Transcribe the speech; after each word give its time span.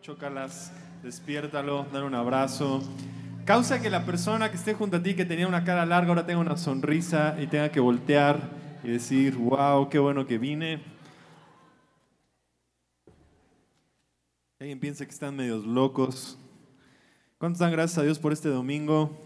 Chócalas, 0.00 0.72
despiértalo, 1.02 1.86
dale 1.92 2.06
un 2.06 2.14
abrazo. 2.14 2.82
Causa 3.44 3.82
que 3.82 3.90
la 3.90 4.06
persona 4.06 4.50
que 4.50 4.56
esté 4.56 4.74
junto 4.74 4.96
a 4.96 5.02
ti, 5.02 5.14
que 5.14 5.24
tenía 5.24 5.46
una 5.46 5.64
cara 5.64 5.84
larga, 5.84 6.08
ahora 6.08 6.24
tenga 6.24 6.40
una 6.40 6.56
sonrisa 6.56 7.36
y 7.40 7.46
tenga 7.46 7.70
que 7.70 7.80
voltear 7.80 8.40
y 8.82 8.88
decir, 8.88 9.36
wow, 9.36 9.88
qué 9.88 9.98
bueno 9.98 10.26
que 10.26 10.38
vine. 10.38 10.82
Alguien 14.60 14.80
piensa 14.80 15.04
que 15.04 15.10
están 15.10 15.36
medios 15.36 15.66
locos. 15.66 16.38
¿Cuántos 17.38 17.58
dan 17.58 17.72
gracias 17.72 17.98
a 17.98 18.02
Dios 18.02 18.18
por 18.18 18.32
este 18.32 18.48
domingo? 18.48 19.18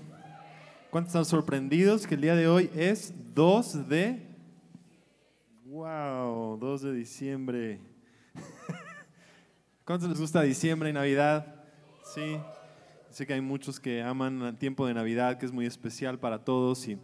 ¿Cuántos 0.91 1.11
están 1.11 1.27
sorprendidos 1.27 2.07
que 2.07 2.15
el 2.15 2.23
día 2.23 2.35
de 2.35 2.49
hoy 2.49 2.71
es 2.75 3.13
2 3.35 3.89
de... 3.89 4.27
¡Wow! 5.67 6.59
2 6.59 6.83
de 6.83 6.93
diciembre. 6.93 7.96
¿Cuántos 9.87 10.09
les 10.09 10.21
gusta 10.21 10.43
diciembre 10.43 10.91
y 10.91 10.93
Navidad? 10.93 11.47
Sí. 12.13 12.39
Sé 13.09 13.25
que 13.25 13.35
hay 13.35 13.41
muchos 13.41 13.79
que 13.79 14.03
aman 14.03 14.43
el 14.43 14.57
tiempo 14.57 14.85
de 14.85 14.93
Navidad, 14.93 15.39
que 15.39 15.47
es 15.47 15.53
muy 15.53 15.65
especial 15.65 16.19
para 16.19 16.45
todos. 16.45 16.89
Y 16.89 16.99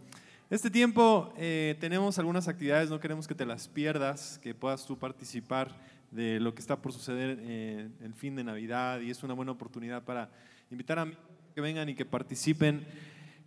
este 0.49 0.69
tiempo 0.69 1.33
eh, 1.37 1.77
tenemos 1.79 2.19
algunas 2.19 2.49
actividades, 2.49 2.89
no 2.89 2.99
queremos 2.99 3.25
que 3.25 3.35
te 3.35 3.45
las 3.45 3.69
pierdas, 3.69 4.37
que 4.43 4.53
puedas 4.53 4.85
tú 4.85 4.99
participar 4.99 5.73
de 6.11 6.41
lo 6.41 6.53
que 6.53 6.59
está 6.59 6.81
por 6.81 6.91
suceder 6.91 7.39
eh, 7.43 7.87
el 8.01 8.13
fin 8.13 8.35
de 8.35 8.43
Navidad 8.43 8.99
y 8.99 9.11
es 9.11 9.23
una 9.23 9.33
buena 9.33 9.53
oportunidad 9.53 10.03
para 10.03 10.29
invitar 10.69 10.99
a 10.99 11.07
que 11.55 11.61
vengan 11.61 11.87
y 11.87 11.95
que 11.95 12.03
participen 12.03 12.85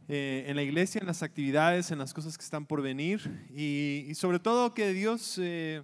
eh, 0.08 0.44
en 0.46 0.56
la 0.56 0.62
iglesia, 0.62 1.00
en 1.00 1.06
las 1.06 1.22
actividades, 1.22 1.90
en 1.90 1.98
las 1.98 2.14
cosas 2.14 2.38
que 2.38 2.44
están 2.44 2.64
por 2.64 2.80
venir 2.80 3.20
y, 3.54 4.10
sobre 4.14 4.38
todo 4.38 4.72
que 4.72 4.94
Dios 4.94 5.38
eh, 5.42 5.82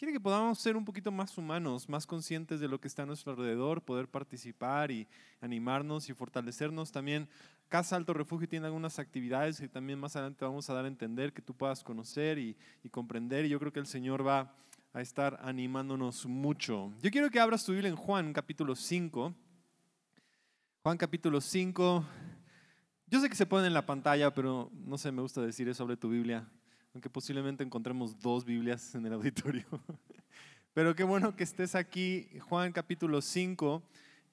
quiere 0.00 0.14
que 0.14 0.20
podamos 0.20 0.58
ser 0.58 0.78
un 0.78 0.84
poquito 0.86 1.12
más 1.12 1.36
humanos, 1.36 1.86
más 1.86 2.06
conscientes 2.06 2.58
de 2.58 2.68
lo 2.68 2.80
que 2.80 2.88
está 2.88 3.02
a 3.02 3.06
nuestro 3.06 3.32
alrededor, 3.32 3.82
poder 3.82 4.08
participar 4.08 4.90
y 4.90 5.06
animarnos 5.42 6.08
y 6.08 6.14
fortalecernos. 6.14 6.90
También 6.90 7.28
Casa 7.68 7.96
Alto 7.96 8.14
Refugio 8.14 8.48
tiene 8.48 8.64
algunas 8.64 8.98
actividades 8.98 9.60
que 9.60 9.68
también 9.68 9.98
más 9.98 10.16
adelante 10.16 10.42
vamos 10.42 10.70
a 10.70 10.72
dar 10.72 10.86
a 10.86 10.88
entender, 10.88 11.34
que 11.34 11.42
tú 11.42 11.52
puedas 11.52 11.84
conocer 11.84 12.38
y, 12.38 12.56
comprender 12.90 13.44
y 13.44 13.50
yo 13.50 13.58
creo 13.58 13.74
que 13.74 13.80
el 13.80 13.86
Señor 13.86 14.26
va 14.26 14.54
a 14.94 15.02
estar 15.02 15.38
animándonos 15.42 16.24
mucho. 16.24 16.94
Yo 17.02 17.10
quiero 17.10 17.28
que 17.28 17.38
abras 17.38 17.62
tu 17.62 17.72
Biblia 17.72 17.90
en 17.90 17.96
Juan 17.96 18.32
capítulo 18.32 18.76
5. 18.76 19.34
Juan 20.82 20.96
capítulo 20.96 21.42
5. 21.42 22.06
Yo 23.06 23.20
sé 23.20 23.28
que 23.28 23.36
se 23.36 23.44
pone 23.44 23.66
en 23.66 23.74
la 23.74 23.84
pantalla, 23.84 24.32
pero 24.32 24.70
no 24.72 24.96
sé, 24.96 25.12
me 25.12 25.20
gusta 25.20 25.42
decir 25.42 25.68
eso 25.68 25.84
sobre 25.84 25.98
tu 25.98 26.08
Biblia, 26.08 26.48
aunque 26.94 27.10
posiblemente 27.10 27.62
encontremos 27.62 28.18
dos 28.18 28.44
Biblias 28.44 28.94
en 28.94 29.06
el 29.06 29.12
auditorio. 29.12 29.64
Pero 30.74 30.94
qué 30.94 31.04
bueno 31.04 31.34
que 31.34 31.44
estés 31.44 31.74
aquí, 31.74 32.28
Juan 32.48 32.72
capítulo 32.72 33.20
5. 33.20 33.82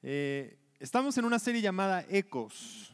Eh, 0.03 0.57
estamos 0.79 1.17
en 1.17 1.25
una 1.25 1.39
serie 1.39 1.61
llamada 1.61 2.05
Ecos. 2.09 2.93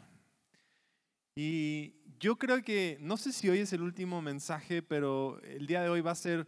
Y 1.35 1.95
yo 2.19 2.37
creo 2.37 2.63
que, 2.63 2.97
no 3.01 3.17
sé 3.17 3.33
si 3.33 3.49
hoy 3.49 3.59
es 3.59 3.73
el 3.73 3.81
último 3.81 4.21
mensaje, 4.21 4.81
pero 4.81 5.41
el 5.43 5.65
día 5.65 5.81
de 5.81 5.89
hoy 5.89 6.01
va 6.01 6.11
a 6.11 6.15
ser 6.15 6.47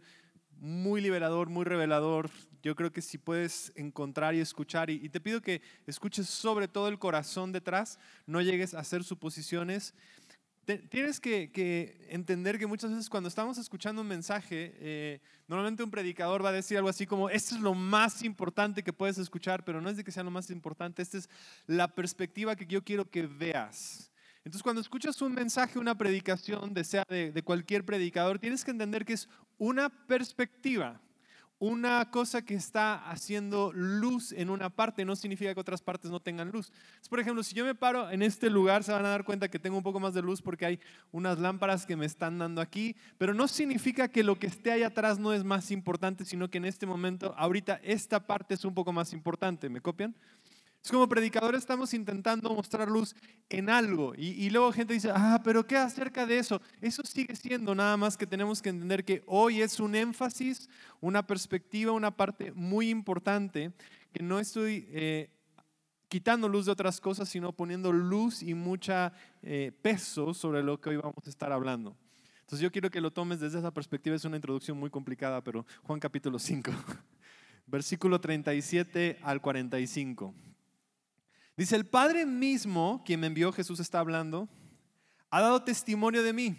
muy 0.58 1.00
liberador, 1.00 1.48
muy 1.48 1.64
revelador. 1.64 2.30
Yo 2.62 2.74
creo 2.74 2.92
que 2.92 3.02
si 3.02 3.18
puedes 3.18 3.72
encontrar 3.76 4.34
y 4.34 4.40
escuchar, 4.40 4.88
y, 4.88 5.08
te 5.08 5.20
pido 5.20 5.42
que 5.42 5.60
escuches 5.86 6.28
sobre 6.28 6.68
todo 6.68 6.88
el 6.88 6.98
corazón 6.98 7.52
detrás, 7.52 7.98
no 8.26 8.40
llegues 8.40 8.74
a 8.74 8.80
hacer 8.80 9.04
suposiciones. 9.04 9.94
Tienes 10.88 11.20
que, 11.20 12.06
entender 12.10 12.58
que 12.58 12.66
muchas 12.66 12.90
veces 12.90 13.08
cuando 13.08 13.28
estamos 13.28 13.56
escuchando 13.58 14.02
un 14.02 14.08
mensaje, 14.08 14.74
eh, 14.78 15.20
normalmente 15.46 15.82
un 15.82 15.90
predicador 15.90 16.44
va 16.44 16.48
a 16.48 16.52
decir 16.52 16.76
algo 16.76 16.88
así 16.88 17.06
como, 17.06 17.30
esto 17.30 17.54
es 17.54 17.60
lo 17.60 17.74
más 17.74 18.22
importante 18.22 18.82
que 18.82 18.92
puedes 18.92 19.18
escuchar, 19.18 19.64
pero 19.64 19.80
no 19.80 19.88
es 19.88 19.96
de 19.96 20.04
que 20.04 20.10
sea 20.10 20.24
lo 20.24 20.30
más 20.30 20.50
importante, 20.50 21.02
esta 21.02 21.18
es 21.18 21.28
la 21.66 21.88
perspectiva 21.88 22.56
que 22.56 22.66
yo 22.66 22.82
quiero 22.82 23.08
que 23.08 23.26
veas. 23.26 24.10
Entonces, 24.38 24.62
cuando 24.62 24.80
escuchas 24.80 25.20
un 25.22 25.34
mensaje, 25.34 25.78
una 25.78 25.96
predicación, 25.96 26.72
de 26.72 26.84
sea 26.84 27.04
de, 27.08 27.42
cualquier 27.44 27.84
predicador, 27.84 28.38
tienes 28.38 28.64
que 28.64 28.70
entender 28.70 29.04
que 29.04 29.14
es 29.14 29.28
una 29.58 29.88
perspectiva, 29.88 31.00
una 31.58 32.10
cosa 32.10 32.42
que 32.42 32.54
está 32.54 33.08
haciendo 33.08 33.72
luz 33.72 34.32
en 34.32 34.50
una 34.50 34.68
parte, 34.68 35.04
no 35.04 35.16
significa 35.16 35.54
que 35.54 35.60
otras 35.60 35.80
partes 35.80 36.10
no 36.10 36.20
tengan 36.20 36.50
luz. 36.50 36.70
por 37.08 37.18
ejemplo, 37.18 37.42
si 37.42 37.54
yo 37.54 37.64
me 37.64 37.74
paro 37.74 38.10
en 38.10 38.22
este 38.22 38.50
lugar, 38.50 38.84
se 38.84 38.92
van 38.92 39.06
a 39.06 39.10
dar 39.10 39.24
cuenta 39.24 39.48
que 39.48 39.58
tengo 39.58 39.76
un 39.76 39.82
poco 39.82 39.98
más 39.98 40.12
de 40.12 40.22
luz 40.22 40.42
porque 40.42 40.66
hay 40.66 40.80
unas 41.12 41.38
lámparas 41.38 41.86
que 41.86 41.96
me 41.96 42.04
están 42.04 42.38
dando 42.38 42.60
aquí, 42.60 42.94
pero 43.16 43.32
no 43.32 43.48
significa 43.48 44.08
que 44.08 44.22
lo 44.22 44.38
que 44.38 44.48
esté 44.48 44.72
ahí 44.72 44.82
atrás 44.82 45.18
no 45.18 45.32
es 45.32 45.44
más 45.44 45.70
importante, 45.70 46.24
sino 46.24 46.50
que 46.50 46.58
en 46.58 46.66
este 46.66 46.84
momento, 46.84 47.34
ahorita, 47.38 47.80
esta 47.82 48.26
parte 48.26 48.54
es 48.54 48.64
un 48.64 48.74
poco 48.74 48.92
más 48.92 49.12
importante. 49.12 49.70
¿Me 49.70 49.80
copian? 49.80 50.14
Es 50.86 50.92
como 50.92 51.08
predicadores 51.08 51.62
estamos 51.62 51.92
intentando 51.94 52.48
mostrar 52.54 52.88
luz 52.88 53.16
en 53.48 53.68
algo 53.68 54.14
y, 54.16 54.48
luego 54.50 54.70
gente 54.70 54.94
dice, 54.94 55.10
ah, 55.12 55.40
pero 55.42 55.66
¿qué 55.66 55.76
acerca 55.76 56.24
de 56.26 56.38
eso? 56.38 56.62
Eso 56.80 57.02
sigue 57.04 57.34
siendo 57.34 57.74
nada 57.74 57.96
más 57.96 58.16
que 58.16 58.24
tenemos 58.24 58.62
que 58.62 58.68
entender 58.68 59.04
que 59.04 59.24
hoy 59.26 59.62
es 59.62 59.80
un 59.80 59.96
énfasis, 59.96 60.68
una 61.00 61.26
perspectiva, 61.26 61.90
una 61.90 62.12
parte 62.12 62.52
muy 62.52 62.88
importante 62.88 63.72
que 64.12 64.22
no 64.22 64.38
estoy 64.38 64.86
eh, 64.92 65.28
quitando 66.06 66.48
luz 66.48 66.66
de 66.66 66.70
otras 66.70 67.00
cosas, 67.00 67.28
sino 67.28 67.50
poniendo 67.50 67.92
luz 67.92 68.40
y 68.40 68.54
mucha 68.54 69.12
eh, 69.42 69.72
peso 69.82 70.34
sobre 70.34 70.62
lo 70.62 70.80
que 70.80 70.90
hoy 70.90 70.98
vamos 70.98 71.26
a 71.26 71.30
estar 71.30 71.50
hablando. 71.50 71.96
Entonces 72.42 72.60
yo 72.60 72.70
quiero 72.70 72.92
que 72.92 73.00
lo 73.00 73.10
tomes 73.12 73.40
desde 73.40 73.58
esa 73.58 73.74
perspectiva, 73.74 74.14
es 74.14 74.24
una 74.24 74.36
introducción 74.36 74.78
muy 74.78 74.90
complicada, 74.90 75.42
pero 75.42 75.66
Juan 75.82 75.98
capítulo 75.98 76.38
5, 76.38 76.70
versículo 77.66 78.20
37 78.20 79.18
al 79.24 79.40
45. 79.40 80.32
Dice, 81.56 81.76
el 81.76 81.86
Padre 81.86 82.26
mismo, 82.26 83.02
quien 83.04 83.20
me 83.20 83.28
envió, 83.28 83.52
Jesús 83.52 83.80
está 83.80 84.00
hablando, 84.00 84.48
ha 85.30 85.40
dado 85.40 85.62
testimonio 85.62 86.22
de 86.22 86.32
mí. 86.32 86.56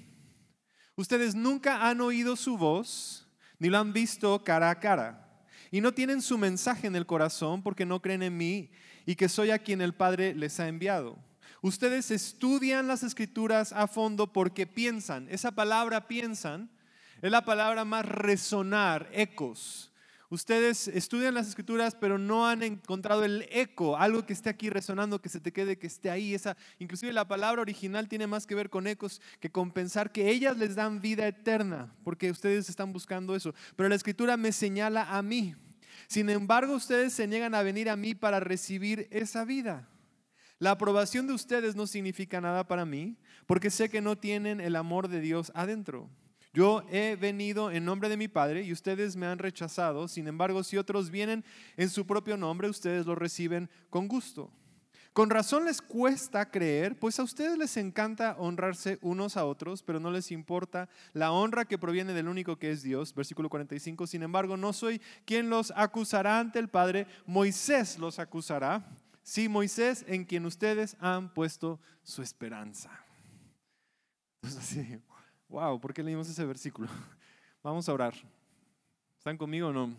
Ustedes 0.95 1.35
nunca 1.35 1.87
han 1.87 2.01
oído 2.01 2.35
su 2.35 2.57
voz, 2.57 3.27
ni 3.59 3.69
lo 3.69 3.77
han 3.77 3.93
visto 3.93 4.43
cara 4.43 4.69
a 4.69 4.79
cara. 4.79 5.45
Y 5.69 5.81
no 5.81 5.93
tienen 5.93 6.21
su 6.21 6.37
mensaje 6.37 6.87
en 6.87 6.95
el 6.95 7.05
corazón 7.05 7.61
porque 7.61 7.85
no 7.85 8.01
creen 8.01 8.23
en 8.23 8.37
mí 8.37 8.71
y 9.05 9.15
que 9.15 9.29
soy 9.29 9.51
a 9.51 9.59
quien 9.59 9.81
el 9.81 9.93
Padre 9.93 10.33
les 10.33 10.59
ha 10.59 10.67
enviado. 10.67 11.17
Ustedes 11.61 12.11
estudian 12.11 12.87
las 12.87 13.03
escrituras 13.03 13.73
a 13.73 13.87
fondo 13.87 14.31
porque 14.31 14.65
piensan. 14.65 15.27
Esa 15.29 15.51
palabra 15.51 16.07
piensan 16.07 16.71
es 17.21 17.31
la 17.31 17.43
palabra 17.43 17.83
más 17.83 18.05
resonar, 18.05 19.09
ecos. 19.11 19.91
Ustedes 20.29 20.89
estudian 20.89 21.33
las 21.33 21.47
escrituras, 21.47 21.95
pero 21.95 22.17
no 22.17 22.47
han 22.47 22.61
encontrado 22.61 23.23
el 23.23 23.47
eco, 23.49 23.95
algo 23.95 24.25
que 24.25 24.33
esté 24.33 24.49
aquí 24.49 24.69
resonando, 24.69 25.21
que 25.21 25.29
se 25.29 25.39
te 25.39 25.53
quede, 25.53 25.77
que 25.77 25.87
esté 25.87 26.09
ahí. 26.09 26.33
Esa, 26.33 26.57
inclusive 26.79 27.13
la 27.13 27.27
palabra 27.29 27.61
original 27.61 28.09
tiene 28.09 28.27
más 28.27 28.45
que 28.45 28.55
ver 28.55 28.69
con 28.69 28.87
ecos 28.87 29.21
que 29.39 29.49
con 29.49 29.71
pensar 29.71 30.11
que 30.11 30.29
ellas 30.29 30.57
les 30.57 30.75
dan 30.75 30.99
vida 30.99 31.25
eterna, 31.25 31.95
porque 32.03 32.29
ustedes 32.29 32.67
están 32.67 32.91
buscando 32.91 33.37
eso. 33.37 33.53
Pero 33.77 33.87
la 33.87 33.95
escritura 33.95 34.35
me 34.35 34.51
señala 34.51 35.17
a 35.17 35.21
mí. 35.21 35.55
Sin 36.07 36.29
embargo, 36.29 36.75
ustedes 36.75 37.13
se 37.13 37.25
niegan 37.25 37.55
a 37.55 37.63
venir 37.63 37.89
a 37.89 37.95
mí 37.95 38.13
para 38.13 38.41
recibir 38.41 39.07
esa 39.11 39.45
vida. 39.45 39.87
La 40.59 40.71
aprobación 40.71 41.27
de 41.27 41.33
ustedes 41.33 41.75
no 41.77 41.87
significa 41.87 42.41
nada 42.41 42.67
para 42.67 42.85
mí, 42.85 43.15
porque 43.45 43.69
sé 43.69 43.89
que 43.89 44.01
no 44.01 44.17
tienen 44.17 44.59
el 44.59 44.75
amor 44.75 45.07
de 45.07 45.21
Dios 45.21 45.53
adentro. 45.55 46.09
Yo 46.53 46.83
he 46.89 47.15
venido 47.15 47.71
en 47.71 47.85
nombre 47.85 48.09
de 48.09 48.17
mi 48.17 48.27
Padre 48.27 48.63
y 48.63 48.71
ustedes 48.71 49.15
me 49.15 49.27
han 49.27 49.39
rechazado. 49.39 50.07
Sin 50.07 50.27
embargo, 50.27 50.63
si 50.63 50.77
otros 50.77 51.11
vienen 51.11 51.43
en 51.75 51.89
su 51.89 52.05
propio 52.05 52.37
nombre, 52.37 52.69
ustedes 52.69 53.05
lo 53.05 53.15
reciben 53.15 53.69
con 53.89 54.07
gusto. 54.07 54.51
Con 55.17 55.31
razón 55.31 55.65
les 55.65 55.81
cuesta 55.81 56.51
creer, 56.51 56.99
pues 56.99 57.19
a 57.19 57.23
ustedes 57.23 57.57
les 57.57 57.75
encanta 57.77 58.35
honrarse 58.37 58.99
unos 59.01 59.35
a 59.35 59.45
otros, 59.45 59.81
pero 59.81 59.99
no 59.99 60.11
les 60.11 60.29
importa 60.29 60.89
la 61.11 61.31
honra 61.31 61.65
que 61.65 61.79
proviene 61.79 62.13
del 62.13 62.27
único 62.27 62.57
que 62.57 62.69
es 62.69 62.83
Dios. 62.83 63.15
Versículo 63.15 63.49
45. 63.49 64.05
Sin 64.05 64.21
embargo, 64.21 64.57
no 64.57 64.73
soy 64.73 65.01
quien 65.25 65.49
los 65.49 65.73
acusará 65.75 66.39
ante 66.39 66.59
el 66.59 66.69
Padre, 66.69 67.07
Moisés 67.25 67.97
los 67.97 68.19
acusará. 68.19 68.87
Sí, 69.23 69.49
Moisés 69.49 70.05
en 70.07 70.23
quien 70.23 70.45
ustedes 70.45 70.95
han 70.99 71.33
puesto 71.33 71.79
su 72.03 72.21
esperanza. 72.21 72.91
Así, 74.43 74.99
Wow, 75.49 75.79
¿por 75.79 75.93
qué 75.93 76.03
leímos 76.03 76.29
ese 76.29 76.45
versículo? 76.45 76.89
Vamos 77.63 77.87
a 77.87 77.93
orar. 77.93 78.13
¿Están 79.17 79.37
conmigo 79.37 79.69
o 79.69 79.73
no? 79.73 79.95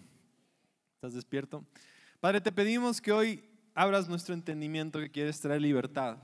¿Estás 0.96 1.14
despierto? 1.14 1.64
Padre, 2.20 2.40
te 2.40 2.52
pedimos 2.52 3.00
que 3.00 3.12
hoy 3.12 3.44
abras 3.74 4.08
nuestro 4.08 4.34
entendimiento 4.34 4.98
que 4.98 5.10
quieres 5.10 5.40
traer 5.40 5.62
libertad. 5.62 6.18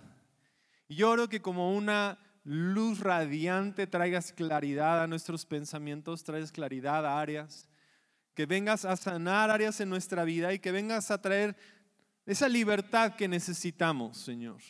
Y 0.88 1.02
oro 1.02 1.28
que 1.28 1.40
como 1.40 1.74
una 1.74 2.18
luz 2.44 3.00
radiante 3.00 3.86
traigas 3.86 4.32
claridad 4.32 5.02
a 5.02 5.06
nuestros 5.06 5.46
pensamientos, 5.46 6.22
traigas 6.22 6.52
claridad 6.52 7.06
a 7.06 7.18
áreas, 7.18 7.68
que 8.34 8.44
vengas 8.44 8.84
a 8.84 8.96
sanar 8.96 9.50
áreas 9.50 9.80
en 9.80 9.88
nuestra 9.88 10.24
vida 10.24 10.52
y 10.52 10.58
que 10.58 10.72
vengas 10.72 11.10
a 11.10 11.22
traer 11.22 11.56
esa 12.26 12.48
libertad 12.48 13.14
que 13.14 13.28
necesitamos, 13.28 14.18
Señor. 14.18 14.60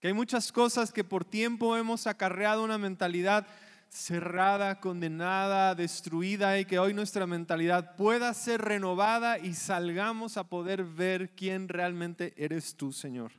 Que 0.00 0.08
hay 0.08 0.12
muchas 0.12 0.52
cosas 0.52 0.92
que 0.92 1.04
por 1.04 1.24
tiempo 1.24 1.76
hemos 1.76 2.06
acarreado 2.06 2.64
una 2.64 2.78
mentalidad 2.78 3.46
cerrada, 3.90 4.80
condenada, 4.80 5.74
destruida 5.74 6.58
y 6.58 6.64
que 6.64 6.78
hoy 6.78 6.94
nuestra 6.94 7.26
mentalidad 7.26 7.96
pueda 7.96 8.32
ser 8.34 8.62
renovada 8.62 9.38
y 9.38 9.54
salgamos 9.54 10.36
a 10.36 10.44
poder 10.44 10.84
ver 10.84 11.34
quién 11.34 11.68
realmente 11.68 12.32
eres 12.36 12.76
tú, 12.76 12.92
Señor. 12.92 13.32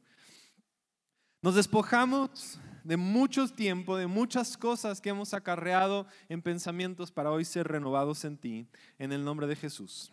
Nos 1.42 1.56
despojamos 1.56 2.60
de 2.84 2.98
mucho 2.98 3.48
tiempo, 3.48 3.96
de 3.96 4.08
muchas 4.08 4.58
cosas 4.58 5.00
que 5.00 5.10
hemos 5.10 5.34
acarreado 5.34 6.06
en 6.28 6.42
pensamientos 6.42 7.12
para 7.12 7.32
hoy 7.32 7.46
ser 7.46 7.68
renovados 7.68 8.26
en 8.26 8.38
ti, 8.38 8.68
en 9.00 9.14
el 9.14 9.24
nombre 9.24 9.48
de 9.48 9.56
Jesús. 9.56 10.12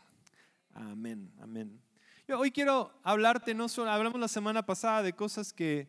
Amén, 0.72 1.32
amén. 1.40 1.82
Yo 2.28 2.38
hoy 2.38 2.52
quiero 2.52 2.92
hablarte, 3.02 3.54
no 3.54 3.68
solo, 3.68 3.90
hablamos 3.90 4.20
la 4.20 4.28
semana 4.28 4.64
pasada 4.64 5.02
de 5.02 5.14
cosas 5.14 5.52
que 5.52 5.88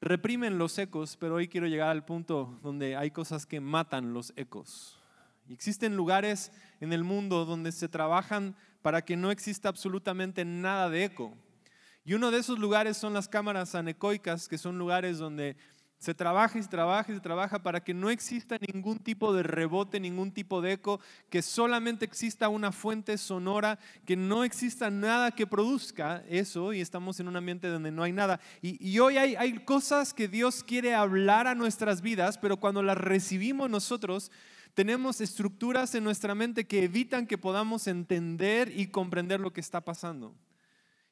reprimen 0.00 0.58
los 0.58 0.78
ecos, 0.78 1.16
pero 1.16 1.36
hoy 1.36 1.48
quiero 1.48 1.66
llegar 1.66 1.88
al 1.88 2.04
punto 2.04 2.58
donde 2.62 2.96
hay 2.96 3.10
cosas 3.10 3.46
que 3.46 3.60
matan 3.60 4.12
los 4.12 4.32
ecos. 4.36 4.98
Existen 5.48 5.96
lugares 5.96 6.52
en 6.80 6.92
el 6.92 7.04
mundo 7.04 7.44
donde 7.44 7.72
se 7.72 7.88
trabajan 7.88 8.54
para 8.82 9.02
que 9.04 9.16
no 9.16 9.30
exista 9.30 9.68
absolutamente 9.68 10.44
nada 10.44 10.90
de 10.90 11.04
eco. 11.04 11.36
Y 12.04 12.14
uno 12.14 12.30
de 12.30 12.38
esos 12.38 12.58
lugares 12.58 12.96
son 12.96 13.12
las 13.12 13.28
cámaras 13.28 13.74
anecoicas, 13.74 14.48
que 14.48 14.58
son 14.58 14.78
lugares 14.78 15.18
donde 15.18 15.56
se 15.98 16.14
trabaja 16.14 16.58
y 16.58 16.62
se 16.62 16.68
trabaja 16.68 17.10
y 17.10 17.14
se 17.16 17.20
trabaja 17.20 17.62
para 17.62 17.82
que 17.82 17.92
no 17.92 18.08
exista 18.08 18.56
ningún 18.72 18.98
tipo 18.98 19.32
de 19.32 19.42
rebote, 19.42 19.98
ningún 19.98 20.30
tipo 20.30 20.60
de 20.60 20.72
eco, 20.72 21.00
que 21.28 21.42
solamente 21.42 22.04
exista 22.04 22.48
una 22.48 22.70
fuente 22.70 23.18
sonora, 23.18 23.78
que 24.04 24.16
no 24.16 24.44
exista 24.44 24.90
nada 24.90 25.32
que 25.32 25.46
produzca 25.46 26.22
eso 26.28 26.72
y 26.72 26.80
estamos 26.80 27.18
en 27.18 27.28
un 27.28 27.36
ambiente 27.36 27.68
donde 27.68 27.90
no 27.90 28.04
hay 28.04 28.12
nada. 28.12 28.40
Y, 28.62 28.98
hoy 29.00 29.16
hay, 29.18 29.58
cosas 29.64 30.14
que 30.14 30.28
Dios 30.28 30.62
quiere 30.62 30.94
hablar 30.94 31.46
a 31.46 31.54
nuestras 31.54 32.00
vidas, 32.00 32.38
pero 32.38 32.58
cuando 32.58 32.82
las 32.82 32.96
recibimos 32.96 33.68
nosotros, 33.68 34.30
tenemos 34.74 35.20
estructuras 35.20 35.94
en 35.96 36.04
nuestra 36.04 36.36
mente 36.36 36.66
que 36.66 36.84
evitan 36.84 37.26
que 37.26 37.38
podamos 37.38 37.88
entender 37.88 38.72
y 38.74 38.86
comprender 38.86 39.40
lo 39.40 39.52
que 39.52 39.60
está 39.60 39.80
pasando. 39.80 40.32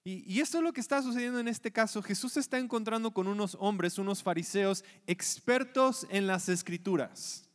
Y, 0.08 0.40
esto 0.40 0.58
es 0.58 0.62
lo 0.62 0.72
que 0.72 0.80
está 0.80 1.02
sucediendo 1.02 1.40
en 1.40 1.48
este 1.48 1.72
caso. 1.72 2.00
Jesús 2.00 2.34
se 2.34 2.38
está 2.38 2.60
encontrando 2.60 3.10
con 3.10 3.26
unos 3.26 3.56
hombres, 3.58 3.98
unos 3.98 4.22
fariseos 4.22 4.84
expertos 5.08 6.06
en 6.10 6.28
las 6.28 6.48
escrituras. 6.48 7.48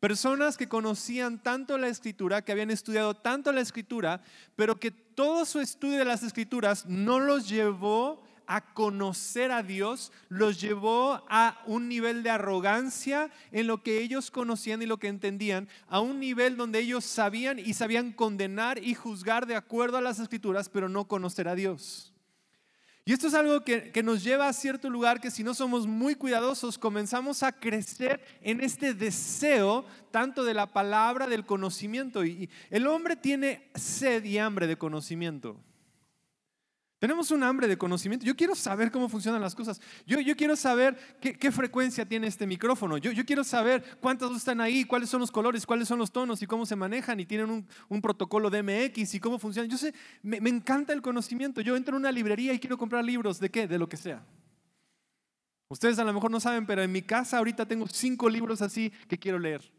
Personas 0.00 0.56
que 0.56 0.68
conocían 0.68 1.40
tanto 1.40 1.78
la 1.78 1.86
escritura, 1.86 2.42
que 2.42 2.50
habían 2.50 2.72
estudiado 2.72 3.14
tanto 3.14 3.52
la 3.52 3.60
escritura, 3.60 4.20
pero 4.56 4.80
que 4.80 4.90
todo 4.90 5.44
su 5.44 5.60
estudio 5.60 5.96
de 5.98 6.04
las 6.04 6.24
escrituras 6.24 6.86
no 6.86 7.20
los 7.20 7.48
llevó 7.48 8.24
a 8.46 8.72
conocer 8.74 9.50
a 9.50 9.62
Dios, 9.62 10.12
los 10.28 10.60
llevó 10.60 11.24
a 11.28 11.62
un 11.66 11.88
nivel 11.88 12.22
de 12.22 12.30
arrogancia 12.30 13.30
en 13.50 13.66
lo 13.66 13.82
que 13.82 14.00
ellos 14.00 14.30
conocían 14.30 14.82
y 14.82 14.86
lo 14.86 14.98
que 14.98 15.08
entendían, 15.08 15.68
a 15.88 16.00
un 16.00 16.20
nivel 16.20 16.56
donde 16.56 16.80
ellos 16.80 17.04
sabían 17.04 17.58
y 17.58 17.74
sabían 17.74 18.12
condenar 18.12 18.82
y 18.82 18.94
juzgar 18.94 19.46
de 19.46 19.56
acuerdo 19.56 19.98
a 19.98 20.02
las 20.02 20.18
escrituras, 20.18 20.68
pero 20.68 20.88
no 20.88 21.06
conocer 21.06 21.48
a 21.48 21.54
Dios. 21.54 22.12
Y 23.04 23.12
esto 23.12 23.26
es 23.26 23.34
algo 23.34 23.64
que, 23.64 24.00
nos 24.04 24.22
lleva 24.22 24.46
a 24.46 24.52
cierto 24.52 24.88
lugar 24.88 25.20
que 25.20 25.32
si 25.32 25.42
no 25.42 25.54
somos 25.54 25.88
muy 25.88 26.14
cuidadosos, 26.14 26.78
comenzamos 26.78 27.42
a 27.42 27.50
crecer 27.50 28.24
en 28.42 28.60
este 28.62 28.94
deseo 28.94 29.84
tanto 30.12 30.44
de 30.44 30.54
la 30.54 30.72
palabra, 30.72 31.26
del 31.26 31.44
conocimiento. 31.44 32.24
Y 32.24 32.48
el 32.70 32.86
hombre 32.86 33.16
tiene 33.16 33.68
sed 33.74 34.22
y 34.24 34.38
hambre 34.38 34.68
de 34.68 34.76
conocimiento. 34.76 35.56
Tenemos 37.02 37.32
un 37.32 37.42
hambre 37.42 37.66
de 37.66 37.76
conocimiento. 37.76 38.24
Yo 38.24 38.36
quiero 38.36 38.54
saber 38.54 38.92
cómo 38.92 39.08
funcionan 39.08 39.40
las 39.40 39.56
cosas. 39.56 39.80
Yo, 40.06 40.20
yo 40.20 40.36
quiero 40.36 40.54
saber 40.54 40.96
qué, 41.20 41.50
frecuencia 41.50 42.06
tiene 42.06 42.28
este 42.28 42.46
micrófono. 42.46 42.96
Yo, 42.96 43.10
yo, 43.10 43.26
quiero 43.26 43.42
saber 43.42 43.82
cuántas 44.00 44.30
están 44.30 44.60
ahí, 44.60 44.84
cuáles 44.84 45.10
son 45.10 45.18
los 45.18 45.32
colores, 45.32 45.66
cuáles 45.66 45.88
son 45.88 45.98
los 45.98 46.12
tonos 46.12 46.40
y 46.42 46.46
cómo 46.46 46.64
se 46.64 46.76
manejan 46.76 47.18
y 47.18 47.26
tienen 47.26 47.50
un, 47.50 47.66
un 47.88 48.00
protocolo 48.00 48.50
de 48.50 48.62
MX 48.62 49.16
y 49.16 49.18
cómo 49.18 49.40
funcionan. 49.40 49.68
Yo 49.68 49.78
sé, 49.78 49.92
me, 50.22 50.40
me 50.40 50.48
encanta 50.48 50.92
el 50.92 51.02
conocimiento. 51.02 51.60
Yo 51.60 51.74
entro 51.74 51.96
en 51.96 52.02
una 52.02 52.12
librería 52.12 52.52
y 52.52 52.60
quiero 52.60 52.78
comprar 52.78 53.04
libros 53.04 53.40
de 53.40 53.50
qué, 53.50 53.66
de 53.66 53.80
lo 53.80 53.88
que 53.88 53.96
sea. 53.96 54.24
Ustedes 55.70 55.98
a 55.98 56.04
lo 56.04 56.12
mejor 56.12 56.30
no 56.30 56.38
saben, 56.38 56.66
pero 56.66 56.84
en 56.84 56.92
mi 56.92 57.02
casa 57.02 57.38
ahorita 57.38 57.66
tengo 57.66 57.88
cinco 57.88 58.30
libros 58.30 58.62
así 58.62 58.92
que 59.08 59.18
quiero 59.18 59.40
leer. 59.40 59.72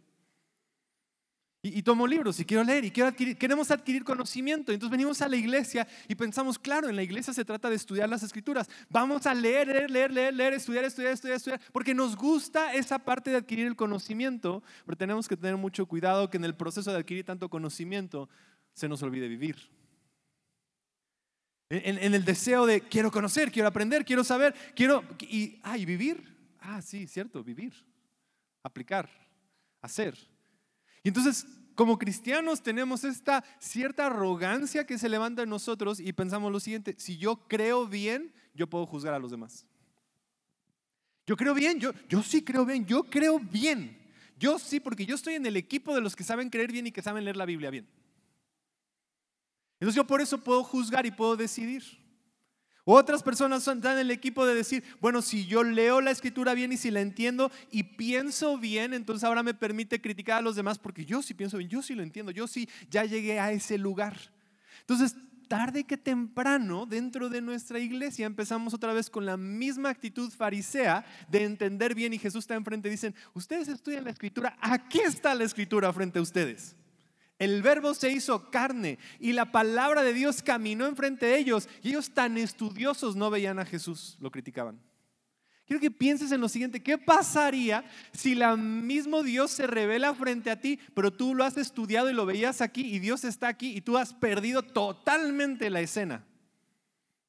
Y, 1.66 1.82
tomo 1.82 2.06
libros 2.06 2.38
y 2.42 2.44
quiero 2.44 2.62
leer 2.62 2.84
y 2.84 2.92
quiero 2.92 3.08
adquirir, 3.08 3.38
queremos 3.38 3.72
adquirir 3.72 4.04
conocimiento. 4.04 4.74
Entonces 4.74 4.92
venimos 4.92 5.22
a 5.22 5.30
la 5.30 5.38
iglesia 5.38 5.88
y 6.10 6.16
pensamos, 6.16 6.60
claro, 6.60 6.90
en 6.90 6.96
la 6.98 7.04
iglesia 7.04 7.34
se 7.34 7.46
trata 7.46 7.70
de 7.70 7.78
estudiar 7.78 8.10
las 8.10 8.22
escrituras. 8.22 8.70
Vamos 8.90 9.26
a 9.26 9.34
leer, 9.34 9.70
leer, 9.70 9.90
leer, 9.90 10.12
leer, 10.12 10.34
leer, 10.34 10.54
estudiar, 10.56 10.84
estudiar, 10.84 11.14
estudiar, 11.14 11.38
estudiar, 11.38 11.62
porque 11.72 11.96
nos 11.96 12.18
gusta 12.18 12.74
esa 12.74 13.00
parte 13.00 13.32
de 13.32 13.38
adquirir 13.38 13.66
el 13.66 13.78
conocimiento, 13.78 14.62
pero 14.86 14.98
tenemos 14.98 15.30
que 15.30 15.38
tener 15.38 15.56
mucho 15.56 15.86
cuidado 15.86 16.30
que 16.30 16.36
en 16.36 16.44
el 16.44 16.54
proceso 16.54 16.92
de 16.92 16.98
adquirir 16.98 17.24
tanto 17.24 17.48
conocimiento 17.48 18.28
se 18.74 18.90
nos 18.90 19.02
olvide 19.02 19.30
vivir. 19.30 19.56
En, 21.70 22.14
el 22.14 22.26
deseo 22.26 22.66
de 22.66 22.82
quiero 22.82 23.10
conocer, 23.10 23.54
quiero 23.54 23.70
aprender, 23.70 24.04
quiero 24.04 24.26
saber, 24.26 24.54
quiero... 24.76 25.02
Y, 25.22 25.62
ah, 25.64 25.78
¿y 25.78 25.86
vivir? 25.86 26.36
Ah, 26.60 26.82
sí, 26.82 27.08
cierto, 27.08 27.42
vivir, 27.42 27.74
aplicar, 28.64 29.10
hacer. 29.82 30.33
Y 31.04 31.10
entonces, 31.10 31.46
como 31.76 32.00
cristianos 32.00 32.64
tenemos 32.64 33.04
esta 33.04 33.44
cierta 33.60 34.08
arrogancia 34.08 34.86
que 34.86 34.98
se 34.98 35.10
levanta 35.10 35.44
en 35.44 35.50
nosotros 35.50 36.00
y 36.00 36.14
pensamos 36.14 36.52
lo 36.52 36.60
siguiente, 36.60 36.96
si 36.98 37.18
yo 37.18 37.48
creo 37.48 37.88
bien, 37.88 38.34
yo 38.54 38.68
puedo 38.68 38.86
juzgar 38.86 39.14
a 39.14 39.20
los 39.20 39.32
demás. 39.32 39.66
Yo 41.26 41.38
creo 41.38 41.54
bien, 41.54 41.80
yo, 41.80 41.92
yo 42.10 42.22
sí 42.22 42.44
creo 42.44 42.66
bien, 42.66 42.86
yo 42.86 43.04
creo 43.04 43.40
bien. 43.40 43.98
Yo 44.38 44.60
sí, 44.60 44.80
porque 44.80 45.06
yo 45.06 45.16
estoy 45.16 45.36
en 45.36 45.46
el 45.46 45.56
equipo 45.56 45.96
de 45.96 46.02
los 46.02 46.16
que 46.16 46.24
saben 46.24 46.50
creer 46.50 46.72
bien 46.72 46.88
y 46.88 46.92
que 46.92 47.02
saben 47.02 47.24
leer 47.24 47.38
la 47.38 47.46
Biblia 47.46 47.70
bien. 47.70 47.88
Entonces 49.80 49.96
yo 49.96 50.06
por 50.06 50.22
eso 50.22 50.38
puedo 50.38 50.64
juzgar 50.64 51.06
y 51.06 51.12
puedo 51.12 51.36
decidir. 51.36 51.84
Otras 52.86 53.24
personas 53.24 53.66
están 53.66 53.94
en 53.94 54.00
el 54.00 54.12
equipo 54.12 54.46
de 54.46 54.56
decir, 54.56 54.84
bueno, 55.00 55.22
si 55.22 55.46
yo 55.46 55.64
leo 55.64 56.02
la 56.02 56.12
escritura 56.12 56.54
bien 56.54 56.74
y 56.74 56.78
si 56.78 56.92
la 56.92 57.00
entiendo 57.00 57.50
y 57.72 57.84
pienso 57.84 58.58
bien, 58.58 58.94
entonces 58.94 59.24
ahora 59.24 59.42
me 59.42 59.54
permite 59.54 60.02
criticar 60.02 60.40
a 60.40 60.42
los 60.42 60.58
demás 60.58 60.80
porque 60.80 61.06
yo 61.06 61.22
sí 61.22 61.34
pienso 61.34 61.58
bien, 61.58 61.70
yo 61.70 61.82
sí 61.82 61.96
lo 61.96 62.04
entiendo, 62.04 62.32
yo 62.32 62.46
sí 62.46 62.68
ya 62.90 63.06
llegué 63.06 63.40
a 63.40 63.54
ese 63.54 63.78
lugar. 63.78 64.18
Entonces, 64.82 65.16
tarde 65.48 65.86
que 65.86 65.96
temprano, 65.96 66.86
dentro 66.86 67.30
de 67.30 67.40
nuestra 67.42 67.80
iglesia 67.80 68.26
empezamos 68.26 68.74
otra 68.74 68.92
vez 68.92 69.10
con 69.10 69.26
la 69.26 69.38
misma 69.38 69.90
actitud 69.90 70.30
farisea 70.30 71.06
de 71.30 71.46
entender 71.46 71.96
bien 71.96 72.12
y 72.12 72.20
Jesús 72.20 72.44
está 72.44 72.56
enfrente 72.56 72.90
y 72.90 72.92
dicen, 72.92 73.16
ustedes 73.34 73.70
estudian 73.70 74.04
la 74.04 74.10
escritura, 74.10 74.58
aquí 74.60 75.00
está 75.00 75.34
la 75.36 75.46
escritura 75.46 75.94
frente 75.94 76.20
a 76.20 76.22
ustedes. 76.22 76.76
El 77.44 77.62
verbo 77.62 77.94
se 77.94 78.10
hizo 78.10 78.50
carne 78.50 78.98
y 79.20 79.34
la 79.34 79.52
palabra 79.52 80.02
de 80.02 80.14
Dios 80.14 80.42
caminó 80.42 80.86
enfrente 80.86 81.26
de 81.26 81.38
ellos 81.38 81.68
y 81.82 81.90
ellos 81.90 82.12
tan 82.12 82.38
estudiosos 82.38 83.18
no 83.18 83.30
veían 83.30 83.60
a 83.60 83.66
Jesús, 83.66 84.16
lo 84.22 84.32
criticaban. 84.32 84.80
Quiero 85.66 85.82
que 85.82 85.92
pienses 85.92 86.32
en 86.32 86.40
lo 86.40 86.48
siguiente, 86.48 86.82
¿qué 86.82 86.98
pasaría 86.98 87.84
si 88.14 88.32
el 88.32 88.58
mismo 88.58 89.24
Dios 89.24 89.52
se 89.52 89.68
revela 89.68 90.14
frente 90.14 90.52
a 90.52 90.62
ti, 90.62 90.80
pero 90.94 91.12
tú 91.12 91.36
lo 91.36 91.44
has 91.44 91.58
estudiado 91.58 92.10
y 92.10 92.14
lo 92.14 92.26
veías 92.26 92.62
aquí 92.62 92.82
y 92.82 93.00
Dios 93.00 93.26
está 93.26 93.50
aquí 93.50 93.76
y 93.76 93.82
tú 93.82 93.98
has 93.98 94.14
perdido 94.14 94.64
totalmente 94.64 95.70
la 95.70 95.82
escena? 95.82 96.24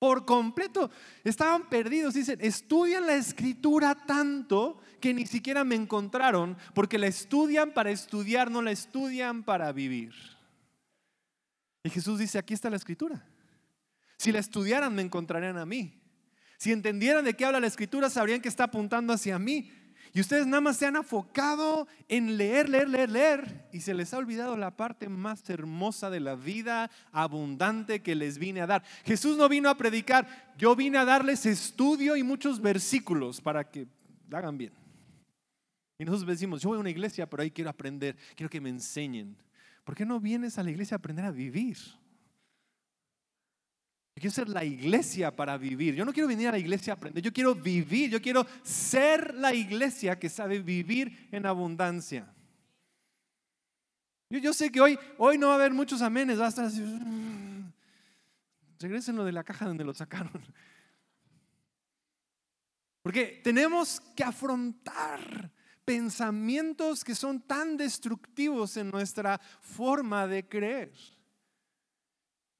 Por 0.04 0.26
completo. 0.26 0.90
Estaban 1.24 1.70
perdidos. 1.70 2.12
Dicen, 2.12 2.38
estudian 2.42 3.06
la 3.06 3.14
escritura 3.14 3.94
tanto 3.94 4.78
que 5.00 5.14
ni 5.14 5.24
siquiera 5.24 5.64
me 5.64 5.76
encontraron, 5.76 6.58
porque 6.74 6.98
la 6.98 7.06
estudian 7.06 7.72
para 7.72 7.90
estudiar, 7.90 8.50
no 8.50 8.60
la 8.60 8.70
estudian 8.70 9.44
para 9.44 9.72
vivir. 9.72 10.12
Y 11.82 11.88
Jesús 11.88 12.18
dice, 12.18 12.36
aquí 12.36 12.52
está 12.52 12.68
la 12.68 12.76
escritura. 12.76 13.26
Si 14.18 14.30
la 14.30 14.40
estudiaran, 14.40 14.94
me 14.94 15.00
encontrarían 15.00 15.56
a 15.56 15.64
mí. 15.64 15.98
Si 16.58 16.70
entendieran 16.70 17.24
de 17.24 17.32
qué 17.32 17.46
habla 17.46 17.60
la 17.60 17.66
escritura, 17.66 18.10
sabrían 18.10 18.42
que 18.42 18.50
está 18.50 18.64
apuntando 18.64 19.14
hacia 19.14 19.38
mí. 19.38 19.72
Y 20.16 20.20
ustedes 20.20 20.46
nada 20.46 20.60
más 20.60 20.76
se 20.76 20.86
han 20.86 20.94
enfocado 20.94 21.88
en 22.06 22.36
leer, 22.36 22.68
leer, 22.68 22.88
leer, 22.88 23.10
leer. 23.10 23.68
Y 23.72 23.80
se 23.80 23.94
les 23.94 24.14
ha 24.14 24.18
olvidado 24.18 24.56
la 24.56 24.76
parte 24.76 25.08
más 25.08 25.50
hermosa 25.50 26.08
de 26.08 26.20
la 26.20 26.36
vida 26.36 26.88
abundante 27.10 28.00
que 28.00 28.14
les 28.14 28.38
vine 28.38 28.60
a 28.60 28.68
dar. 28.68 28.84
Jesús 29.04 29.36
no 29.36 29.48
vino 29.48 29.68
a 29.68 29.76
predicar, 29.76 30.54
yo 30.56 30.76
vine 30.76 30.98
a 30.98 31.04
darles 31.04 31.44
estudio 31.46 32.14
y 32.14 32.22
muchos 32.22 32.62
versículos 32.62 33.40
para 33.40 33.68
que 33.68 33.88
hagan 34.30 34.56
bien. 34.56 34.72
Y 35.98 36.04
nosotros 36.04 36.28
decimos, 36.28 36.62
yo 36.62 36.68
voy 36.68 36.76
a 36.76 36.80
una 36.82 36.90
iglesia, 36.90 37.28
pero 37.28 37.42
ahí 37.42 37.50
quiero 37.50 37.70
aprender, 37.70 38.16
quiero 38.36 38.50
que 38.50 38.60
me 38.60 38.70
enseñen. 38.70 39.36
¿Por 39.82 39.96
qué 39.96 40.06
no 40.06 40.20
vienes 40.20 40.58
a 40.58 40.62
la 40.62 40.70
iglesia 40.70 40.94
a 40.94 40.98
aprender 40.98 41.24
a 41.24 41.32
vivir? 41.32 41.76
Yo 44.16 44.20
quiero 44.20 44.34
ser 44.34 44.48
la 44.48 44.64
iglesia 44.64 45.34
para 45.34 45.56
vivir. 45.58 45.94
Yo 45.94 46.04
no 46.04 46.12
quiero 46.12 46.28
venir 46.28 46.46
a 46.48 46.52
la 46.52 46.58
iglesia 46.58 46.92
a 46.92 46.96
aprender. 46.96 47.22
Yo 47.22 47.32
quiero 47.32 47.54
vivir. 47.54 48.10
Yo 48.10 48.22
quiero 48.22 48.46
ser 48.62 49.34
la 49.34 49.52
iglesia 49.52 50.18
que 50.18 50.28
sabe 50.28 50.60
vivir 50.60 51.28
en 51.32 51.46
abundancia. 51.46 52.32
Yo, 54.30 54.52
sé 54.52 54.70
que 54.70 54.80
hoy, 54.80 54.98
hoy 55.18 55.36
no 55.36 55.48
va 55.48 55.54
a 55.54 55.56
haber 55.56 55.72
muchos 55.72 56.00
amenes. 56.00 56.40
Va 56.40 56.46
a 56.46 56.48
estar 56.48 56.64
así. 56.64 56.80
Mm". 56.80 57.72
Regresen 58.78 59.16
lo 59.16 59.24
de 59.24 59.32
la 59.32 59.42
caja 59.42 59.66
donde 59.66 59.84
lo 59.84 59.94
sacaron. 59.94 60.42
Porque 63.02 63.40
tenemos 63.42 64.00
que 64.14 64.24
afrontar 64.24 65.50
pensamientos 65.84 67.04
que 67.04 67.14
son 67.14 67.40
tan 67.42 67.76
destructivos 67.76 68.76
en 68.76 68.90
nuestra 68.90 69.38
forma 69.60 70.26
de 70.26 70.48
creer, 70.48 70.92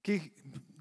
que 0.02 0.34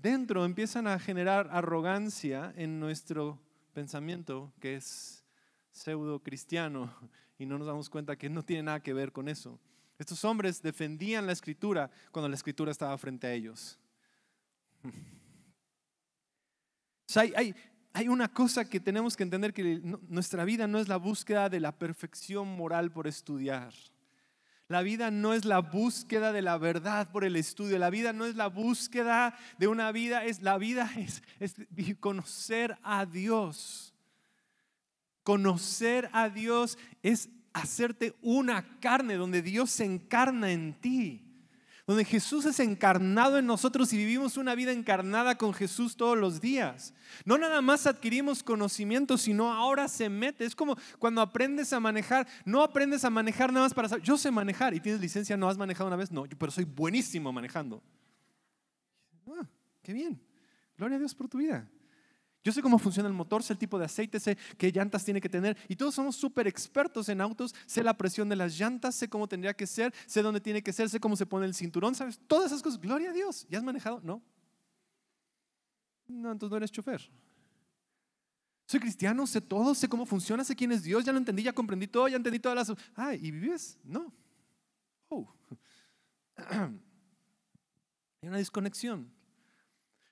dentro 0.04 0.44
empiezan 0.44 0.86
a 0.86 1.00
generar 1.00 1.48
arrogancia 1.52 2.54
en 2.58 2.80
nuestro 2.80 3.40
pensamiento, 3.74 4.54
que 4.60 4.76
es 4.76 5.24
pseudo 5.72 6.22
cristiano, 6.22 6.94
y 7.40 7.46
no 7.46 7.58
nos 7.58 7.66
damos 7.66 7.90
cuenta 7.90 8.18
que 8.18 8.30
no 8.30 8.44
tiene 8.44 8.64
nada 8.64 8.82
que 8.82 8.94
ver 8.94 9.12
con 9.12 9.30
eso. 9.30 9.60
Estos 9.98 10.24
hombres 10.26 10.62
defendían 10.62 11.26
la 11.26 11.32
escritura 11.32 11.90
cuando 12.12 12.28
la 12.28 12.36
escritura 12.36 12.72
estaba 12.72 12.98
frente 12.98 13.28
a 13.28 13.34
ellos. 13.34 13.80
hay, 17.16 17.56
hay 17.94 18.08
una 18.10 18.28
cosa 18.28 18.70
que 18.70 18.82
tenemos 18.82 19.16
que 19.16 19.24
entender, 19.24 19.54
que 19.54 19.80
nuestra 20.10 20.44
vida 20.44 20.68
no 20.68 20.80
es 20.80 20.90
la 20.90 20.98
búsqueda 20.98 21.48
de 21.48 21.62
la 21.62 21.72
perfección 21.72 22.58
moral 22.58 22.92
por 22.92 23.08
estudiar. 23.08 23.74
La 24.68 24.82
vida 24.82 25.12
no 25.12 25.34
es 25.34 25.46
la 25.46 25.60
búsqueda 25.60 26.32
de 26.32 26.42
la 26.42 26.58
verdad 26.58 27.12
por 27.12 27.24
el 27.24 27.36
estudio. 27.36 27.78
La 27.78 27.90
vida 27.90 28.14
no 28.14 28.26
es 28.26 28.36
la 28.36 28.48
búsqueda 28.48 29.38
de 29.58 29.68
una 29.68 29.92
vida. 29.92 30.24
Es, 30.26 30.42
la 30.42 30.58
vida 30.58 30.90
es, 30.98 31.22
es 31.40 31.56
conocer 32.00 32.78
a 32.84 33.06
Dios. 33.06 33.94
Conocer 35.24 36.10
a 36.12 36.30
Dios 36.30 36.78
es 37.02 37.30
hacerte 37.54 38.16
una 38.22 38.80
carne 38.80 39.16
donde 39.16 39.42
Dios 39.42 39.70
se 39.70 39.86
encarna 39.86 40.52
en 40.52 40.74
ti 40.74 41.33
donde 41.86 42.06
Jesús 42.06 42.46
es 42.46 42.60
encarnado 42.60 43.38
en 43.38 43.46
nosotros 43.46 43.92
y 43.92 43.98
vivimos 43.98 44.38
una 44.38 44.56
vida 44.56 44.72
encarnada 44.72 45.38
con 45.38 45.54
Jesús 45.54 45.98
todos 45.98 46.18
los 46.18 46.40
días. 46.40 46.94
No 47.26 47.38
nada 47.38 47.62
más 47.62 47.86
adquirimos 47.86 48.42
conocimiento, 48.42 49.18
sino 49.18 49.52
ahora 49.52 49.90
se 49.90 50.10
mete. 50.10 50.46
Es 50.46 50.56
como 50.56 50.78
cuando 50.98 51.20
aprendes 51.20 51.74
a 51.74 51.82
manejar, 51.82 52.26
no 52.46 52.64
aprendes 52.64 53.04
a 53.04 53.10
manejar 53.10 53.52
nada 53.52 53.66
más 53.66 53.74
para 53.74 53.90
saber, 53.90 54.04
yo 54.04 54.18
sé 54.18 54.32
manejar 54.32 54.74
y 54.74 54.80
tienes 54.80 55.02
licencia, 55.02 55.36
no 55.36 55.50
has 55.50 55.58
manejado 55.58 55.88
una 55.88 55.98
vez, 55.98 56.10
no, 56.10 56.24
pero 56.38 56.52
soy 56.52 56.64
buenísimo 56.64 57.34
manejando. 57.34 57.84
Ah, 59.28 59.46
qué 59.82 59.92
bien. 59.92 60.22
Gloria 60.78 60.96
a 60.96 61.00
Dios 61.00 61.14
por 61.14 61.28
tu 61.28 61.40
vida. 61.40 61.70
Yo 62.44 62.52
sé 62.52 62.62
cómo 62.62 62.78
funciona 62.78 63.08
el 63.08 63.16
motor, 63.16 63.42
sé 63.42 63.54
el 63.54 63.60
tipo 63.60 63.80
de 63.80 63.86
aceite, 63.86 64.20
sé 64.20 64.38
qué 64.58 64.72
llantas 64.72 65.06
tiene 65.06 65.22
que 65.22 65.30
tener. 65.30 65.58
Y 65.70 65.78
todos 65.78 65.96
somos 65.96 66.18
súper 66.18 66.46
expertos 66.48 67.08
en 67.08 67.22
autos. 67.22 67.56
Sé 67.66 67.84
la 67.84 67.96
presión 67.96 68.28
de 68.28 68.36
las 68.36 68.58
llantas, 68.60 68.96
sé 68.96 69.08
cómo 69.08 69.28
tendría 69.28 69.54
que 69.54 69.66
ser, 69.66 69.94
sé 70.06 70.22
dónde 70.22 70.42
tiene 70.42 70.62
que 70.62 70.74
ser, 70.74 70.90
sé 70.90 71.00
cómo 71.00 71.16
se 71.16 71.26
pone 71.26 71.46
el 71.46 71.56
cinturón, 71.56 71.96
¿sabes? 71.96 72.20
Todas 72.28 72.48
esas 72.48 72.62
cosas. 72.62 72.82
Gloria 72.82 73.12
a 73.12 73.14
Dios. 73.14 73.48
¿Ya 73.50 73.60
has 73.60 73.64
manejado? 73.64 74.02
No. 74.04 74.22
No, 76.06 76.32
entonces 76.34 76.52
no 76.52 76.58
eres 76.58 76.72
chofer. 76.72 77.10
Soy 78.66 78.80
cristiano, 78.80 79.26
sé 79.26 79.40
todo, 79.40 79.74
sé 79.74 79.88
cómo 79.88 80.06
funciona, 80.06 80.44
sé 80.44 80.56
quién 80.56 80.72
es 80.72 80.84
Dios, 80.84 81.06
ya 81.06 81.12
lo 81.12 81.18
entendí, 81.18 81.44
ya 81.44 81.54
comprendí 81.54 81.88
todo, 81.88 82.08
ya 82.08 82.18
entendí 82.18 82.40
todas 82.40 82.68
las... 82.68 82.78
Ah, 82.96 83.14
¿y 83.14 83.32
vives? 83.32 83.80
No. 83.84 84.14
Oh. 85.10 85.32
Hay 88.22 88.30
una 88.30 88.38
desconexión. 88.38 89.12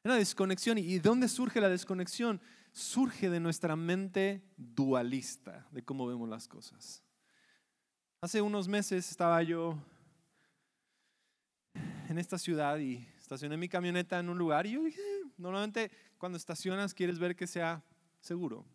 Una 0.04 0.16
desconexión. 0.16 0.80
¿Y 0.80 0.98
dónde 0.98 1.28
surge 1.28 1.62
la 1.62 1.70
desconexión? 1.70 2.42
Surge 2.72 3.30
de 3.30 3.40
nuestra 3.40 3.76
mente 3.76 4.42
dualista, 4.58 5.68
de 5.72 5.84
cómo 5.84 6.08
vemos 6.08 6.28
las 6.28 6.48
cosas. 6.48 7.04
Hace 8.22 8.42
unos 8.42 8.68
meses 8.68 9.12
estaba 9.12 9.44
yo 9.44 9.78
en 12.10 12.18
esta 12.18 12.40
ciudad 12.40 12.80
y 12.80 13.08
estacioné 13.20 13.58
mi 13.58 13.70
camioneta 13.70 14.20
en 14.20 14.30
un 14.30 14.38
lugar 14.38 14.66
y 14.66 14.72
yo 14.72 14.84
dije, 14.84 15.02
normalmente 15.38 15.92
cuando 16.18 16.38
estacionas 16.38 16.94
quieres 16.94 17.20
ver 17.20 17.36
que 17.36 17.46
sea 17.46 17.84
seguro. 18.22 18.66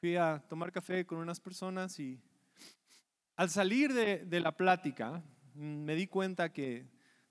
Fui 0.00 0.16
a 0.16 0.42
tomar 0.48 0.72
café 0.72 1.04
con 1.04 1.18
unas 1.18 1.38
personas 1.38 1.98
y 2.00 2.18
al 3.36 3.50
salir 3.50 3.92
de, 3.92 4.24
de 4.24 4.40
la 4.40 4.56
plática 4.56 5.22
me 5.54 5.94
di 5.94 6.06
cuenta 6.06 6.52
que 6.52 6.86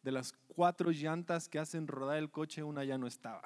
de 0.05 0.12
las 0.12 0.33
cuatro 0.50 0.91
llantas 0.91 1.50
que 1.50 1.57
hacen 1.57 1.88
rodar 1.88 2.17
el 2.17 2.29
coche, 2.29 2.62
una 2.62 2.83
ya 2.83 2.95
no 2.95 3.07
estaba. 3.07 3.41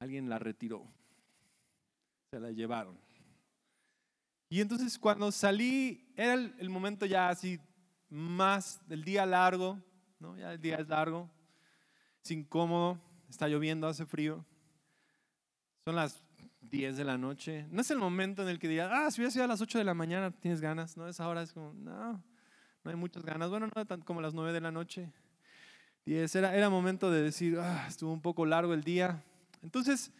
Alguien 0.00 0.30
la 0.30 0.38
retiró. 0.38 0.86
Se 2.30 2.40
la 2.40 2.50
llevaron. 2.50 2.98
Y 4.48 4.62
entonces 4.62 4.98
cuando 4.98 5.30
salí, 5.30 6.10
era 6.16 6.32
el, 6.32 6.70
momento 6.70 7.04
ya 7.04 7.28
así 7.28 7.60
más 8.08 8.80
del 8.88 9.04
día 9.04 9.26
largo, 9.26 9.78
¿no? 10.18 10.34
Ya 10.38 10.54
el 10.54 10.60
día 10.62 10.76
es 10.76 10.88
largo, 10.88 11.30
es 12.24 12.30
incómodo, 12.30 12.98
está 13.28 13.48
lloviendo, 13.48 13.86
hace 13.86 14.06
frío. 14.06 14.46
Son 15.84 15.94
las 15.94 16.24
10 16.62 16.96
de 16.96 17.04
la 17.04 17.18
noche. 17.18 17.66
No 17.70 17.82
es 17.82 17.90
el 17.90 17.98
momento 17.98 18.40
en 18.42 18.48
el 18.48 18.58
que 18.58 18.66
digas, 18.66 18.90
ah, 18.90 19.10
si 19.10 19.20
hubiera 19.20 19.30
sido 19.30 19.44
a 19.44 19.48
las 19.48 19.60
8 19.60 19.76
de 19.76 19.84
la 19.84 19.92
mañana, 19.92 20.30
tienes 20.30 20.62
ganas, 20.62 20.96
¿no? 20.96 21.06
Esa 21.06 21.28
hora 21.28 21.42
es 21.42 21.52
como, 21.52 21.74
no 21.74 22.29
no 22.84 22.90
hay 22.90 22.96
muchas 22.96 23.24
ganas. 23.24 23.50
Bueno, 23.50 23.68
no 23.74 23.86
tanto 23.86 24.04
como 24.04 24.20
las 24.20 24.34
nueve 24.34 24.52
de 24.52 24.60
la 24.60 24.70
noche. 24.70 25.12
Diez, 26.04 26.34
era, 26.34 26.54
era 26.54 26.70
momento 26.70 27.10
de 27.10 27.22
decir, 27.22 27.58
ah, 27.58 27.86
estuvo 27.88 28.12
un 28.12 28.22
poco 28.22 28.46
largo 28.46 28.74
el 28.74 28.82
día. 28.82 29.22
Entonces 29.62 30.12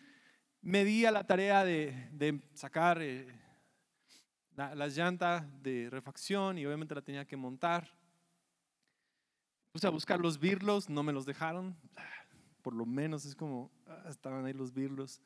me 0.62 0.85
di 0.85 1.07
a 1.07 1.11
la 1.11 1.26
tarea 1.26 1.64
de, 1.64 2.40
sacar 2.55 3.00
eh, 3.00 3.26
las 4.57 4.97
llantas 4.97 5.45
de 5.62 5.88
refacción 5.90 6.59
y 6.59 6.67
obviamente 6.67 6.95
la 6.95 7.02
tenía 7.02 7.25
que 7.25 7.37
montar. 7.37 7.90
Puse 9.73 9.87
a 9.87 9.90
buscar 9.90 10.21
los 10.21 10.38
birlos, 10.38 10.90
no 10.90 11.02
me 11.02 11.12
los 11.12 11.25
dejaron. 11.25 11.76
Por 12.62 12.75
lo 12.75 12.85
menos 12.85 13.25
es 13.25 13.35
como, 13.35 13.71
ah, 13.87 14.05
estaban 14.11 14.45
ahí 14.45 14.52
los 14.52 14.75
birlos. 14.75 15.23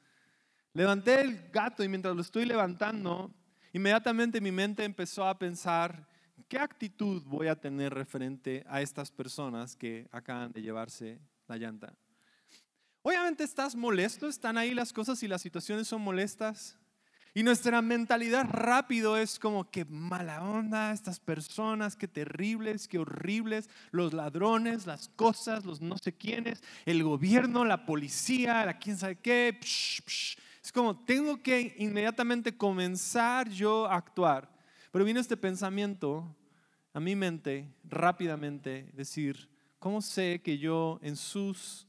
Levanté 0.73 1.21
el 1.21 1.51
gato 1.51 1.83
y 1.83 1.89
mientras 1.89 2.15
lo 2.15 2.21
estoy 2.21 2.45
levantando, 2.45 3.33
inmediatamente 3.73 4.41
mi 4.41 4.53
mente 4.53 4.85
empezó 4.85 5.27
a 5.27 5.39
pensar 5.39 6.14
¿qué 6.49 6.59
actitud 6.59 7.23
voy 7.25 7.49
a 7.49 7.61
tener 7.61 7.93
referente 7.93 8.65
a 8.69 8.81
estas 8.83 9.11
personas 9.11 9.77
que 9.77 10.09
acaban 10.13 10.53
de 10.53 10.63
llevarse 10.63 11.19
la 11.49 11.57
llanta? 11.57 11.95
Obviamente 13.03 13.45
estás 13.45 13.77
molesto, 13.77 14.29
están 14.29 14.57
ahí 14.57 14.73
las 14.73 14.93
cosas 14.93 15.23
y 15.23 15.29
las 15.29 15.43
situaciones 15.43 15.87
son 15.89 16.01
molestas. 16.01 16.79
Y 17.37 17.43
nuestra 17.43 17.83
mentalidad 17.83 18.47
rápido 18.49 19.17
es 19.17 19.41
como 19.41 19.69
que 19.69 19.85
mala 19.85 20.45
onda, 20.45 20.93
estas 20.93 21.19
personas, 21.19 21.97
qué 21.97 22.07
terribles, 22.07 22.87
qué 22.87 23.01
horribles, 23.01 23.69
los 23.91 24.13
ladrones, 24.13 24.87
las 24.87 25.09
cosas, 25.09 25.65
los 25.65 25.81
no 25.81 25.99
sé 25.99 26.13
quiénes, 26.13 26.63
el 26.87 27.03
gobierno, 27.03 27.65
la 27.65 27.87
policía, 27.87 28.65
la 28.65 28.79
quién 28.79 28.97
sabe 28.97 29.17
qué. 29.17 29.59
Es 29.61 30.73
como 30.73 31.05
tengo 31.05 31.43
que 31.43 31.75
inmediatamente 31.79 32.57
comenzar 32.57 33.51
yo 33.51 33.87
a 33.87 33.97
actuar. 33.97 34.54
Pero 34.95 35.05
vino 35.05 35.19
este 35.19 35.37
pensamiento 35.37 36.37
a 36.93 37.01
mi 37.01 37.17
mente 37.17 37.69
rápidamente, 37.83 38.93
decir, 38.93 39.51
¿cómo 39.81 40.01
sé 40.01 40.41
que 40.41 40.57
yo 40.57 41.01
en, 41.03 41.17
sus, 41.17 41.89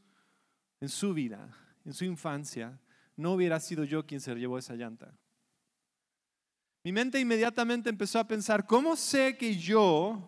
en 0.82 0.90
su 0.90 1.14
vida, 1.14 1.56
en 1.86 1.94
su 1.94 2.04
infancia, 2.04 2.82
no 3.16 3.34
hubiera 3.34 3.60
sido 3.60 3.84
yo 3.84 4.08
quien 4.08 4.20
se 4.20 4.34
llevó 4.34 4.58
esa 4.58 4.74
llanta? 4.74 5.16
Mi 6.84 6.92
mente 6.92 7.20
inmediatamente 7.20 7.92
empezó 7.92 8.18
a 8.18 8.28
pensar, 8.28 8.66
¿cómo 8.66 8.96
sé 8.96 9.38
que 9.38 9.56
yo 9.56 10.28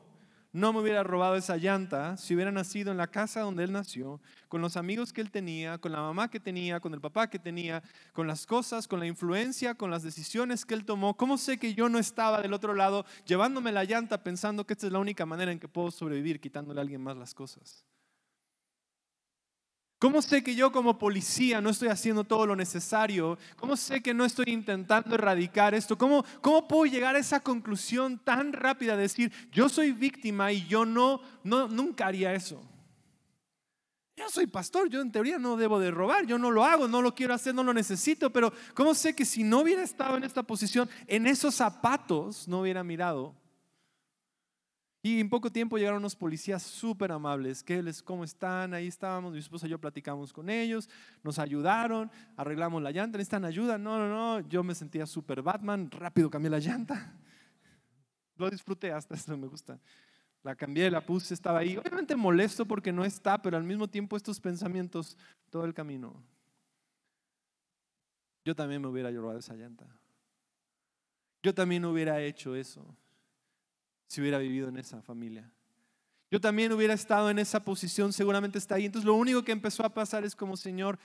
no 0.58 0.74
me 0.74 0.80
hubiera 0.80 1.04
robado 1.04 1.36
esa 1.36 1.56
llanta 1.56 2.18
si 2.18 2.34
hubiera 2.34 2.52
nacido 2.52 2.92
en 2.92 2.98
la 2.98 3.06
casa 3.06 3.42
donde 3.42 3.64
él 3.64 3.72
nació, 3.72 4.20
con 4.48 4.60
los 4.60 4.76
amigos 4.76 5.14
que 5.14 5.22
él 5.22 5.30
tenía, 5.30 5.78
con 5.78 5.92
la 5.92 6.02
mamá 6.02 6.32
que 6.32 6.40
tenía, 6.40 6.80
con 6.80 6.96
el 6.96 7.00
papá 7.00 7.30
que 7.30 7.38
tenía, 7.38 7.84
con 8.12 8.26
las 8.26 8.48
cosas, 8.48 8.88
con 8.88 9.00
la 9.00 9.06
influencia, 9.06 9.76
con 9.76 9.92
las 9.92 10.02
decisiones 10.02 10.66
que 10.66 10.74
él 10.74 10.84
tomó. 10.84 11.16
¿Cómo 11.16 11.38
sé 11.38 11.60
que 11.60 11.76
yo 11.76 11.90
no 11.90 12.00
estaba 12.00 12.42
del 12.42 12.54
otro 12.54 12.74
lado 12.74 13.06
llevándome 13.28 13.72
la 13.72 13.84
llanta 13.84 14.24
pensando 14.24 14.66
que 14.66 14.74
esta 14.74 14.88
es 14.88 14.94
la 14.94 15.00
única 15.00 15.28
manera 15.28 15.52
en 15.52 15.60
que 15.60 15.68
puedo 15.68 15.92
sobrevivir 15.92 16.40
quitándole 16.40 16.80
a 16.80 16.82
alguien 16.82 17.04
más 17.04 17.18
las 17.18 17.36
cosas? 17.36 17.86
¿Cómo 20.00 20.22
sé 20.22 20.44
que 20.44 20.54
yo 20.54 20.72
como 20.72 21.00
policía 21.00 21.60
no 21.60 21.72
estoy 21.72 21.88
haciendo 21.88 22.24
todo 22.24 22.46
lo 22.46 22.56
necesario? 22.56 23.39
¿Cómo 23.56 23.75
sé 23.75 24.01
que 24.01 24.13
no 24.13 24.25
estoy 24.25 24.46
intentando 24.50 25.16
erradicar 25.16 25.74
esto? 25.74 25.98
¿Cómo, 25.98 26.24
cómo 26.42 26.68
puedo 26.68 26.86
llegar 26.86 27.16
a 27.16 27.20
esa 27.20 27.39
conclusión 27.39 28.20
tan 28.20 28.54
rápida 28.54 28.96
de 28.96 29.04
decir, 29.04 29.32
yo 29.51 29.70
soy 29.70 29.92
víctima 29.92 30.51
y 30.51 30.68
yo 30.68 30.86
no, 30.86 31.22
no, 31.44 31.68
nunca 31.68 32.06
haría 32.06 32.36
eso? 32.36 32.62
Yo 34.16 34.30
soy 34.30 34.46
pastor, 34.46 34.88
yo 34.89 35.01
en 35.01 35.12
teoría 35.12 35.39
no 35.39 35.58
debo 35.58 35.80
de 35.80 35.89
robar, 35.89 36.27
yo 36.27 36.38
no 36.38 36.51
lo 36.51 36.63
hago, 36.63 36.88
no 36.88 37.01
lo 37.01 37.16
quiero 37.16 37.34
hacer, 37.34 37.56
no 37.56 37.63
lo 37.63 37.74
necesito, 37.74 38.32
pero 38.32 38.54
¿cómo 38.75 38.94
sé 38.94 39.16
que 39.16 39.25
si 39.25 39.44
no 39.44 39.62
hubiera 39.62 39.82
estado 39.82 40.18
en 40.18 40.24
esta 40.24 40.44
posición, 40.44 40.88
en 41.08 41.25
esos 41.25 41.56
zapatos, 41.56 42.48
no 42.48 42.62
hubiera 42.62 42.84
mirado 42.84 43.36
y 45.16 45.20
en 45.20 45.30
poco 45.30 45.52
tiempo 45.52 45.78
llegaron 45.78 46.00
unos 46.00 46.16
policías 46.16 46.64
súper 46.64 47.12
amables. 47.12 47.64
¿Qué 47.64 47.82
les, 47.84 48.02
¿Cómo 48.02 48.24
están? 48.24 48.74
Ahí 48.74 48.88
estábamos, 48.88 49.32
mi 49.32 49.40
esposa 49.40 49.68
y 49.68 49.70
yo 49.70 49.80
platicamos 49.80 50.34
con 50.34 50.50
ellos, 50.50 50.90
nos 51.24 51.40
ayudaron, 51.40 52.12
arreglamos 52.36 52.82
la 52.82 52.92
llanta. 52.92 53.18
¿Necesitan 53.18 53.46
ayuda? 53.46 53.78
No, 53.78 53.98
no, 53.98 54.10
no. 54.10 54.48
Yo 54.50 54.64
me 54.64 54.74
sentía 54.74 55.06
súper 55.06 55.42
Batman, 55.42 55.92
rápido 55.92 56.30
cambié 56.30 56.50
la 56.50 56.60
llanta. 56.60 57.14
Lo 58.38 58.50
disfruté, 58.50 58.92
hasta 58.92 59.16
eso 59.16 59.38
me 59.38 59.48
gusta. 59.48 59.80
La 60.44 60.56
cambié, 60.56 60.90
la 60.90 61.06
puse, 61.06 61.34
estaba 61.34 61.60
ahí. 61.60 61.78
Obviamente 61.78 62.16
molesto 62.16 62.66
porque 62.66 62.92
no 62.92 63.06
está, 63.06 63.42
pero 63.42 63.56
al 63.58 63.64
mismo 63.64 63.88
tiempo 63.88 64.18
estos 64.18 64.40
pensamientos 64.40 65.18
todo 65.50 65.66
el 65.66 65.74
camino. 65.74 66.24
Yo 68.44 68.56
también 68.56 68.82
me 68.82 68.88
hubiera 68.88 69.12
llorado 69.12 69.38
esa 69.38 69.54
llanta. 69.54 69.86
Yo 71.44 71.54
también 71.54 71.86
hubiera 71.86 72.20
hecho 72.22 72.56
eso 72.56 72.98
si 74.08 74.22
hubiera 74.22 74.38
vivido 74.38 74.70
en 74.70 74.78
esa 74.78 75.02
familia. 75.02 75.52
Yo 76.30 76.42
también 76.42 76.72
hubiera 76.74 76.94
estado 76.94 77.30
en 77.30 77.40
esa 77.40 77.64
posición, 77.64 78.12
seguramente 78.12 78.58
está 78.58 78.76
ahí. 78.76 78.86
Entonces 78.86 79.06
lo 79.06 79.16
único 79.16 79.44
que 79.44 79.52
empezó 79.52 79.86
a 79.86 79.94
pasar 79.94 80.26
es 80.26 80.36
como, 80.36 80.58
Señor, 80.58 81.00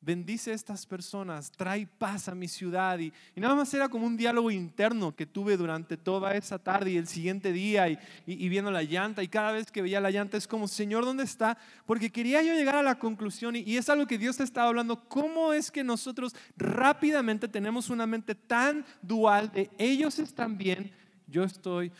bendice 0.00 0.52
a 0.52 0.54
estas 0.54 0.86
personas, 0.86 1.50
trae 1.50 1.86
paz 1.86 2.28
a 2.28 2.34
mi 2.34 2.48
ciudad. 2.48 2.98
Y, 2.98 3.12
nada 3.36 3.54
más 3.54 3.72
era 3.74 3.88
como 3.88 4.06
un 4.06 4.16
diálogo 4.16 4.50
interno 4.50 5.14
que 5.14 5.26
tuve 5.26 5.56
durante 5.56 5.96
toda 5.96 6.34
esa 6.34 6.58
tarde 6.58 6.92
y 6.92 6.96
el 6.96 7.06
siguiente 7.06 7.52
día 7.52 7.88
y, 7.88 8.48
viendo 8.48 8.70
la 8.70 8.82
llanta. 8.82 9.22
Y 9.22 9.28
cada 9.28 9.52
vez 9.52 9.70
que 9.70 9.82
veía 9.82 10.00
la 10.00 10.10
llanta 10.10 10.36
es 10.36 10.48
como, 10.48 10.68
Señor, 10.68 11.04
¿dónde 11.04 11.24
está? 11.24 11.56
Porque 11.86 12.10
quería 12.10 12.42
yo 12.42 12.54
llegar 12.54 12.76
a 12.76 12.82
la 12.82 12.98
conclusión 12.98 13.56
y, 13.56 13.60
y 13.60 13.76
es 13.76 13.88
algo 13.88 14.06
que 14.06 14.18
Dios 14.18 14.36
te 14.36 14.44
estaba 14.44 14.68
hablando. 14.68 15.08
¿Cómo 15.08 15.52
es 15.52 15.70
que 15.70 15.84
nosotros 15.84 16.34
rápidamente 16.56 17.46
tenemos 17.48 17.88
una 17.88 18.06
mente 18.06 18.34
tan 18.34 18.84
dual 19.02 19.50
de 19.52 19.70
ellos 19.78 20.18
están 20.18 20.58
bien, 20.58 20.92
yo 21.26 21.42
estoy, 21.44 21.92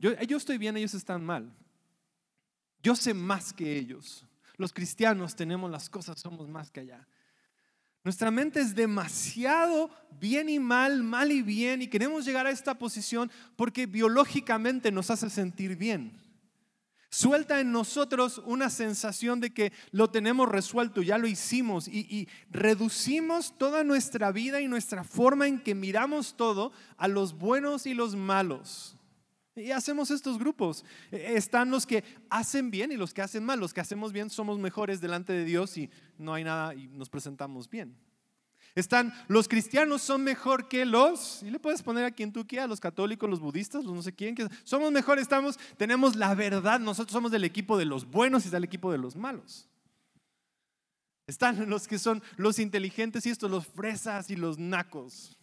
yo, 0.00 0.20
yo 0.22 0.36
estoy 0.36 0.58
bien, 0.58 0.76
ellos 0.76 0.94
están 0.94 1.24
mal? 1.24 1.52
Yo 2.82 2.96
sé 2.96 3.14
más 3.14 3.52
que 3.52 3.76
ellos. 3.76 4.24
Los 4.56 4.72
cristianos 4.72 5.36
tenemos 5.36 5.70
las 5.70 5.88
cosas, 5.88 6.18
somos 6.18 6.48
más 6.48 6.70
que 6.70 6.80
allá. 6.80 7.06
Nuestra 8.02 8.30
mente 8.30 8.60
es 8.60 8.74
demasiado 8.74 9.90
bien 10.18 10.48
y 10.48 10.58
mal, 10.58 11.02
mal 11.02 11.30
y 11.30 11.42
bien, 11.42 11.82
y 11.82 11.86
queremos 11.88 12.24
llegar 12.24 12.46
a 12.46 12.50
esta 12.50 12.78
posición 12.78 13.30
porque 13.56 13.84
biológicamente 13.84 14.90
nos 14.90 15.10
hace 15.10 15.28
sentir 15.28 15.76
bien. 15.76 16.18
Suelta 17.10 17.60
en 17.60 17.72
nosotros 17.72 18.40
una 18.46 18.70
sensación 18.70 19.40
de 19.40 19.50
que 19.52 19.72
lo 19.90 20.08
tenemos 20.08 20.48
resuelto, 20.48 21.02
ya 21.02 21.18
lo 21.18 21.26
hicimos, 21.26 21.88
y, 21.88 22.06
y 22.08 22.28
reducimos 22.50 23.58
toda 23.58 23.84
nuestra 23.84 24.32
vida 24.32 24.60
y 24.60 24.68
nuestra 24.68 25.04
forma 25.04 25.46
en 25.46 25.58
que 25.58 25.74
miramos 25.74 26.36
todo 26.36 26.72
a 26.96 27.08
los 27.08 27.36
buenos 27.36 27.84
y 27.84 27.92
los 27.92 28.14
malos. 28.14 28.96
Y 29.56 29.70
hacemos 29.72 30.10
estos 30.10 30.38
grupos. 30.38 30.84
E, 31.10 31.34
están 31.36 31.70
los 31.70 31.86
que 31.86 32.04
hacen 32.28 32.70
bien 32.70 32.92
y 32.92 32.96
los 32.96 33.12
que 33.12 33.22
hacen 33.22 33.44
mal. 33.44 33.58
Los 33.58 33.74
que 33.74 33.80
hacemos 33.80 34.12
bien 34.12 34.30
somos 34.30 34.58
mejores 34.58 35.00
delante 35.00 35.32
de 35.32 35.44
Dios 35.44 35.76
y 35.76 35.90
no 36.18 36.34
hay 36.34 36.44
nada 36.44 36.74
y 36.74 36.88
nos 36.88 37.08
presentamos 37.08 37.68
bien. 37.68 37.96
Están 38.74 39.12
los 39.26 39.48
cristianos 39.48 40.00
son 40.00 40.22
mejor 40.22 40.68
que 40.68 40.84
los, 40.84 41.42
y 41.42 41.50
le 41.50 41.58
puedes 41.58 41.82
poner 41.82 42.04
a 42.04 42.12
quien 42.12 42.32
tú 42.32 42.46
quieras, 42.46 42.68
los 42.68 42.80
católicos, 42.80 43.28
los 43.28 43.40
budistas, 43.40 43.84
los 43.84 43.92
no 43.92 44.02
sé 44.02 44.14
quién, 44.14 44.36
que 44.36 44.48
somos 44.62 44.92
mejores, 44.92 45.22
estamos, 45.22 45.58
tenemos 45.76 46.14
la 46.14 46.34
verdad, 46.34 46.78
nosotros 46.78 47.12
somos 47.12 47.32
del 47.32 47.42
equipo 47.42 47.76
de 47.76 47.84
los 47.84 48.08
buenos 48.08 48.46
y 48.46 48.50
del 48.50 48.62
equipo 48.62 48.92
de 48.92 48.98
los 48.98 49.16
malos. 49.16 49.68
Están 51.26 51.68
los 51.68 51.88
que 51.88 51.98
son 51.98 52.22
los 52.36 52.58
inteligentes 52.58 53.26
y 53.26 53.30
estos, 53.30 53.50
los 53.50 53.66
fresas 53.66 54.30
y 54.30 54.36
los 54.36 54.58
nacos. 54.58 55.36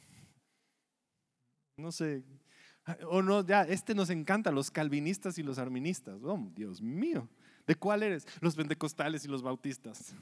No 1.77 1.91
sé, 1.91 2.23
o 3.09 3.21
no, 3.21 3.45
ya, 3.45 3.63
este 3.63 3.93
nos 3.93 4.09
encanta, 4.09 4.51
los 4.51 4.71
calvinistas 4.71 5.37
y 5.37 5.43
los 5.43 5.57
arministas. 5.57 6.21
Oh, 6.23 6.51
Dios 6.55 6.81
mío. 6.81 7.27
¿De 7.65 7.75
cuál 7.75 8.03
eres? 8.03 8.25
Los 8.39 8.55
pentecostales 8.55 9.25
y 9.25 9.27
los 9.27 9.41
bautistas. 9.41 10.13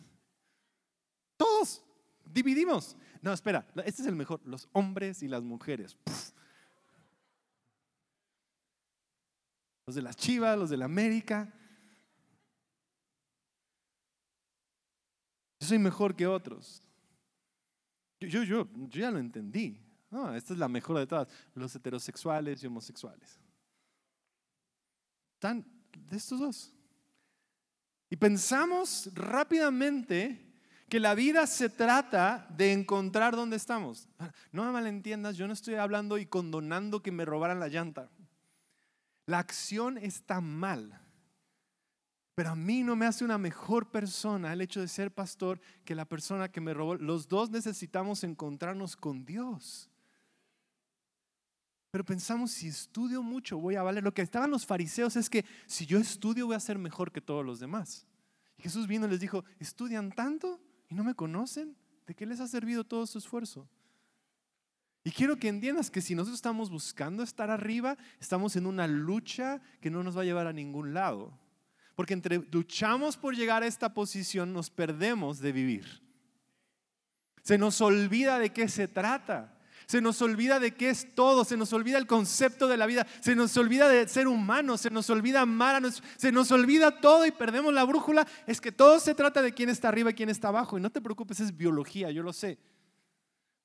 Todos 1.38 1.84
dividimos. 2.26 2.98
No, 3.22 3.34
espera, 3.34 3.68
este 3.86 4.02
es 4.02 4.08
el 4.08 4.16
mejor. 4.16 4.42
Los 4.46 4.68
hombres 4.72 5.22
y 5.22 5.28
las 5.28 5.44
mujeres. 5.44 5.98
Los 9.86 9.96
de 9.96 10.02
las 10.02 10.16
Chivas, 10.16 10.58
los 10.58 10.70
de 10.72 10.78
la 10.78 10.86
América. 10.86 11.54
Yo 15.60 15.68
soy 15.68 15.78
mejor 15.78 16.16
que 16.16 16.26
otros. 16.26 16.82
Yo, 18.20 18.28
yo, 18.28 18.44
yo, 18.44 18.68
yo 18.88 19.00
ya 19.00 19.12
lo 19.12 19.20
entendí. 19.20 19.85
No, 20.16 20.34
esta 20.34 20.54
es 20.54 20.60
la 20.60 20.70
mejor 20.70 20.98
de 20.98 21.08
todas. 21.08 21.28
Los 21.56 21.76
heterosexuales 21.76 22.64
y 22.64 22.68
homosexuales. 22.68 23.38
Están 25.34 25.66
de 25.94 26.16
estos 26.16 26.40
dos. 26.40 26.74
Y 28.10 28.16
pensamos 28.16 29.10
rápidamente 29.14 30.54
que 30.88 31.02
la 31.02 31.16
vida 31.16 31.46
se 31.48 31.68
trata 31.68 32.48
de 32.56 32.72
encontrar 32.72 33.36
dónde 33.36 33.58
estamos. 33.58 34.08
No 34.54 34.64
me 34.64 34.72
malentiendas, 34.72 35.36
yo 35.36 35.48
no 35.48 35.54
estoy 35.54 35.74
hablando 35.74 36.18
y 36.18 36.28
condonando 36.28 37.04
que 37.04 37.12
me 37.12 37.26
robaran 37.26 37.60
la 37.60 37.68
llanta. 37.68 38.10
La 39.26 39.40
acción 39.40 39.98
está 39.98 40.40
mal. 40.40 40.98
Pero 42.36 42.52
a 42.52 42.56
mí 42.56 42.84
no 42.84 42.96
me 42.96 43.06
hace 43.06 43.26
una 43.26 43.38
mejor 43.38 43.92
persona 43.92 44.54
el 44.54 44.62
hecho 44.62 44.80
de 44.80 44.88
ser 44.88 45.14
pastor 45.14 45.60
que 45.84 45.94
la 45.94 46.06
persona 46.06 46.50
que 46.50 46.62
me 46.62 46.74
robó. 46.74 46.96
Los 46.96 47.28
dos 47.28 47.50
necesitamos 47.50 48.24
encontrarnos 48.24 48.96
con 48.96 49.26
Dios. 49.26 49.92
Pero 51.96 52.04
pensamos, 52.04 52.52
si 52.52 52.68
estudio 52.68 53.24
mucho, 53.24 53.58
voy 53.58 53.76
a 53.76 53.82
valer. 53.82 54.04
Lo 54.04 54.14
que 54.14 54.22
estaban 54.22 54.52
los 54.52 54.66
fariseos 54.66 55.16
es 55.16 55.30
que 55.30 55.46
si 55.66 55.86
yo 55.86 55.98
estudio, 55.98 56.46
voy 56.46 56.58
a 56.58 56.60
ser 56.60 56.78
mejor 56.78 57.10
que 57.10 57.22
todos 57.22 57.46
los 57.46 57.62
demás. 57.62 58.06
Jesús 58.58 58.86
vino 58.86 59.08
y 59.08 59.12
les 59.12 59.22
dijo, 59.22 59.46
¿estudian 59.60 60.12
tanto 60.12 60.60
y 60.90 60.94
no 60.94 61.06
me 61.06 61.16
conocen? 61.16 61.78
¿De 62.06 62.14
qué 62.14 62.26
les 62.26 62.42
ha 62.42 62.50
servido 62.50 62.84
todo 62.84 63.08
su 63.08 63.18
esfuerzo? 63.18 63.70
Y 65.06 65.12
quiero 65.12 65.38
que 65.38 65.48
entiendas 65.48 65.90
que 65.90 66.02
si 66.02 66.16
nosotros 66.16 66.36
estamos 66.36 66.70
buscando 66.70 67.24
estar 67.24 67.50
arriba, 67.50 67.98
estamos 68.20 68.58
en 68.58 68.66
una 68.66 68.88
lucha 68.88 69.62
que 69.80 69.90
no 69.90 70.04
nos 70.04 70.18
va 70.18 70.24
a 70.24 70.26
llevar 70.26 70.48
a 70.48 70.52
ningún 70.52 70.94
lado. 70.94 71.40
Porque 71.96 72.14
entre 72.14 72.40
luchamos 72.52 73.16
por 73.16 73.38
llegar 73.38 73.64
a 73.64 73.68
esta 73.68 73.94
posición, 73.94 74.52
nos 74.52 74.70
perdemos 74.70 75.40
de 75.40 75.54
vivir. 75.54 76.04
Se 77.42 77.58
nos 77.58 77.80
olvida 77.80 78.38
de 78.38 78.52
qué 78.52 78.68
se 78.68 78.90
trata. 78.90 79.55
Se 79.88 80.02
nos 80.02 80.22
olvida 80.22 80.60
de 80.60 80.74
qué 80.74 80.90
es 80.90 81.14
todo, 81.16 81.46
se 81.46 81.58
nos 81.58 81.74
olvida 81.74 81.98
el 81.98 82.08
concepto 82.08 82.68
de 82.68 82.78
la 82.78 82.86
vida, 82.86 83.06
se 83.20 83.36
nos 83.36 83.56
olvida 83.58 83.88
de 83.88 84.08
ser 84.08 84.28
humano, 84.28 84.78
se 84.78 84.90
nos 84.90 85.10
olvida 85.10 85.42
amar, 85.42 85.76
a 85.76 85.92
se 85.92 86.32
nos 86.32 86.52
olvida 86.52 87.00
todo 87.00 87.26
y 87.26 87.32
perdemos 87.32 87.74
la 87.74 87.84
brújula. 87.84 88.28
Es 88.48 88.62
que 88.62 88.72
todo 88.72 89.00
se 89.00 89.16
trata 89.16 89.42
de 89.42 89.54
quién 89.54 89.70
está 89.70 89.90
arriba 89.90 90.12
y 90.12 90.14
quién 90.14 90.30
está 90.30 90.48
abajo. 90.48 90.78
Y 90.78 90.82
no 90.82 90.90
te 90.90 91.02
preocupes, 91.02 91.40
es 91.40 91.56
biología, 91.56 92.12
yo 92.12 92.24
lo 92.24 92.34
sé. 92.34 92.58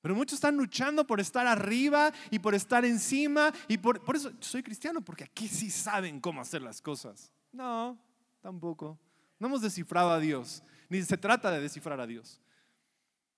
Pero 0.03 0.15
muchos 0.15 0.35
están 0.35 0.57
luchando 0.57 1.07
por 1.07 1.21
estar 1.21 1.47
arriba 1.47 2.13
y 2.31 2.39
por 2.39 2.55
estar 2.55 2.85
encima. 2.85 3.53
Y 3.69 3.79
por, 3.79 4.03
por 4.03 4.17
eso 4.17 4.33
soy 4.41 4.63
cristiano, 4.63 5.03
porque 5.03 5.25
aquí 5.25 5.47
sí 5.47 5.71
saben 5.71 6.21
cómo 6.21 6.41
hacer 6.41 6.63
las 6.63 6.81
cosas. 6.81 7.33
No, 7.53 7.99
tampoco. 8.41 8.99
No 9.39 9.47
hemos 9.47 9.63
descifrado 9.63 10.11
a 10.11 10.19
Dios, 10.19 10.63
ni 10.89 11.03
se 11.03 11.17
trata 11.17 11.51
de 11.51 11.61
descifrar 11.61 12.01
a 12.01 12.07
Dios. 12.07 12.41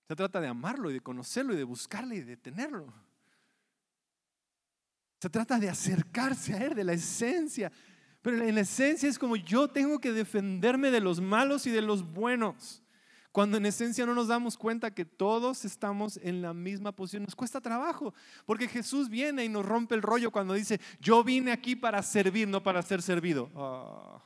Se 0.07 0.15
trata 0.15 0.41
de 0.41 0.47
amarlo 0.47 0.89
y 0.89 0.93
de 0.93 1.01
conocerlo 1.01 1.53
y 1.53 1.57
de 1.57 1.63
buscarle 1.63 2.15
y 2.17 2.21
de 2.21 2.37
tenerlo. 2.37 2.93
Se 5.19 5.29
trata 5.29 5.57
de 5.57 5.69
acercarse 5.69 6.53
a 6.53 6.65
Él, 6.65 6.75
de 6.75 6.83
la 6.83 6.93
esencia. 6.93 7.71
Pero 8.21 8.43
en 8.43 8.55
la 8.55 8.61
esencia 8.61 9.07
es 9.09 9.17
como 9.19 9.35
yo 9.35 9.69
tengo 9.69 9.99
que 9.99 10.11
defenderme 10.11 10.91
de 10.91 10.99
los 10.99 11.21
malos 11.21 11.65
y 11.65 11.71
de 11.71 11.81
los 11.81 12.03
buenos. 12.03 12.83
Cuando 13.33 13.57
en 13.57 13.65
esencia 13.65 14.05
no 14.05 14.13
nos 14.13 14.27
damos 14.27 14.57
cuenta 14.57 14.93
que 14.93 15.05
todos 15.05 15.65
estamos 15.65 16.17
en 16.17 16.41
la 16.41 16.53
misma 16.53 16.91
posición, 16.91 17.23
nos 17.23 17.35
cuesta 17.35 17.59
trabajo, 17.59 18.13
porque 18.45 18.67
Jesús 18.67 19.09
viene 19.09 19.43
y 19.43 19.49
nos 19.49 19.65
rompe 19.65 19.95
el 19.95 20.03
rollo 20.03 20.29
cuando 20.29 20.53
dice, 20.53 20.79
yo 20.99 21.23
vine 21.23 21.51
aquí 21.51 21.75
para 21.75 22.03
servir, 22.03 22.47
no 22.47 22.61
para 22.61 22.83
ser 22.83 23.01
servido. 23.01 23.49
Oh, 23.55 24.21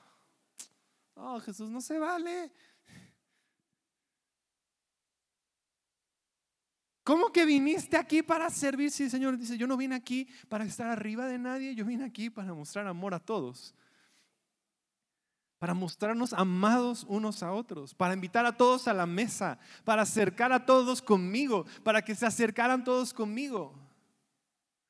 oh 1.15 1.39
Jesús, 1.39 1.69
no 1.69 1.79
se 1.79 1.97
vale. 1.97 2.51
¿Cómo 7.07 7.31
que 7.31 7.45
viniste 7.45 7.95
aquí 7.95 8.21
para 8.21 8.49
servir? 8.49 8.91
Sí, 8.91 9.09
Señor 9.09 9.37
dice, 9.37 9.57
yo 9.57 9.65
no 9.65 9.77
vine 9.77 9.95
aquí 9.95 10.27
para 10.49 10.65
estar 10.65 10.89
arriba 10.89 11.25
de 11.25 11.39
nadie, 11.39 11.73
yo 11.73 11.85
vine 11.85 12.03
aquí 12.03 12.29
para 12.29 12.53
mostrar 12.53 12.85
amor 12.85 13.13
a 13.13 13.19
todos. 13.21 13.73
Para 15.57 15.73
mostrarnos 15.73 16.33
amados 16.33 17.05
unos 17.07 17.43
a 17.43 17.53
otros, 17.53 17.95
para 17.95 18.13
invitar 18.13 18.45
a 18.45 18.57
todos 18.57 18.89
a 18.89 18.93
la 18.93 19.05
mesa, 19.05 19.57
para 19.85 20.01
acercar 20.01 20.51
a 20.51 20.65
todos 20.65 21.01
conmigo, 21.01 21.65
para 21.81 22.01
que 22.01 22.13
se 22.13 22.25
acercaran 22.25 22.83
todos 22.83 23.13
conmigo. 23.13 23.73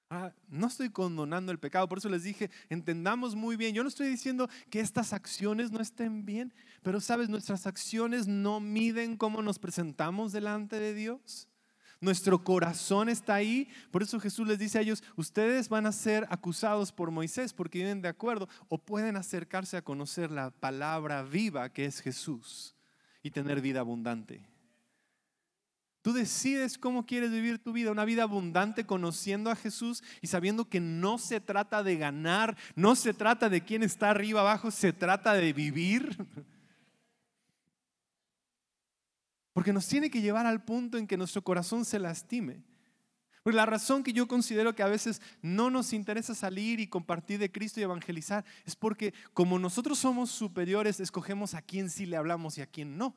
Ah, 0.09 0.31
no 0.47 0.65
estoy 0.65 0.89
condonando 0.89 1.51
el 1.51 1.59
pecado, 1.59 1.87
por 1.87 1.99
eso 1.99 2.09
les 2.09 2.23
dije, 2.23 2.49
entendamos 2.69 3.35
muy 3.35 3.57
bien. 3.57 3.75
Yo 3.75 3.83
no 3.83 3.89
estoy 3.89 4.07
diciendo 4.07 4.49
que 4.71 4.79
estas 4.79 5.13
acciones 5.13 5.69
no 5.69 5.81
estén 5.81 6.25
bien, 6.25 6.51
pero 6.81 6.99
sabes, 6.99 7.29
nuestras 7.29 7.67
acciones 7.67 8.27
no 8.27 8.59
miden 8.59 9.17
cómo 9.17 9.43
nos 9.43 9.59
presentamos 9.59 10.31
delante 10.31 10.79
de 10.79 10.95
Dios. 10.95 11.47
Nuestro 11.99 12.43
corazón 12.43 13.09
está 13.09 13.35
ahí. 13.35 13.69
Por 13.91 14.03
eso 14.03 14.19
Jesús 14.19 14.47
les 14.47 14.59
dice 14.59 14.77
a 14.77 14.81
ellos, 14.81 15.03
ustedes 15.15 15.69
van 15.69 15.85
a 15.85 15.91
ser 15.91 16.27
acusados 16.29 16.91
por 16.91 17.11
Moisés 17.11 17.53
porque 17.53 17.79
vienen 17.79 18.01
de 18.01 18.09
acuerdo 18.09 18.47
o 18.69 18.77
pueden 18.77 19.15
acercarse 19.15 19.77
a 19.77 19.81
conocer 19.81 20.31
la 20.31 20.51
palabra 20.51 21.23
viva 21.23 21.69
que 21.69 21.85
es 21.85 22.01
Jesús 22.01 22.75
y 23.23 23.31
tener 23.31 23.61
vida 23.61 23.79
abundante. 23.79 24.47
Tú 26.07 26.13
decides 26.13 26.77
cómo 26.77 27.05
quieres 27.05 27.31
vivir 27.31 27.59
tu 27.59 27.73
vida, 27.73 27.91
una 27.91 28.05
vida 28.05 28.23
abundante 28.23 28.85
conociendo 28.85 29.49
a 29.49 29.57
Jesús 29.57 30.03
y 30.21 30.27
sabiendo 30.27 30.69
que 30.69 30.79
no 30.79 31.17
se 31.17 31.41
trata 31.41 31.83
de 31.83 31.97
ganar, 31.97 32.55
no 32.75 32.95
se 32.95 33.13
trata 33.13 33.49
de 33.49 33.61
quién 33.61 33.83
está 33.83 34.11
arriba 34.11 34.39
abajo, 34.39 34.71
se 34.71 34.93
trata 34.93 35.33
de 35.33 35.51
vivir. 35.51 36.15
Porque 39.57 39.73
nos 39.73 39.87
tiene 39.87 40.11
que 40.11 40.21
llevar 40.21 40.45
al 40.45 40.63
punto 40.63 40.99
en 40.99 41.07
que 41.07 41.17
nuestro 41.17 41.41
corazón 41.41 41.83
se 41.83 41.97
lastime. 41.97 42.61
Porque 43.41 43.57
la 43.57 43.65
razón 43.65 44.03
que 44.03 44.13
yo 44.13 44.27
considero 44.27 44.75
que 44.75 44.83
a 44.83 44.87
veces 44.87 45.19
no 45.41 45.71
nos 45.71 45.93
interesa 45.93 46.35
salir 46.35 46.79
y 46.79 46.85
compartir 46.85 47.39
de 47.39 47.51
Cristo 47.51 47.79
y 47.79 47.83
evangelizar 47.83 48.45
es 48.65 48.75
porque 48.75 49.15
como 49.33 49.57
nosotros 49.57 49.97
somos 49.97 50.29
superiores, 50.29 50.99
escogemos 50.99 51.55
a 51.55 51.63
quién 51.63 51.89
sí 51.89 52.05
le 52.05 52.17
hablamos 52.17 52.59
y 52.59 52.61
a 52.61 52.67
quién 52.67 52.99
no. 52.99 53.15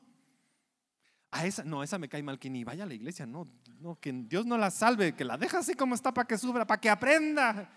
A 1.29 1.45
esa, 1.45 1.63
no, 1.63 1.83
esa 1.83 1.99
me 1.99 2.09
cae 2.09 2.23
mal, 2.23 2.39
que 2.39 2.49
ni 2.49 2.63
vaya 2.63 2.85
a 2.85 2.87
la 2.87 2.95
iglesia, 2.95 3.27
no, 3.27 3.47
no, 3.79 3.99
que 3.99 4.11
Dios 4.11 4.47
no 4.47 4.57
la 4.57 4.71
salve, 4.71 5.13
que 5.13 5.23
la 5.23 5.37
deja 5.37 5.59
así 5.59 5.75
como 5.75 5.93
está 5.93 6.11
para 6.11 6.27
que 6.27 6.39
sufra, 6.39 6.65
para 6.65 6.81
que 6.81 6.89
aprenda. 6.89 7.71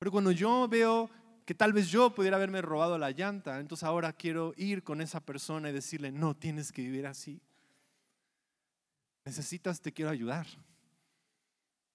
Pero 0.00 0.10
cuando 0.10 0.32
yo 0.32 0.66
veo 0.66 1.08
que 1.46 1.54
tal 1.54 1.72
vez 1.72 1.88
yo 1.88 2.14
pudiera 2.14 2.36
haberme 2.36 2.60
robado 2.60 2.98
la 2.98 3.12
llanta, 3.12 3.58
entonces 3.60 3.84
ahora 3.84 4.12
quiero 4.12 4.52
ir 4.58 4.82
con 4.82 5.00
esa 5.00 5.20
persona 5.20 5.70
y 5.70 5.72
decirle, 5.72 6.12
no, 6.12 6.36
tienes 6.36 6.70
que 6.70 6.82
vivir 6.82 7.06
así 7.06 7.40
necesitas, 9.26 9.80
te 9.80 9.92
quiero 9.92 10.10
ayudar. 10.10 10.46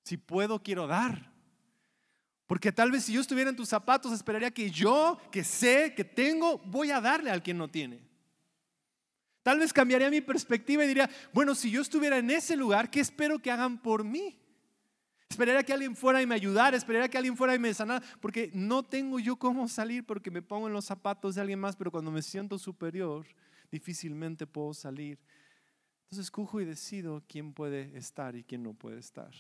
Si 0.03 0.17
puedo, 0.17 0.61
quiero 0.61 0.85
dar. 0.85 1.31
Porque 2.45 2.73
tal 2.73 2.91
vez 2.91 3.05
si 3.05 3.13
yo 3.13 3.21
estuviera 3.21 3.49
en 3.49 3.55
tus 3.55 3.69
zapatos, 3.69 4.11
esperaría 4.11 4.51
que 4.51 4.69
yo, 4.69 5.17
que 5.31 5.43
sé, 5.43 5.93
que 5.95 6.03
tengo, 6.03 6.57
voy 6.65 6.91
a 6.91 6.99
darle 6.99 7.31
al 7.31 7.41
quien 7.41 7.57
no 7.57 7.69
tiene. 7.69 8.01
Tal 9.41 9.57
vez 9.57 9.71
cambiaría 9.71 10.09
mi 10.09 10.21
perspectiva 10.21 10.83
y 10.83 10.87
diría, 10.87 11.09
bueno, 11.33 11.55
si 11.55 11.71
yo 11.71 11.81
estuviera 11.81 12.17
en 12.17 12.29
ese 12.29 12.57
lugar, 12.57 12.91
¿qué 12.91 12.99
espero 12.99 13.39
que 13.39 13.49
hagan 13.49 13.81
por 13.81 14.03
mí? 14.03 14.37
Esperaría 15.31 15.63
que 15.63 15.71
alguien 15.71 15.95
fuera 15.95 16.21
y 16.21 16.27
me 16.27 16.35
ayudara, 16.35 16.75
esperaría 16.75 17.07
que 17.07 17.17
alguien 17.17 17.37
fuera 17.37 17.55
y 17.55 17.59
me 17.59 17.73
sanara, 17.73 18.05
porque 18.19 18.51
no 18.53 18.83
tengo 18.83 19.17
yo 19.17 19.37
cómo 19.37 19.67
salir 19.69 20.05
porque 20.05 20.29
me 20.29 20.41
pongo 20.41 20.67
en 20.67 20.73
los 20.73 20.85
zapatos 20.85 21.35
de 21.35 21.41
alguien 21.41 21.59
más, 21.59 21.75
pero 21.75 21.89
cuando 21.89 22.11
me 22.11 22.21
siento 22.21 22.59
superior, 22.59 23.25
difícilmente 23.71 24.45
puedo 24.45 24.73
salir 24.73 25.17
entonces 26.11 26.25
escojo 26.25 26.59
y 26.59 26.65
decido 26.65 27.23
quién 27.25 27.53
puede 27.53 27.97
estar 27.97 28.35
y 28.35 28.43
quién 28.43 28.63
no 28.63 28.73
puede 28.73 28.99
estar. 28.99 29.31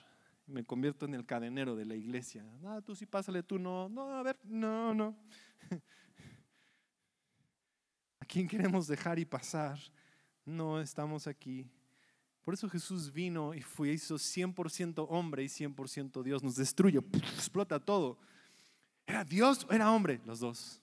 Me 0.47 0.63
convierto 0.63 1.05
en 1.05 1.13
el 1.15 1.25
cadenero 1.25 1.75
de 1.75 1.83
la 1.83 1.95
iglesia. 1.95 2.45
Ah, 2.63 2.79
tú 2.81 2.95
sí 2.95 3.05
pásale, 3.05 3.43
tú 3.43 3.59
no. 3.59 3.89
No, 3.89 4.13
a 4.13 4.23
ver, 4.23 4.39
no, 4.45 4.93
no. 4.93 5.13
¿A 8.21 8.25
quién 8.25 8.47
queremos 8.47 8.87
dejar 8.87 9.19
y 9.19 9.25
pasar? 9.25 9.77
No 10.45 10.79
estamos 10.79 11.27
aquí. 11.27 11.69
Por 12.51 12.57
eso 12.57 12.69
Jesús 12.69 13.13
vino 13.13 13.53
y 13.53 13.61
fue, 13.61 13.93
hizo 13.93 14.15
100% 14.15 15.05
hombre 15.07 15.41
y 15.41 15.47
100% 15.47 16.21
Dios. 16.21 16.43
Nos 16.43 16.57
destruye, 16.57 16.97
explota 16.97 17.79
todo. 17.79 18.17
¿Era 19.07 19.23
Dios 19.23 19.65
o 19.69 19.73
era 19.73 19.89
hombre? 19.89 20.19
Los 20.25 20.41
dos. 20.41 20.81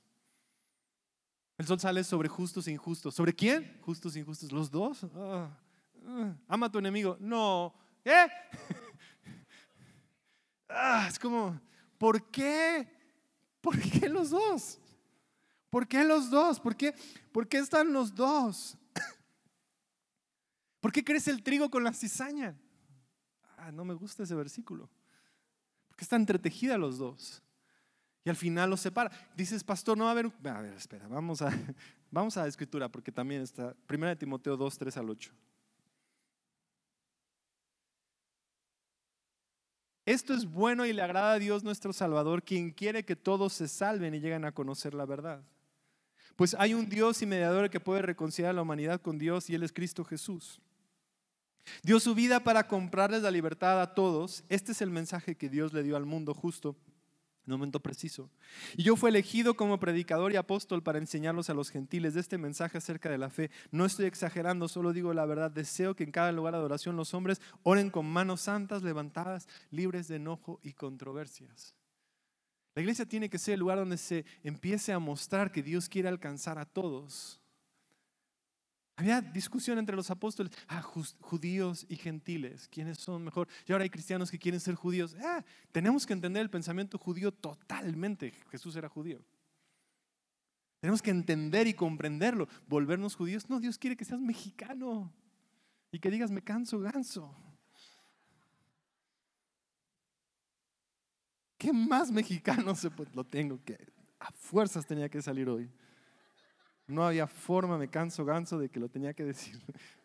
El 1.59 1.67
sol 1.67 1.79
sale 1.79 2.03
sobre 2.05 2.27
justos 2.27 2.67
e 2.69 2.73
injustos. 2.73 3.15
¿Sobre 3.15 3.35
quién? 3.35 3.79
Justos 3.83 4.17
e 4.17 4.21
injustos. 4.21 4.51
Los 4.51 4.71
dos. 4.71 5.05
Ah. 5.15 5.51
Ah, 6.07 6.35
ama 6.49 6.69
a 6.69 6.71
tu 6.71 6.79
enemigo. 6.79 7.19
No. 7.21 7.75
¿Qué? 8.03 8.15
Ah, 10.71 11.07
es 11.07 11.19
como, 11.19 11.61
¿por 11.99 12.31
qué? 12.31 12.91
¿Por 13.61 13.79
qué 13.79 14.09
los 14.09 14.31
dos? 14.31 14.79
¿Por 15.69 15.87
qué 15.87 16.03
los 16.03 16.31
dos? 16.31 16.61
¿Por 16.61 16.75
qué, 16.75 16.95
¿Por 17.31 17.47
qué 17.47 17.59
están 17.59 17.93
los 17.93 18.15
dos? 18.15 18.79
¿Por 20.81 20.93
qué 20.93 21.05
crece 21.05 21.31
el 21.31 21.43
trigo 21.43 21.71
con 21.71 21.85
la 21.85 21.93
cizaña? 21.93 22.57
Ah, 23.57 23.73
no 23.73 23.85
me 23.85 23.95
gusta 23.95 24.23
ese 24.23 24.35
versículo. 24.35 24.89
Porque 25.89 26.05
están 26.05 26.23
entretejida 26.23 26.79
los 26.79 26.99
dos. 26.99 27.43
Y 28.25 28.31
al 28.31 28.37
final 28.37 28.71
los 28.71 28.81
separa. 28.81 29.11
Dices, 29.37 29.65
pastor, 29.65 29.99
no 29.99 30.05
va 30.05 30.11
a 30.11 30.13
haber... 30.13 30.27
A 30.45 30.61
ver, 30.61 30.75
espera, 30.75 31.09
vamos 31.09 31.43
a, 31.43 31.51
vamos 32.11 32.37
a 32.37 32.43
la 32.43 32.49
escritura 32.49 32.89
porque 32.89 33.11
también 33.11 33.43
está. 33.43 33.75
Primera 33.87 34.11
de 34.11 34.17
Timoteo 34.17 34.57
2, 34.57 34.79
3 34.79 34.97
al 34.97 35.11
8. 35.11 35.33
Esto 40.09 40.33
es 40.33 40.47
bueno 40.47 40.87
y 40.87 40.95
le 40.95 41.03
agrada 41.03 41.33
a 41.33 41.39
Dios 41.39 41.65
nuestro 41.65 41.93
Salvador, 41.93 42.43
quien 42.43 42.71
quiere 42.71 43.05
que 43.05 43.15
todos 43.15 43.53
se 43.53 43.69
salven 43.69 44.15
y 44.15 44.21
lleguen 44.21 44.47
a 44.47 44.53
conocer 44.53 44.95
la 44.95 45.05
verdad. 45.05 45.43
Pues 46.35 46.57
hay 46.59 46.73
un 46.73 46.89
Dios 46.89 47.21
y 47.21 47.27
mediador 47.27 47.69
que 47.69 47.79
puede 47.79 48.01
reconciliar 48.01 48.51
a 48.51 48.55
la 48.55 48.63
humanidad 48.63 49.03
con 49.03 49.19
Dios 49.19 49.51
y 49.51 49.55
Él 49.55 49.65
es 49.65 49.73
Cristo 49.73 50.05
Jesús. 50.05 50.63
Dio 51.83 52.01
su 52.01 52.15
vida 52.15 52.41
para 52.41 52.67
comprarles 52.67 53.23
la 53.23 53.31
libertad 53.31 53.81
a 53.81 53.95
todos. 53.95 54.45
Este 54.49 54.73
es 54.73 54.83
el 54.83 54.91
mensaje 54.91 55.37
que 55.37 55.49
Dios 55.49 55.73
le 55.73 55.83
dio 55.83 55.97
al 55.97 56.07
mundo 56.07 56.35
justo 56.35 56.77
en 57.49 57.55
un 57.55 57.61
momento 57.61 57.81
preciso. 57.81 58.31
Y 58.77 58.83
yo 58.83 58.95
fui 58.95 59.09
elegido 59.09 59.55
como 59.55 59.81
predicador 59.81 60.33
y 60.33 60.37
apóstol 60.37 60.83
para 60.83 60.99
enseñarlos 60.99 61.49
a 61.49 61.55
los 61.55 61.71
gentiles 61.71 62.13
de 62.13 62.21
este 62.21 62.37
mensaje 62.37 62.77
acerca 62.77 63.09
de 63.09 63.17
la 63.17 63.31
fe. 63.31 63.51
No 63.71 63.87
estoy 63.87 64.05
exagerando, 64.05 64.69
solo 64.69 64.93
digo 64.93 65.15
la 65.15 65.25
verdad. 65.25 65.51
Deseo 65.51 65.97
que 65.97 66.05
en 66.05 66.13
cada 66.13 66.31
lugar 66.31 66.53
de 66.53 66.59
adoración 66.59 66.97
los 66.97 67.15
hombres 67.15 67.41
oren 67.63 67.89
con 67.89 68.05
manos 68.05 68.43
santas 68.43 68.83
levantadas, 68.83 69.49
libres 69.71 70.09
de 70.09 70.17
enojo 70.17 70.61
y 70.63 70.75
controversias. 70.75 71.75
La 72.75 72.83
iglesia 72.83 73.07
tiene 73.07 73.31
que 73.31 73.39
ser 73.39 73.55
el 73.55 73.61
lugar 73.61 73.79
donde 73.79 73.97
se 73.97 74.27
empiece 74.43 74.93
a 74.93 74.99
mostrar 74.99 75.51
que 75.51 75.63
Dios 75.63 75.89
quiere 75.89 76.09
alcanzar 76.09 76.59
a 76.59 76.67
todos 76.67 77.41
había 78.99 79.21
discusión 79.21 79.79
entre 79.79 79.95
los 79.95 80.11
apóstoles, 80.11 80.53
ah, 80.67 80.83
judíos 80.83 81.87
y 81.89 81.95
gentiles, 81.95 82.67
¿quiénes 82.67 82.99
son 82.99 83.23
mejor? 83.23 83.47
Y 83.65 83.71
ahora 83.71 83.85
hay 83.85 83.91
cristianos 83.91 84.29
que 84.29 84.41
quieren 84.41 84.59
ser 84.59 84.75
judíos. 84.75 85.15
Ah, 85.23 85.45
tenemos 85.71 86.05
que 86.05 86.15
entender 86.15 86.43
el 86.43 86.51
pensamiento 86.51 86.99
judío 86.99 87.31
totalmente. 87.31 88.33
Jesús 88.51 88.75
era 88.75 88.89
judío. 88.89 89.25
Tenemos 90.81 91.01
que 91.01 91.13
entender 91.13 91.69
y 91.69 91.75
comprenderlo. 91.75 92.49
Volvernos 92.67 93.15
judíos. 93.15 93.49
No, 93.49 93.61
Dios 93.61 93.79
quiere 93.79 93.97
que 93.97 94.05
seas 94.05 94.21
mexicano 94.21 95.13
y 95.93 96.01
que 96.01 96.11
digas, 96.11 96.33
me 96.33 96.43
canso 96.43 96.81
ganso. 96.81 97.33
¿Qué 101.57 101.73
más 101.73 102.11
mexicano 102.11 102.75
se 102.75 102.91
Lo 103.15 103.23
tengo 103.23 103.63
que, 103.65 103.79
a 104.19 104.33
fuerzas 104.33 104.85
tenía 104.85 105.09
que 105.09 105.23
salir 105.23 105.49
hoy. 105.49 105.71
No 106.89 107.07
había 107.07 107.27
forma, 107.27 107.77
me 107.77 107.89
canso 107.89 108.25
ganso 108.25 108.59
de 108.59 108.71
que 108.71 108.81
lo 108.81 108.89
tenía 108.89 109.13
que 109.13 109.23
decir. 109.23 109.61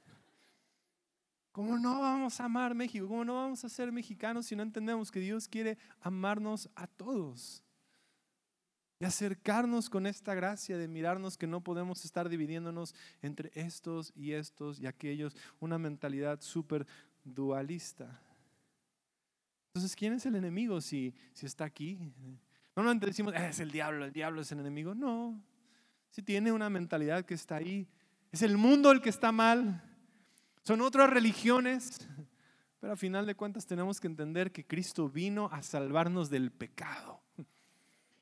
¿Cómo 1.54 1.78
no 1.78 2.02
vamos 2.02 2.40
a 2.42 2.46
amar 2.46 2.76
México? 2.76 3.08
¿Cómo 3.08 3.24
no 3.24 3.36
vamos 3.36 3.64
a 3.64 3.70
ser 3.70 3.92
mexicanos 3.92 4.48
si 4.48 4.56
no 4.56 4.64
entendemos 4.64 5.10
que 5.10 5.20
Dios 5.20 5.48
quiere 5.48 5.78
amarnos 6.02 6.70
a 6.76 6.88
todos? 6.88 7.64
Y 9.00 9.06
acercarnos 9.06 9.90
con 9.90 10.08
esta 10.08 10.34
gracia 10.34 10.78
de 10.78 10.88
mirarnos 10.88 11.38
que 11.38 11.48
no 11.48 11.62
podemos 11.62 12.04
estar 12.04 12.28
dividiéndonos 12.28 12.96
entre 13.22 13.52
estos 13.54 14.12
y 14.16 14.34
estos 14.34 14.80
y 14.80 14.88
aquellos, 14.88 15.38
una 15.60 15.78
mentalidad 15.78 16.42
súper 16.42 16.86
dualista. 17.24 18.20
Entonces, 19.70 19.96
¿quién 19.96 20.14
es 20.14 20.26
el 20.26 20.36
enemigo 20.36 20.82
si, 20.82 21.14
si 21.34 21.46
está 21.46 21.66
aquí? 21.66 21.98
Normalmente 22.76 23.06
decimos, 23.06 23.34
es 23.36 23.60
el 23.60 23.72
diablo, 23.72 24.06
el 24.06 24.12
diablo 24.12 24.42
es 24.42 24.52
el 24.52 24.60
enemigo. 24.60 24.96
No, 24.96 25.40
si 26.14 26.22
tiene 26.22 26.52
una 26.52 26.70
mentalidad 26.70 27.26
que 27.26 27.34
está 27.34 27.56
ahí. 27.56 27.88
Es 28.32 28.44
el 28.44 28.56
mundo 28.56 28.92
el 28.92 29.02
que 29.02 29.10
está 29.10 29.32
mal. 29.32 29.84
Son 30.62 30.80
otras 30.82 31.10
religiones. 31.10 32.08
Pero 32.80 32.94
a 32.94 32.96
final 32.96 33.26
de 33.26 33.34
cuentas 33.34 33.66
tenemos 33.66 34.00
que 34.00 34.06
entender 34.06 34.52
que 34.52 34.64
Cristo 34.64 35.10
vino 35.10 35.50
a 35.52 35.64
salvarnos 35.64 36.30
del 36.30 36.52
pecado. 36.52 37.20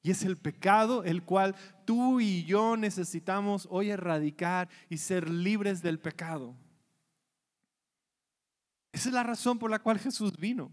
Y 0.04 0.10
es 0.10 0.24
el 0.24 0.38
pecado 0.38 1.04
el 1.04 1.24
cual 1.24 1.54
tú 1.84 2.22
y 2.22 2.46
yo 2.46 2.78
necesitamos 2.78 3.68
hoy 3.70 3.90
erradicar 3.90 4.70
y 4.88 4.98
ser 4.98 5.30
libres 5.30 5.82
del 5.82 6.00
pecado. 6.00 6.56
Esa 8.94 9.10
es 9.10 9.14
la 9.14 9.24
razón 9.24 9.60
por 9.60 9.70
la 9.70 9.80
cual 9.80 10.00
Jesús 10.00 10.38
vino. 10.38 10.72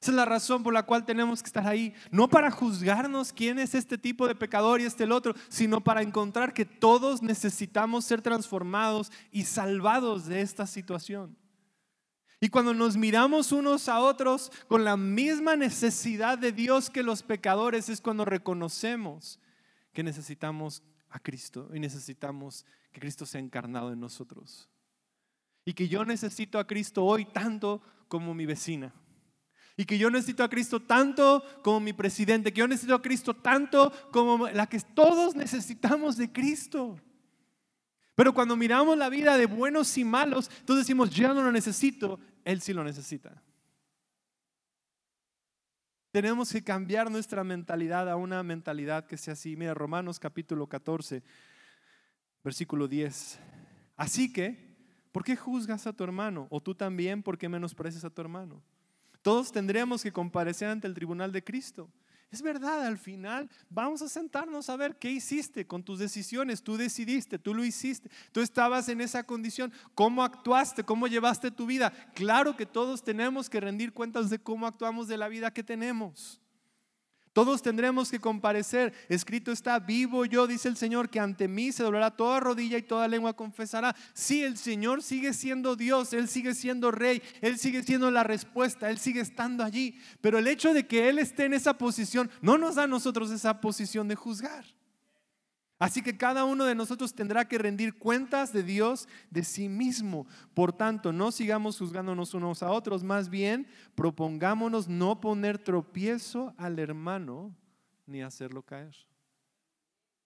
Esa 0.00 0.10
es 0.10 0.16
la 0.16 0.24
razón 0.24 0.62
por 0.62 0.74
la 0.74 0.84
cual 0.84 1.04
tenemos 1.04 1.42
que 1.42 1.46
estar 1.46 1.66
ahí. 1.66 1.94
No 2.10 2.28
para 2.28 2.50
juzgarnos 2.50 3.32
quién 3.32 3.58
es 3.58 3.74
este 3.74 3.96
tipo 3.96 4.28
de 4.28 4.34
pecador 4.34 4.80
y 4.80 4.84
este 4.84 5.04
el 5.04 5.12
otro, 5.12 5.34
sino 5.48 5.80
para 5.80 6.02
encontrar 6.02 6.52
que 6.52 6.66
todos 6.66 7.22
necesitamos 7.22 8.04
ser 8.04 8.20
transformados 8.20 9.10
y 9.30 9.44
salvados 9.44 10.26
de 10.26 10.42
esta 10.42 10.66
situación. 10.66 11.36
Y 12.40 12.50
cuando 12.50 12.74
nos 12.74 12.98
miramos 12.98 13.50
unos 13.52 13.88
a 13.88 14.00
otros 14.00 14.52
con 14.68 14.84
la 14.84 14.98
misma 14.98 15.56
necesidad 15.56 16.36
de 16.36 16.52
Dios 16.52 16.90
que 16.90 17.02
los 17.02 17.22
pecadores, 17.22 17.88
es 17.88 18.02
cuando 18.02 18.26
reconocemos 18.26 19.40
que 19.94 20.02
necesitamos 20.02 20.82
a 21.08 21.18
Cristo 21.18 21.70
y 21.72 21.80
necesitamos 21.80 22.66
que 22.92 23.00
Cristo 23.00 23.24
sea 23.24 23.40
encarnado 23.40 23.90
en 23.90 24.00
nosotros. 24.00 24.68
Y 25.64 25.72
que 25.72 25.88
yo 25.88 26.04
necesito 26.04 26.58
a 26.58 26.66
Cristo 26.66 27.02
hoy 27.02 27.24
tanto 27.24 27.80
como 28.08 28.34
mi 28.34 28.44
vecina 28.44 28.92
y 29.76 29.84
que 29.84 29.98
yo 29.98 30.10
necesito 30.10 30.42
a 30.42 30.48
Cristo 30.48 30.80
tanto 30.80 31.44
como 31.62 31.80
mi 31.80 31.92
presidente, 31.92 32.52
que 32.52 32.60
yo 32.60 32.68
necesito 32.68 32.94
a 32.94 33.02
Cristo 33.02 33.34
tanto 33.34 33.92
como 34.10 34.48
la 34.48 34.66
que 34.66 34.80
todos 34.80 35.34
necesitamos 35.34 36.16
de 36.16 36.32
Cristo. 36.32 36.98
Pero 38.14 38.32
cuando 38.32 38.56
miramos 38.56 38.96
la 38.96 39.10
vida 39.10 39.36
de 39.36 39.46
buenos 39.46 39.96
y 39.98 40.04
malos, 40.04 40.50
entonces 40.60 40.86
decimos, 40.86 41.10
yo 41.10 41.34
no 41.34 41.42
lo 41.42 41.52
necesito, 41.52 42.18
Él 42.44 42.60
sí 42.62 42.72
lo 42.72 42.82
necesita. 42.82 43.42
Tenemos 46.10 46.50
que 46.50 46.64
cambiar 46.64 47.10
nuestra 47.10 47.44
mentalidad 47.44 48.08
a 48.08 48.16
una 48.16 48.42
mentalidad 48.42 49.06
que 49.06 49.18
sea 49.18 49.34
así. 49.34 49.54
Mira, 49.54 49.74
Romanos 49.74 50.18
capítulo 50.18 50.66
14, 50.66 51.22
versículo 52.42 52.88
10. 52.88 53.38
Así 53.96 54.32
que 54.32 54.66
¿Por 55.16 55.24
qué 55.24 55.34
juzgas 55.34 55.86
a 55.86 55.94
tu 55.94 56.04
hermano? 56.04 56.46
O 56.50 56.60
tú 56.60 56.74
también, 56.74 57.22
¿por 57.22 57.38
qué 57.38 57.48
menosprecias 57.48 58.04
a 58.04 58.10
tu 58.10 58.20
hermano? 58.20 58.62
Todos 59.26 59.50
tendremos 59.50 60.04
que 60.04 60.12
comparecer 60.12 60.68
ante 60.68 60.86
el 60.86 60.94
tribunal 60.94 61.32
de 61.32 61.42
Cristo. 61.42 61.90
Es 62.30 62.42
verdad, 62.42 62.86
al 62.86 62.96
final 62.96 63.50
vamos 63.68 64.00
a 64.00 64.08
sentarnos 64.08 64.70
a 64.70 64.76
ver 64.76 65.00
qué 65.00 65.10
hiciste 65.10 65.66
con 65.66 65.82
tus 65.82 65.98
decisiones. 65.98 66.62
Tú 66.62 66.76
decidiste, 66.76 67.36
tú 67.36 67.52
lo 67.52 67.64
hiciste, 67.64 68.08
tú 68.30 68.40
estabas 68.40 68.88
en 68.88 69.00
esa 69.00 69.24
condición. 69.24 69.72
¿Cómo 69.96 70.22
actuaste? 70.22 70.84
¿Cómo 70.84 71.08
llevaste 71.08 71.50
tu 71.50 71.66
vida? 71.66 71.92
Claro 72.14 72.56
que 72.56 72.66
todos 72.66 73.02
tenemos 73.02 73.50
que 73.50 73.58
rendir 73.58 73.92
cuentas 73.92 74.30
de 74.30 74.38
cómo 74.38 74.64
actuamos 74.64 75.08
de 75.08 75.16
la 75.16 75.26
vida 75.26 75.50
que 75.50 75.64
tenemos. 75.64 76.40
Todos 77.36 77.60
tendremos 77.60 78.10
que 78.10 78.18
comparecer. 78.18 78.94
Escrito 79.10 79.52
está, 79.52 79.78
vivo 79.78 80.24
yo, 80.24 80.46
dice 80.46 80.68
el 80.68 80.76
Señor, 80.78 81.10
que 81.10 81.20
ante 81.20 81.48
mí 81.48 81.70
se 81.70 81.82
doblará 81.82 82.10
toda 82.10 82.40
rodilla 82.40 82.78
y 82.78 82.82
toda 82.82 83.06
lengua 83.08 83.34
confesará. 83.34 83.94
Sí, 84.14 84.42
el 84.42 84.56
Señor 84.56 85.02
sigue 85.02 85.34
siendo 85.34 85.76
Dios, 85.76 86.14
Él 86.14 86.28
sigue 86.28 86.54
siendo 86.54 86.90
Rey, 86.90 87.22
Él 87.42 87.58
sigue 87.58 87.82
siendo 87.82 88.10
la 88.10 88.24
respuesta, 88.24 88.88
Él 88.88 88.96
sigue 88.96 89.20
estando 89.20 89.64
allí. 89.64 89.98
Pero 90.22 90.38
el 90.38 90.46
hecho 90.46 90.72
de 90.72 90.86
que 90.86 91.10
Él 91.10 91.18
esté 91.18 91.44
en 91.44 91.52
esa 91.52 91.76
posición 91.76 92.30
no 92.40 92.56
nos 92.56 92.76
da 92.76 92.84
a 92.84 92.86
nosotros 92.86 93.30
esa 93.30 93.60
posición 93.60 94.08
de 94.08 94.14
juzgar. 94.14 94.64
Así 95.78 96.02
que 96.02 96.16
cada 96.16 96.44
uno 96.46 96.64
de 96.64 96.74
nosotros 96.74 97.14
tendrá 97.14 97.46
que 97.46 97.58
rendir 97.58 97.98
cuentas 97.98 98.52
de 98.52 98.62
Dios 98.62 99.08
de 99.30 99.44
sí 99.44 99.68
mismo. 99.68 100.26
Por 100.54 100.72
tanto, 100.72 101.12
no 101.12 101.30
sigamos 101.30 101.78
juzgándonos 101.78 102.32
unos 102.32 102.62
a 102.62 102.70
otros, 102.70 103.04
más 103.04 103.28
bien 103.28 103.66
propongámonos 103.94 104.88
no 104.88 105.20
poner 105.20 105.58
tropiezo 105.58 106.54
al 106.56 106.78
hermano 106.78 107.54
ni 108.06 108.22
hacerlo 108.22 108.62
caer. 108.62 108.96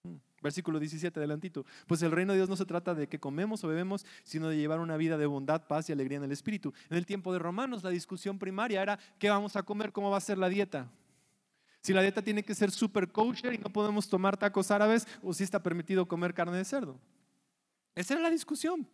Hmm. 0.04 0.18
Versículo 0.40 0.78
17, 0.78 1.18
adelantito. 1.18 1.66
Pues 1.88 2.00
el 2.02 2.12
reino 2.12 2.32
de 2.32 2.38
Dios 2.38 2.48
no 2.48 2.56
se 2.56 2.64
trata 2.64 2.94
de 2.94 3.08
que 3.08 3.18
comemos 3.18 3.64
o 3.64 3.68
bebemos, 3.68 4.06
sino 4.22 4.48
de 4.48 4.56
llevar 4.56 4.78
una 4.78 4.96
vida 4.96 5.18
de 5.18 5.26
bondad, 5.26 5.66
paz 5.66 5.88
y 5.88 5.92
alegría 5.92 6.18
en 6.18 6.24
el 6.24 6.32
Espíritu. 6.32 6.72
En 6.90 6.96
el 6.96 7.06
tiempo 7.06 7.32
de 7.32 7.40
Romanos, 7.40 7.82
la 7.82 7.90
discusión 7.90 8.38
primaria 8.38 8.82
era 8.82 9.00
qué 9.18 9.30
vamos 9.30 9.56
a 9.56 9.64
comer, 9.64 9.90
cómo 9.90 10.10
va 10.10 10.18
a 10.18 10.20
ser 10.20 10.38
la 10.38 10.48
dieta. 10.48 10.88
Si 11.82 11.92
la 11.92 12.02
dieta 12.02 12.22
tiene 12.22 12.42
que 12.42 12.54
ser 12.54 12.70
super 12.70 13.10
kosher 13.10 13.54
y 13.54 13.58
no 13.58 13.70
podemos 13.70 14.08
tomar 14.08 14.36
tacos 14.36 14.70
árabes 14.70 15.06
o 15.22 15.32
si 15.32 15.44
está 15.44 15.62
permitido 15.62 16.06
comer 16.06 16.34
carne 16.34 16.58
de 16.58 16.64
cerdo. 16.64 16.98
Esa 17.94 18.14
era 18.14 18.22
la 18.22 18.30
discusión. 18.30 18.86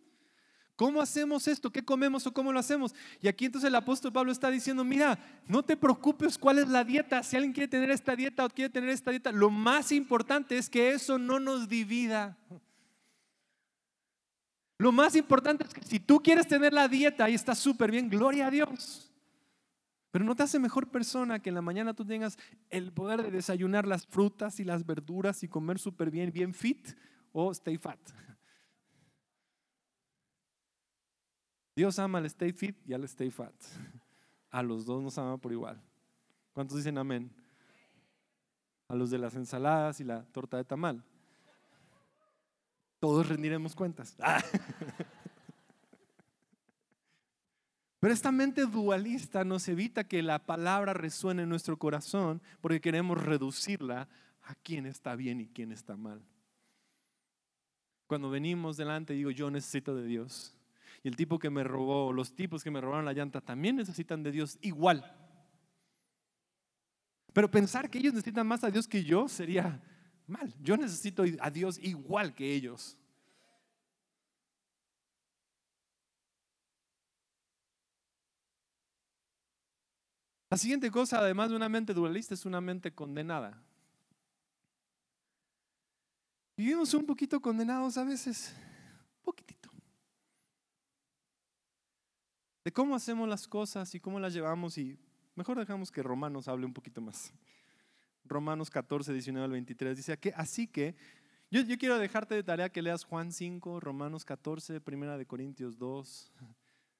¿Cómo 0.77 1.01
hacemos 1.01 1.47
esto? 1.47 1.71
¿Qué 1.71 1.83
comemos 1.83 2.27
o 2.27 2.33
cómo 2.33 2.53
lo 2.53 2.59
hacemos? 2.59 2.93
Y 3.19 3.27
aquí 3.27 3.45
entonces 3.45 3.67
el 3.67 3.75
apóstol 3.75 4.13
Pablo 4.13 4.31
está 4.31 4.51
diciendo, 4.51 4.83
mira, 4.83 5.17
no 5.47 5.63
te 5.63 5.75
preocupes 5.75 6.37
cuál 6.37 6.59
es 6.59 6.67
la 6.67 6.83
dieta. 6.83 7.23
Si 7.23 7.35
alguien 7.35 7.51
quiere 7.51 7.67
tener 7.67 7.89
esta 7.89 8.15
dieta 8.15 8.45
o 8.45 8.49
quiere 8.49 8.69
tener 8.69 8.91
esta 8.91 9.09
dieta, 9.09 9.31
lo 9.31 9.49
más 9.49 9.91
importante 9.91 10.55
es 10.55 10.69
que 10.69 10.91
eso 10.91 11.17
no 11.17 11.39
nos 11.39 11.67
divida. 11.67 12.37
Lo 14.77 14.91
más 14.91 15.15
importante 15.15 15.63
es 15.63 15.73
que 15.73 15.81
si 15.81 15.99
tú 15.99 16.21
quieres 16.21 16.47
tener 16.47 16.71
la 16.71 16.87
dieta 16.87 17.27
y 17.27 17.33
está 17.33 17.55
súper 17.55 17.89
bien, 17.89 18.07
gloria 18.07 18.45
a 18.45 18.51
Dios. 18.51 19.11
Pero 20.17 20.25
no 20.25 20.35
te 20.35 20.41
hace 20.41 20.57
mejor 20.57 20.89
persona 20.89 21.39
que 21.39 21.49
en 21.49 21.53
la 21.53 21.61
mañana 21.61 21.93
tú 21.93 22.03
tengas 22.03 22.39
el 22.71 22.91
poder 22.91 23.21
de 23.21 23.29
desayunar 23.29 23.85
las 23.85 24.07
frutas 24.07 24.59
y 24.59 24.63
las 24.63 24.83
verduras 24.83 25.43
y 25.43 25.47
comer 25.47 25.77
súper 25.77 26.09
bien, 26.09 26.31
bien 26.31 26.55
fit 26.55 26.97
o 27.31 27.51
stay 27.51 27.77
fat. 27.77 27.99
Dios 31.75 31.99
ama 31.99 32.17
al 32.17 32.25
stay 32.25 32.51
fit 32.51 32.75
y 32.89 32.93
al 32.93 33.03
stay 33.03 33.29
fat. 33.29 33.53
A 34.49 34.63
los 34.63 34.87
dos 34.87 35.03
nos 35.03 35.15
ama 35.19 35.37
por 35.37 35.51
igual. 35.51 35.79
¿Cuántos 36.51 36.77
dicen 36.77 36.97
amén? 36.97 37.31
A 38.87 38.95
los 38.95 39.11
de 39.11 39.19
las 39.19 39.35
ensaladas 39.35 39.99
y 39.99 40.03
la 40.03 40.25
torta 40.31 40.57
de 40.57 40.63
tamal. 40.63 41.03
Todos 42.99 43.29
rendiremos 43.29 43.75
cuentas. 43.75 44.17
Pero 47.99 48.13
esta 48.13 48.31
mente 48.31 48.65
dualista 48.65 49.43
nos 49.43 49.67
evita 49.67 50.03
que 50.03 50.21
la 50.21 50.45
palabra 50.45 50.93
resuene 50.93 51.43
en 51.43 51.49
nuestro 51.49 51.77
corazón 51.77 52.41
porque 52.61 52.81
queremos 52.81 53.23
reducirla 53.23 54.07
a 54.43 54.55
quién 54.55 54.85
está 54.85 55.15
bien 55.15 55.41
y 55.41 55.47
quién 55.47 55.71
está 55.71 55.95
mal. 55.95 56.21
Cuando 58.05 58.29
venimos 58.29 58.77
delante 58.77 59.13
digo, 59.13 59.31
yo 59.31 59.49
necesito 59.49 59.95
de 59.95 60.05
Dios. 60.05 60.55
Y 61.03 61.07
el 61.07 61.15
tipo 61.15 61.39
que 61.39 61.49
me 61.49 61.63
robó, 61.63 62.13
los 62.13 62.33
tipos 62.35 62.63
que 62.63 62.71
me 62.71 62.81
robaron 62.81 63.05
la 63.05 63.13
llanta 63.13 63.41
también 63.41 63.75
necesitan 63.75 64.23
de 64.23 64.31
Dios 64.31 64.57
igual. 64.61 65.15
Pero 67.33 67.51
pensar 67.51 67.89
que 67.89 67.97
ellos 67.97 68.13
necesitan 68.13 68.47
más 68.47 68.63
a 68.63 68.71
Dios 68.71 68.87
que 68.87 69.03
yo 69.03 69.27
sería 69.27 69.81
mal. 70.27 70.53
Yo 70.61 70.77
necesito 70.77 71.23
a 71.39 71.49
Dios 71.49 71.79
igual 71.79 72.33
que 72.33 72.53
ellos. 72.53 72.97
La 80.49 80.57
siguiente 80.57 80.89
cosa, 80.89 81.19
además 81.19 81.49
de 81.49 81.55
una 81.55 81.67
mente 81.67 81.93
dualista, 81.93 82.33
es 82.33 82.45
una 82.45 82.61
mente 82.61 82.93
condenada. 82.93 83.61
Vivimos 86.55 86.93
un 86.93 87.05
poquito 87.05 87.39
condenados 87.41 87.97
a 87.97 88.03
veces, 88.03 88.55
un 89.17 89.23
poquitito. 89.23 89.69
De 92.63 92.71
cómo 92.71 92.95
hacemos 92.95 93.27
las 93.29 93.47
cosas 93.47 93.93
y 93.93 93.99
cómo 93.99 94.19
las 94.19 94.33
llevamos 94.33 94.77
y 94.77 94.97
mejor 95.35 95.59
dejamos 95.59 95.91
que 95.91 96.01
Romanos 96.01 96.47
hable 96.47 96.65
un 96.65 96.73
poquito 96.73 97.01
más. 97.01 97.33
Romanos 98.25 98.69
14, 98.69 99.13
19 99.13 99.45
al 99.45 99.51
23 99.51 99.95
dice 99.95 100.17
que 100.17 100.33
así 100.35 100.67
que 100.67 100.95
yo, 101.49 101.61
quiero 101.77 101.97
dejarte 101.97 102.35
de 102.35 102.43
tarea 102.43 102.69
que 102.69 102.81
leas 102.81 103.05
Juan 103.05 103.31
5, 103.31 103.79
Romanos 103.79 104.25
14, 104.25 104.81
Primera 104.81 105.17
de 105.17 105.25
Corintios 105.25 105.77
2, 105.77 106.33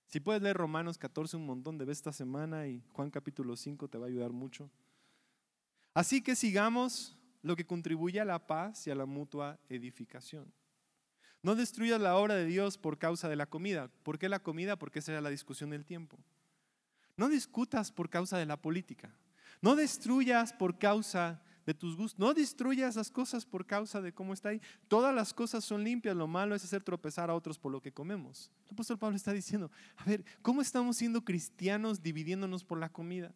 si 0.07 0.21
puedes 0.21 0.41
leer 0.41 0.55
Romanos 0.55 0.97
14 0.97 1.35
un 1.35 1.45
montón 1.45 1.77
de 1.77 1.85
veces 1.85 1.99
esta 1.99 2.13
semana 2.13 2.67
y 2.67 2.81
Juan 2.93 3.11
capítulo 3.11 3.55
5 3.55 3.89
te 3.89 3.97
va 3.97 4.05
a 4.05 4.09
ayudar 4.09 4.31
mucho. 4.31 4.69
Así 5.93 6.21
que 6.21 6.35
sigamos 6.35 7.17
lo 7.41 7.55
que 7.55 7.65
contribuye 7.65 8.19
a 8.19 8.25
la 8.25 8.47
paz 8.47 8.87
y 8.87 8.91
a 8.91 8.95
la 8.95 9.05
mutua 9.05 9.59
edificación. 9.67 10.51
No 11.43 11.55
destruyas 11.55 11.99
la 11.99 12.15
obra 12.15 12.35
de 12.35 12.45
Dios 12.45 12.77
por 12.77 12.97
causa 12.97 13.29
de 13.29 13.35
la 13.35 13.45
comida. 13.45 13.89
¿Por 14.03 14.17
qué 14.17 14.29
la 14.29 14.39
comida? 14.39 14.77
Porque 14.77 14.99
esa 14.99 15.11
era 15.11 15.21
la 15.21 15.29
discusión 15.29 15.69
del 15.69 15.85
tiempo. 15.85 16.17
No 17.15 17.29
discutas 17.29 17.91
por 17.91 18.09
causa 18.09 18.37
de 18.37 18.45
la 18.45 18.57
política. 18.57 19.13
No 19.61 19.75
destruyas 19.75 20.53
por 20.53 20.77
causa 20.77 21.41
de 21.67 21.73
tus 21.73 21.97
gustos. 21.97 22.17
No 22.17 22.33
destruyas 22.33 22.95
las 22.95 23.11
cosas 23.11 23.45
por 23.45 23.65
causa 23.65 24.01
de 24.01 24.13
cómo 24.13 24.33
está 24.33 24.49
ahí. 24.49 24.61
Todas 24.87 25.13
las 25.13 25.33
cosas 25.33 25.65
son 25.65 25.83
limpias, 25.83 26.15
lo 26.15 26.25
malo 26.25 26.55
es 26.55 26.63
hacer 26.63 26.81
tropezar 26.81 27.29
a 27.29 27.35
otros 27.35 27.59
por 27.59 27.73
lo 27.73 27.81
que 27.81 27.91
comemos. 27.91 28.49
El 28.67 28.73
apóstol 28.73 28.97
Pablo 28.97 29.17
está 29.17 29.33
diciendo, 29.33 29.69
a 29.97 30.05
ver, 30.05 30.23
¿cómo 30.41 30.61
estamos 30.61 30.95
siendo 30.95 31.23
cristianos 31.23 32.01
dividiéndonos 32.01 32.63
por 32.63 32.79
la 32.79 32.89
comida? 32.89 33.35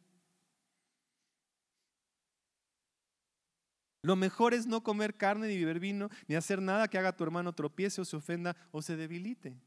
Lo 4.01 4.15
mejor 4.15 4.53
es 4.53 4.65
no 4.65 4.81
comer 4.81 5.15
carne 5.15 5.49
ni 5.49 5.59
beber 5.59 5.81
vino, 5.81 6.09
ni 6.27 6.35
hacer 6.35 6.61
nada 6.61 6.87
que 6.87 6.97
haga 6.97 7.09
a 7.09 7.15
tu 7.15 7.25
hermano 7.25 7.53
tropiece 7.53 7.99
o 7.99 8.05
se 8.05 8.15
ofenda 8.15 8.55
o 8.71 8.81
se 8.81 8.95
debilite. 8.95 9.61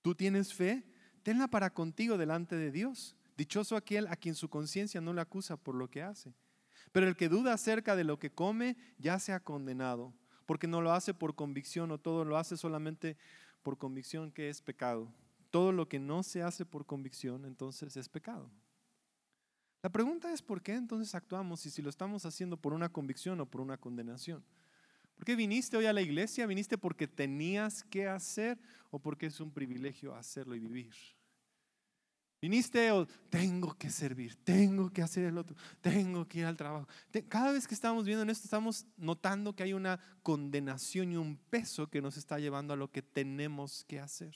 ¿Tú 0.00 0.14
tienes 0.14 0.54
fe? 0.54 0.82
Tenla 1.22 1.46
para 1.46 1.74
contigo 1.74 2.16
delante 2.16 2.56
de 2.56 2.72
Dios. 2.72 3.14
Dichoso 3.36 3.76
aquel 3.76 4.06
a 4.06 4.16
quien 4.16 4.34
su 4.34 4.48
conciencia 4.48 5.02
no 5.02 5.12
le 5.12 5.20
acusa 5.20 5.58
por 5.58 5.74
lo 5.74 5.90
que 5.90 6.02
hace. 6.02 6.34
Pero 6.96 7.08
el 7.08 7.16
que 7.16 7.28
duda 7.28 7.52
acerca 7.52 7.94
de 7.94 8.04
lo 8.04 8.18
que 8.18 8.30
come 8.30 8.74
ya 8.96 9.18
se 9.18 9.34
ha 9.34 9.40
condenado, 9.40 10.14
porque 10.46 10.66
no 10.66 10.80
lo 10.80 10.92
hace 10.92 11.12
por 11.12 11.34
convicción 11.34 11.90
o 11.90 11.98
todo 11.98 12.24
lo 12.24 12.38
hace 12.38 12.56
solamente 12.56 13.18
por 13.62 13.76
convicción 13.76 14.32
que 14.32 14.48
es 14.48 14.62
pecado. 14.62 15.12
Todo 15.50 15.72
lo 15.72 15.90
que 15.90 15.98
no 15.98 16.22
se 16.22 16.42
hace 16.42 16.64
por 16.64 16.86
convicción 16.86 17.44
entonces 17.44 17.98
es 17.98 18.08
pecado. 18.08 18.50
La 19.82 19.90
pregunta 19.90 20.32
es 20.32 20.40
por 20.40 20.62
qué 20.62 20.72
entonces 20.72 21.14
actuamos 21.14 21.66
y 21.66 21.70
si 21.70 21.82
lo 21.82 21.90
estamos 21.90 22.24
haciendo 22.24 22.56
por 22.56 22.72
una 22.72 22.88
convicción 22.88 23.42
o 23.42 23.44
por 23.44 23.60
una 23.60 23.76
condenación. 23.76 24.42
¿Por 25.16 25.26
qué 25.26 25.36
viniste 25.36 25.76
hoy 25.76 25.84
a 25.84 25.92
la 25.92 26.00
iglesia? 26.00 26.46
¿Viniste 26.46 26.78
porque 26.78 27.06
tenías 27.06 27.84
que 27.84 28.08
hacer 28.08 28.58
o 28.90 28.98
porque 28.98 29.26
es 29.26 29.38
un 29.38 29.50
privilegio 29.50 30.14
hacerlo 30.14 30.54
y 30.54 30.60
vivir? 30.60 30.94
Viniste 32.46 32.92
o 32.92 33.08
tengo 33.28 33.76
que 33.76 33.90
servir, 33.90 34.36
tengo 34.44 34.88
que 34.88 35.02
hacer 35.02 35.24
el 35.24 35.36
otro, 35.36 35.56
tengo 35.80 36.28
que 36.28 36.38
ir 36.38 36.44
al 36.44 36.56
trabajo. 36.56 36.86
Cada 37.28 37.50
vez 37.50 37.66
que 37.66 37.74
estamos 37.74 38.04
viendo 38.04 38.22
en 38.22 38.30
esto, 38.30 38.44
estamos 38.44 38.86
notando 38.96 39.56
que 39.56 39.64
hay 39.64 39.72
una 39.72 39.98
condenación 40.22 41.10
y 41.10 41.16
un 41.16 41.38
peso 41.50 41.88
que 41.88 42.00
nos 42.00 42.16
está 42.16 42.38
llevando 42.38 42.72
a 42.72 42.76
lo 42.76 42.88
que 42.88 43.02
tenemos 43.02 43.82
que 43.88 43.98
hacer. 43.98 44.32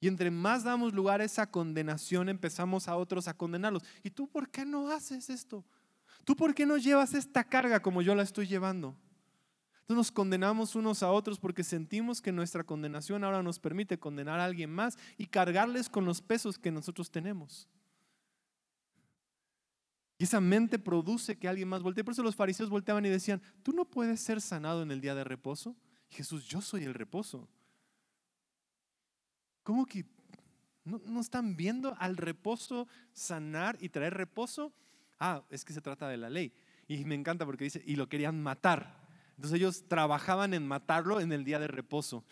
Y 0.00 0.08
entre 0.08 0.30
más 0.30 0.64
damos 0.64 0.94
lugar 0.94 1.20
a 1.20 1.24
esa 1.24 1.50
condenación, 1.50 2.30
empezamos 2.30 2.88
a 2.88 2.96
otros 2.96 3.28
a 3.28 3.36
condenarlos. 3.36 3.84
¿Y 4.02 4.08
tú 4.08 4.26
por 4.26 4.48
qué 4.48 4.64
no 4.64 4.90
haces 4.90 5.28
esto? 5.28 5.66
¿Tú 6.24 6.36
por 6.36 6.54
qué 6.54 6.64
no 6.64 6.78
llevas 6.78 7.12
esta 7.12 7.44
carga 7.44 7.82
como 7.82 8.00
yo 8.00 8.14
la 8.14 8.22
estoy 8.22 8.46
llevando? 8.46 8.96
Nos 9.94 10.12
condenamos 10.12 10.74
unos 10.74 11.02
a 11.02 11.10
otros 11.10 11.38
porque 11.38 11.64
sentimos 11.64 12.20
que 12.20 12.32
nuestra 12.32 12.64
condenación 12.64 13.24
ahora 13.24 13.42
nos 13.42 13.58
permite 13.58 13.98
condenar 13.98 14.38
a 14.38 14.44
alguien 14.44 14.70
más 14.70 14.98
y 15.16 15.26
cargarles 15.26 15.88
con 15.88 16.04
los 16.04 16.20
pesos 16.20 16.58
que 16.58 16.70
nosotros 16.70 17.10
tenemos. 17.10 17.68
Y 20.18 20.24
esa 20.24 20.40
mente 20.40 20.78
produce 20.78 21.38
que 21.38 21.48
alguien 21.48 21.68
más 21.68 21.82
voltee. 21.82 22.04
Por 22.04 22.12
eso 22.12 22.22
los 22.22 22.36
fariseos 22.36 22.68
volteaban 22.68 23.06
y 23.06 23.08
decían, 23.08 23.40
tú 23.62 23.72
no 23.72 23.84
puedes 23.84 24.20
ser 24.20 24.40
sanado 24.40 24.82
en 24.82 24.90
el 24.90 25.00
día 25.00 25.14
de 25.14 25.24
reposo. 25.24 25.76
Jesús, 26.10 26.44
yo 26.44 26.60
soy 26.60 26.84
el 26.84 26.94
reposo. 26.94 27.48
¿Cómo 29.62 29.86
que 29.86 30.04
no, 30.84 31.00
no 31.06 31.20
están 31.20 31.56
viendo 31.56 31.94
al 31.98 32.16
reposo 32.16 32.88
sanar 33.12 33.78
y 33.80 33.90
traer 33.90 34.14
reposo? 34.14 34.72
Ah, 35.20 35.44
es 35.50 35.64
que 35.64 35.72
se 35.72 35.80
trata 35.80 36.08
de 36.08 36.16
la 36.16 36.28
ley. 36.28 36.52
Y 36.88 37.04
me 37.04 37.14
encanta 37.14 37.46
porque 37.46 37.64
dice, 37.64 37.82
y 37.86 37.94
lo 37.94 38.08
querían 38.08 38.42
matar. 38.42 38.97
Entonces 39.38 39.60
ellos 39.60 39.84
trabajaban 39.86 40.52
en 40.52 40.66
matarlo 40.66 41.20
en 41.20 41.30
el 41.30 41.44
día 41.44 41.60
de 41.60 41.68
reposo. 41.68 42.24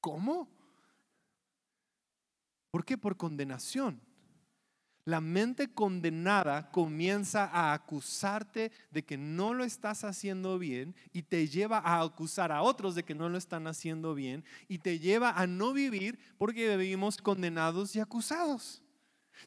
¿Cómo? 0.00 0.48
¿Por 2.70 2.86
qué? 2.86 2.96
Por 2.96 3.18
condenación. 3.18 4.00
La 5.04 5.20
mente 5.20 5.74
condenada 5.74 6.70
comienza 6.70 7.44
a 7.44 7.74
acusarte 7.74 8.72
de 8.90 9.04
que 9.04 9.18
no 9.18 9.52
lo 9.52 9.62
estás 9.64 10.04
haciendo 10.04 10.58
bien 10.58 10.96
y 11.12 11.24
te 11.24 11.46
lleva 11.46 11.76
a 11.76 12.00
acusar 12.00 12.50
a 12.50 12.62
otros 12.62 12.94
de 12.94 13.04
que 13.04 13.14
no 13.14 13.28
lo 13.28 13.36
están 13.36 13.66
haciendo 13.66 14.14
bien 14.14 14.42
y 14.68 14.78
te 14.78 14.98
lleva 14.98 15.32
a 15.32 15.46
no 15.46 15.74
vivir 15.74 16.18
porque 16.38 16.78
vivimos 16.78 17.18
condenados 17.18 17.94
y 17.94 18.00
acusados. 18.00 18.82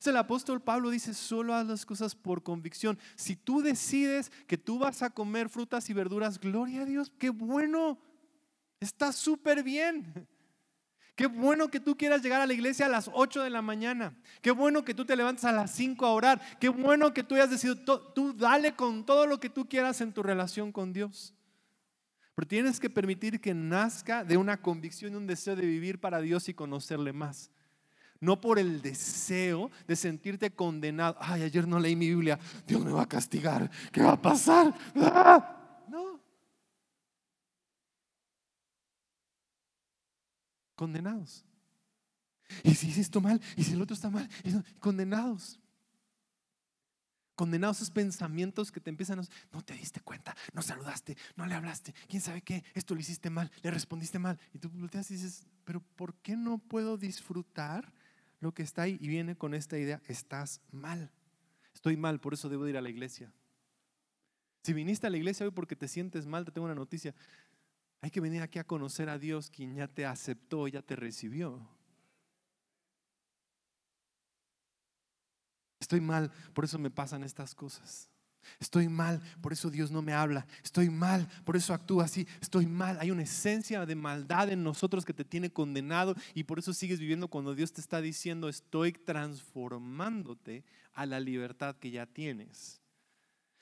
El 0.05 0.17
apóstol 0.17 0.61
Pablo 0.61 0.89
dice, 0.89 1.13
solo 1.13 1.53
haz 1.53 1.67
las 1.67 1.85
cosas 1.85 2.15
por 2.15 2.43
convicción. 2.43 2.97
Si 3.15 3.35
tú 3.35 3.61
decides 3.61 4.31
que 4.47 4.57
tú 4.57 4.79
vas 4.79 5.01
a 5.01 5.09
comer 5.09 5.49
frutas 5.49 5.89
y 5.89 5.93
verduras, 5.93 6.39
gloria 6.39 6.81
a 6.81 6.85
Dios, 6.85 7.11
qué 7.17 7.29
bueno, 7.29 7.99
está 8.79 9.11
súper 9.11 9.63
bien. 9.63 10.27
Qué 11.15 11.27
bueno 11.27 11.69
que 11.69 11.79
tú 11.79 11.97
quieras 11.97 12.23
llegar 12.23 12.41
a 12.41 12.47
la 12.47 12.53
iglesia 12.53 12.87
a 12.87 12.89
las 12.89 13.09
8 13.13 13.43
de 13.43 13.49
la 13.49 13.61
mañana. 13.61 14.17
Qué 14.41 14.51
bueno 14.51 14.83
que 14.83 14.93
tú 14.93 15.05
te 15.05 15.15
levantes 15.15 15.45
a 15.45 15.51
las 15.51 15.71
5 15.71 16.05
a 16.05 16.13
orar. 16.13 16.41
Qué 16.59 16.69
bueno 16.69 17.13
que 17.13 17.21
tú 17.21 17.35
hayas 17.35 17.49
decidido, 17.49 17.77
tú 18.13 18.33
dale 18.33 18.75
con 18.75 19.05
todo 19.05 19.27
lo 19.27 19.39
que 19.39 19.49
tú 19.49 19.67
quieras 19.67 20.01
en 20.01 20.13
tu 20.13 20.23
relación 20.23 20.71
con 20.71 20.93
Dios. 20.93 21.35
Pero 22.33 22.47
tienes 22.47 22.79
que 22.79 22.89
permitir 22.89 23.39
que 23.41 23.53
nazca 23.53 24.23
de 24.23 24.37
una 24.37 24.61
convicción 24.61 25.13
y 25.13 25.15
un 25.17 25.27
deseo 25.27 25.55
de 25.55 25.65
vivir 25.65 25.99
para 25.99 26.21
Dios 26.21 26.49
y 26.49 26.53
conocerle 26.53 27.13
más. 27.13 27.51
No 28.21 28.39
por 28.39 28.59
el 28.59 28.81
deseo 28.81 29.69
de 29.87 29.95
sentirte 29.95 30.51
condenado. 30.51 31.17
Ay, 31.19 31.43
ayer 31.43 31.67
no 31.67 31.79
leí 31.79 31.95
mi 31.95 32.07
Biblia. 32.07 32.39
Dios 32.65 32.85
me 32.85 32.91
va 32.91 33.01
a 33.01 33.09
castigar. 33.09 33.69
¿Qué 33.91 34.01
va 34.01 34.13
a 34.13 34.21
pasar? 34.21 34.73
¡Ah! 34.95 35.57
condenados. 40.81 41.45
Y 42.63 42.73
si 42.73 42.87
hice 42.87 43.01
esto 43.01 43.21
mal, 43.21 43.39
y 43.55 43.63
si 43.63 43.73
el 43.73 43.81
otro 43.83 43.93
está 43.93 44.09
mal, 44.09 44.27
condenados. 44.79 45.59
Condenados 47.35 47.77
esos 47.77 47.91
pensamientos 47.91 48.71
que 48.71 48.79
te 48.79 48.89
empiezan 48.89 49.19
a... 49.19 49.23
No 49.53 49.61
te 49.63 49.75
diste 49.75 49.99
cuenta, 49.99 50.35
no 50.53 50.63
saludaste, 50.63 51.15
no 51.35 51.45
le 51.45 51.53
hablaste, 51.53 51.93
quién 52.09 52.19
sabe 52.19 52.41
qué, 52.41 52.63
esto 52.73 52.95
lo 52.95 52.99
hiciste 52.99 53.29
mal, 53.29 53.51
le 53.61 53.69
respondiste 53.69 54.17
mal. 54.17 54.39
Y 54.55 54.57
tú 54.57 54.69
volteas 54.69 55.11
y 55.11 55.13
dices, 55.13 55.45
pero 55.65 55.81
¿por 55.81 56.15
qué 56.15 56.35
no 56.35 56.57
puedo 56.57 56.97
disfrutar 56.97 57.93
lo 58.41 58.53
que 58.53 58.63
está 58.63 58.81
ahí? 58.81 58.97
Y 58.99 59.07
viene 59.07 59.37
con 59.37 59.53
esta 59.53 59.77
idea, 59.77 60.01
estás 60.07 60.59
mal. 60.71 61.09
Estoy 61.73 61.95
mal, 61.95 62.19
por 62.19 62.33
eso 62.33 62.49
debo 62.49 62.67
ir 62.67 62.75
a 62.75 62.81
la 62.81 62.89
iglesia. 62.89 63.31
Si 64.63 64.73
viniste 64.73 65.07
a 65.07 65.09
la 65.09 65.17
iglesia 65.17 65.45
hoy 65.45 65.51
porque 65.51 65.75
te 65.75 65.87
sientes 65.87 66.27
mal, 66.27 66.43
te 66.43 66.51
tengo 66.51 66.65
una 66.65 66.75
noticia. 66.75 67.15
Hay 68.01 68.11
que 68.11 68.19
venir 68.19 68.41
aquí 68.41 68.59
a 68.59 68.63
conocer 68.63 69.09
a 69.09 69.17
Dios 69.17 69.49
quien 69.49 69.75
ya 69.75 69.87
te 69.87 70.05
aceptó, 70.05 70.67
ya 70.67 70.81
te 70.81 70.95
recibió. 70.95 71.67
Estoy 75.79 76.01
mal, 76.01 76.31
por 76.53 76.65
eso 76.65 76.77
me 76.77 76.91
pasan 76.91 77.23
estas 77.23 77.55
cosas. 77.55 78.10
Estoy 78.59 78.87
mal, 78.89 79.21
por 79.41 79.53
eso 79.53 79.69
Dios 79.69 79.91
no 79.91 80.01
me 80.01 80.13
habla. 80.13 80.45
Estoy 80.63 80.89
mal, 80.89 81.27
por 81.43 81.55
eso 81.55 81.73
actúa 81.73 82.05
así. 82.05 82.27
Estoy 82.41 82.65
mal. 82.65 82.97
Hay 82.99 83.11
una 83.11 83.23
esencia 83.23 83.85
de 83.85 83.95
maldad 83.95 84.49
en 84.49 84.63
nosotros 84.63 85.05
que 85.05 85.13
te 85.13 85.25
tiene 85.25 85.51
condenado 85.51 86.15
y 86.33 86.43
por 86.43 86.59
eso 86.59 86.73
sigues 86.73 86.99
viviendo 86.99 87.27
cuando 87.27 87.55
Dios 87.55 87.73
te 87.73 87.81
está 87.81 88.01
diciendo, 88.01 88.49
estoy 88.49 88.93
transformándote 88.93 90.63
a 90.93 91.05
la 91.05 91.19
libertad 91.19 91.75
que 91.77 91.91
ya 91.91 92.05
tienes. 92.05 92.81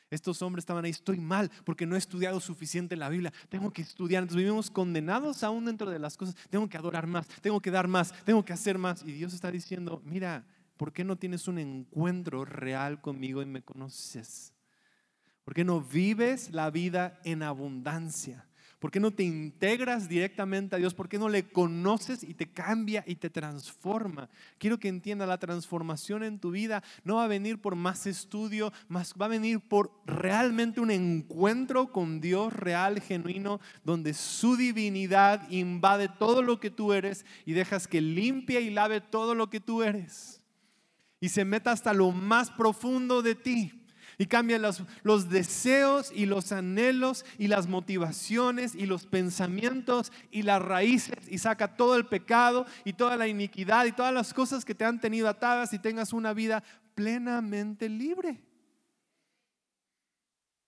Estos 0.10 0.42
hombres 0.42 0.64
estaban 0.64 0.86
ahí, 0.86 0.92
estoy 0.92 1.20
mal 1.20 1.52
porque 1.64 1.86
no 1.86 1.96
he 1.96 2.00
estudiado 2.00 2.40
suficiente 2.40 2.96
la 2.96 3.10
Biblia, 3.10 3.32
tengo 3.48 3.72
que 3.72 3.84
estudiar. 3.84 4.26
Vivimos 4.28 4.72
condenados 4.72 5.44
aún 5.44 5.66
dentro 5.66 5.90
de 5.92 6.00
las 6.00 6.18
cosas, 6.18 6.36
tengo 6.50 6.68
que 6.68 6.78
adorar 6.78 7.06
más, 7.06 7.28
tengo 7.42 7.62
que 7.62 7.70
dar 7.70 7.88
más, 7.88 8.14
tengo 8.26 8.44
que 8.44 8.54
hacer 8.54 8.78
más. 8.78 9.04
Y 9.04 9.12
Dios 9.12 9.34
está 9.34 9.52
diciendo, 9.52 10.02
mira, 10.04 10.48
¿por 10.78 10.94
qué 10.94 11.04
no 11.04 11.16
tienes 11.16 11.48
un 11.48 11.60
encuentro 11.60 12.44
real 12.44 13.02
conmigo 13.02 13.42
y 13.44 13.46
me 13.46 13.62
conoces? 13.62 14.54
¿Por 15.50 15.56
qué 15.56 15.64
no 15.64 15.82
vives 15.82 16.52
la 16.52 16.70
vida 16.70 17.20
en 17.24 17.42
abundancia? 17.42 18.46
¿Por 18.78 18.92
qué 18.92 19.00
no 19.00 19.10
te 19.10 19.24
integras 19.24 20.08
directamente 20.08 20.76
a 20.76 20.78
Dios? 20.78 20.94
¿Por 20.94 21.10
qué 21.10 21.18
no 21.18 21.28
le 21.28 21.50
conoces 21.50 22.24
y 22.24 22.36
te 22.36 22.52
cambia 22.52 23.04
y 23.08 23.16
te 23.16 23.32
transforma? 23.32 24.30
Quiero 24.60 24.78
que 24.78 24.90
entienda, 24.90 25.26
la 25.26 25.40
transformación 25.40 26.22
en 26.22 26.38
tu 26.38 26.52
vida 26.52 26.84
no 27.04 27.16
va 27.16 27.24
a 27.24 27.28
venir 27.28 27.60
por 27.60 27.74
más 27.74 28.06
estudio, 28.06 28.72
más 28.90 29.16
va 29.20 29.26
a 29.26 29.30
venir 29.30 29.60
por 29.60 29.92
realmente 30.06 30.82
un 30.82 30.92
encuentro 30.92 31.92
con 31.92 32.22
Dios 32.22 32.54
real, 32.54 33.02
genuino, 33.02 33.60
donde 33.84 34.14
su 34.14 34.56
divinidad 34.56 35.50
invade 35.50 36.10
todo 36.10 36.44
lo 36.44 36.60
que 36.60 36.70
tú 36.70 36.94
eres 36.94 37.26
y 37.44 37.54
dejas 37.54 37.88
que 37.88 38.02
limpie 38.02 38.62
y 38.62 38.70
lave 38.70 39.02
todo 39.02 39.34
lo 39.34 39.50
que 39.50 39.60
tú 39.60 39.82
eres. 39.82 40.44
Y 41.20 41.30
se 41.30 41.44
meta 41.44 41.72
hasta 41.72 41.92
lo 41.92 42.12
más 42.12 42.52
profundo 42.52 43.24
de 43.24 43.34
ti 43.34 43.79
y 44.22 44.28
cambia 44.28 44.60
los, 44.60 44.84
los, 45.02 45.30
deseos 45.30 46.12
y 46.14 46.26
los 46.26 46.52
anhelos 46.52 47.26
y 47.38 47.48
las 47.48 47.68
motivaciones 47.68 48.76
y 48.76 48.86
los 48.86 49.06
pensamientos 49.06 50.12
y 50.30 50.42
las 50.42 50.62
raíces 50.62 51.26
y 51.30 51.38
saca 51.38 51.78
todo 51.78 51.96
el 51.96 52.06
pecado 52.06 52.66
y 52.84 52.92
toda 52.92 53.16
la 53.16 53.30
iniquidad 53.30 53.86
y 53.86 53.94
todas 53.94 54.14
las 54.14 54.34
cosas 54.34 54.66
que 54.66 54.76
te 54.76 54.84
han 54.84 55.00
tenido 55.00 55.30
atadas 55.30 55.72
y 55.72 55.80
tengas 55.80 56.12
una 56.12 56.34
vida 56.34 56.62
plenamente 56.96 57.88
libre. 57.88 58.44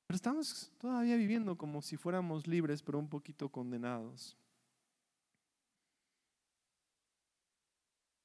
Pero 0.08 0.16
estamos 0.16 0.72
todavía 0.78 1.18
viviendo 1.18 1.58
como 1.58 1.82
si 1.82 1.98
fuéramos 1.98 2.48
libres, 2.48 2.82
pero 2.82 3.00
un 3.00 3.10
poquito 3.10 3.50
condenados. 3.50 4.38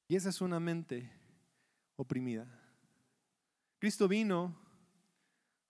Y 0.07 0.15
esa 0.15 0.29
es 0.29 0.41
una 0.41 0.61
mente 0.61 1.11
oprimida. 1.97 2.47
Cristo 3.81 4.07
vino 4.07 4.66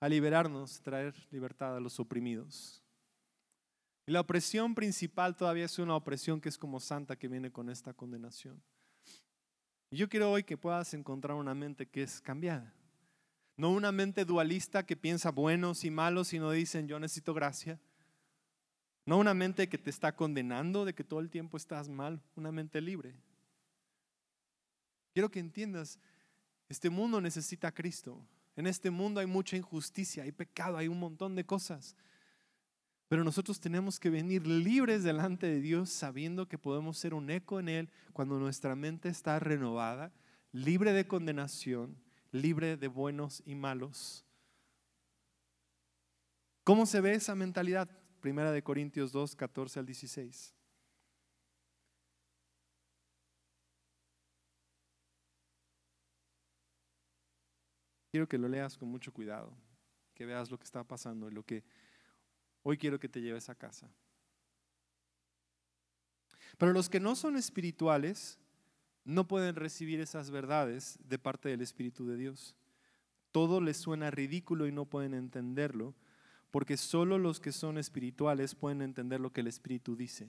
a 0.01 0.09
liberarnos, 0.09 0.81
traer 0.81 1.15
libertad 1.31 1.77
a 1.77 1.81
los 1.81 1.99
oprimidos. 1.99 2.83
Y 4.07 4.13
la 4.13 4.21
opresión 4.21 4.75
principal 4.75 5.35
todavía 5.35 5.65
es 5.65 5.79
una 5.79 5.97
opresión 5.97 6.41
que 6.41 6.49
es 6.49 6.59
como 6.59 6.79
santa 6.79 7.17
que 7.17 7.29
viene 7.29 7.51
con 7.51 7.69
esta 7.71 7.93
condenación. 7.93 8.63
Y 9.91 9.97
yo 9.97 10.09
quiero 10.09 10.31
hoy 10.31 10.45
que 10.45 10.57
puedas 10.57 10.95
encontrar 10.95 11.37
una 11.37 11.55
mente 11.55 11.87
que 11.87 12.03
es 12.03 12.21
cambiada. 12.21 12.73
No 13.57 13.71
una 13.71 13.91
mente 13.91 14.25
dualista 14.25 14.85
que 14.85 14.97
piensa 14.97 15.31
buenos 15.31 15.85
y 15.85 15.91
malos 15.91 16.33
y 16.33 16.39
no 16.39 16.51
dicen 16.51 16.87
yo 16.87 17.01
necesito 17.01 17.35
gracia. 17.35 17.81
No 19.07 19.19
una 19.19 19.35
mente 19.35 19.69
que 19.69 19.79
te 19.79 19.91
está 19.91 20.15
condenando 20.15 20.85
de 20.85 20.95
que 20.95 21.05
todo 21.05 21.21
el 21.21 21.31
tiempo 21.31 21.57
estás 21.57 21.89
mal. 21.89 22.21
Una 22.35 22.53
mente 22.53 22.81
libre. 22.81 23.15
Quiero 25.15 25.31
que 25.31 25.41
entiendas, 25.41 25.99
este 26.69 26.91
mundo 26.91 27.21
necesita 27.21 27.69
a 27.69 27.73
Cristo. 27.73 28.21
En 28.57 28.67
este 28.67 28.91
mundo 28.91 29.21
hay 29.21 29.27
mucha 29.27 29.57
injusticia, 29.57 30.23
hay 30.23 30.33
pecado, 30.33 30.79
hay 30.79 30.89
un 30.89 30.99
montón 30.99 31.35
de 31.35 31.45
cosas. 31.45 31.95
Pero 33.09 33.23
nosotros 33.23 33.61
tenemos 33.61 34.01
que 34.01 34.11
venir 34.11 34.47
libres 34.47 35.05
delante 35.05 35.47
de 35.47 35.61
Dios 35.61 35.91
sabiendo 35.91 36.49
que 36.49 36.59
podemos 36.59 36.99
ser 36.99 37.15
un 37.15 37.31
eco 37.31 37.61
en 37.61 37.69
Él 37.69 37.91
cuando 38.13 38.39
nuestra 38.39 38.75
mente 38.75 39.09
está 39.09 39.39
renovada, 39.39 40.13
libre 40.53 40.93
de 40.93 41.07
condenación, 41.07 41.97
libre 42.33 42.77
de 42.77 42.89
buenos 42.89 43.43
y 43.45 43.55
malos. 43.55 44.25
¿Cómo 46.65 46.87
se 46.87 47.01
ve 47.01 47.15
esa 47.15 47.37
mentalidad? 47.37 47.89
Primera 48.21 48.51
de 48.51 48.63
Corintios 48.63 49.13
2, 49.13 49.37
14 49.37 49.79
al 49.79 49.87
16. 49.87 50.56
Quiero 58.17 58.31
que 58.31 58.39
lo 58.39 58.49
leas 58.49 58.79
con 58.79 58.89
mucho 58.89 59.13
cuidado, 59.13 59.53
que 60.15 60.25
veas 60.25 60.51
lo 60.51 60.57
que 60.57 60.65
está 60.65 60.83
pasando 60.83 61.29
y 61.29 61.33
lo 61.33 61.43
que 61.43 61.63
hoy 62.63 62.79
quiero 62.79 62.99
que 62.99 63.11
te 63.11 63.21
lleves 63.21 63.51
a 63.51 63.55
casa. 63.55 63.91
Pero 66.57 66.73
los 66.73 66.89
que 66.89 66.99
no 66.99 67.15
son 67.15 67.37
espirituales 67.37 68.39
no 69.05 69.29
pueden 69.29 69.55
recibir 69.55 70.01
esas 70.01 70.31
verdades 70.31 70.99
de 71.07 71.19
parte 71.19 71.51
del 71.51 71.61
Espíritu 71.61 72.07
de 72.07 72.17
Dios. 72.17 72.57
Todo 73.33 73.61
les 73.61 73.77
suena 73.77 74.11
ridículo 74.11 74.67
y 74.67 74.73
no 74.73 74.87
pueden 74.87 75.13
entenderlo, 75.13 75.95
porque 76.51 76.79
solo 76.79 77.19
los 77.19 77.39
que 77.39 77.53
son 77.53 77.77
espirituales 77.77 78.55
pueden 78.55 78.81
entender 78.81 79.21
lo 79.21 79.31
que 79.31 79.43
el 79.43 79.49
Espíritu 79.49 79.95
dice. 79.95 80.27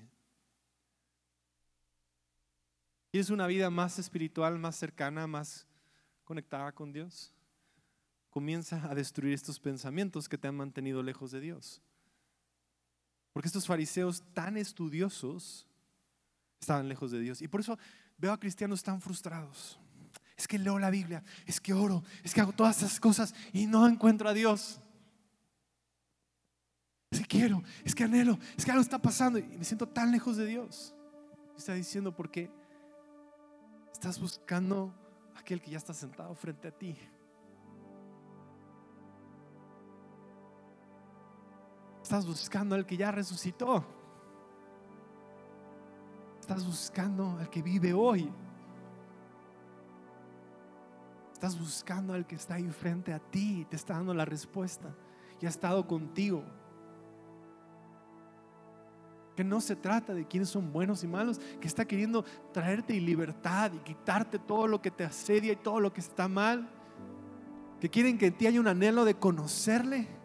¿Quieres 3.12 3.30
una 3.30 3.48
vida 3.48 3.70
más 3.70 3.98
espiritual, 3.98 4.60
más 4.60 4.76
cercana, 4.76 5.26
más 5.26 5.66
conectada 6.26 6.74
con 6.74 6.92
Dios? 6.92 7.34
Comienza 8.38 8.88
a 8.88 8.94
destruir 8.94 9.34
estos 9.34 9.60
pensamientos 9.60 10.30
que 10.30 10.38
te 10.38 10.48
han 10.48 10.56
mantenido 10.56 11.02
lejos 11.02 11.32
de 11.32 11.40
Dios. 11.40 11.82
Porque 13.34 13.48
estos 13.48 13.66
fariseos 13.66 14.24
tan 14.36 14.58
estudiosos 14.58 15.68
Estaban 16.60 16.88
lejos 16.88 17.12
de 17.12 17.20
Dios. 17.20 17.42
Y 17.42 17.48
por 17.48 17.62
eso 17.62 17.78
veo 18.18 18.34
a 18.34 18.40
cristianos 18.40 18.84
tan 18.84 19.02
frustrados. 19.02 19.80
Es 20.36 20.48
que 20.48 20.60
leo 20.60 20.78
la 20.78 20.90
Biblia, 20.90 21.24
es 21.46 21.60
que 21.60 21.74
oro, 21.74 22.04
es 22.24 22.34
que 22.34 22.42
hago 22.42 22.52
todas 22.52 22.78
esas 22.78 23.00
cosas 23.00 23.34
y 23.54 23.66
no 23.66 23.88
encuentro 23.88 24.30
a 24.30 24.34
Dios. 24.34 24.80
Es 27.10 27.20
que 27.22 27.26
quiero, 27.26 27.64
es 27.84 27.96
que 27.96 28.04
anhelo, 28.04 28.38
es 28.56 28.66
que 28.66 28.72
algo 28.72 28.82
está 28.82 29.00
pasando 29.00 29.40
y 29.40 29.44
me 29.44 29.64
siento 29.64 29.88
tan 29.88 30.12
lejos 30.12 30.38
de 30.38 30.46
Dios. 30.46 30.94
Está 31.58 31.74
diciendo 31.74 32.16
porque 32.16 32.52
estás 33.92 34.20
buscando 34.20 34.94
aquel 35.36 35.62
que 35.62 35.72
ya 35.72 35.78
está 35.78 35.94
sentado 35.94 36.36
frente 36.36 36.68
a 36.68 36.72
ti. 36.72 36.96
Estás 42.08 42.26
buscando 42.26 42.74
al 42.74 42.86
que 42.86 42.96
ya 42.96 43.12
resucitó. 43.12 43.84
Estás 46.40 46.66
buscando 46.66 47.36
al 47.38 47.50
que 47.50 47.62
vive 47.62 47.92
hoy. 47.92 48.32
Estás 51.34 51.60
buscando 51.60 52.14
al 52.14 52.26
que 52.26 52.36
está 52.36 52.54
ahí 52.54 52.70
frente 52.70 53.12
a 53.12 53.20
ti 53.20 53.68
te 53.70 53.76
está 53.76 53.96
dando 53.96 54.14
la 54.14 54.24
respuesta 54.24 54.96
y 55.42 55.48
ha 55.48 55.50
estado 55.50 55.86
contigo. 55.86 56.46
Que 59.36 59.44
no 59.44 59.60
se 59.60 59.76
trata 59.76 60.14
de 60.14 60.26
quiénes 60.26 60.48
son 60.48 60.72
buenos 60.72 61.04
y 61.04 61.08
malos, 61.08 61.42
que 61.60 61.68
está 61.68 61.84
queriendo 61.84 62.24
traerte 62.54 62.94
libertad 63.02 63.74
y 63.74 63.80
quitarte 63.80 64.40
todo 64.40 64.66
lo 64.66 64.82
que 64.82 64.92
te 64.92 65.04
asedia 65.04 65.52
y 65.52 65.58
todo 65.58 65.82
lo 65.82 65.92
que 65.92 66.00
está 66.00 66.30
mal. 66.30 66.70
Que 67.82 67.90
quieren 67.90 68.18
que 68.18 68.28
en 68.28 68.38
ti 68.38 68.48
haya 68.48 68.62
un 68.62 68.70
anhelo 68.70 69.04
de 69.04 69.16
conocerle. 69.16 70.17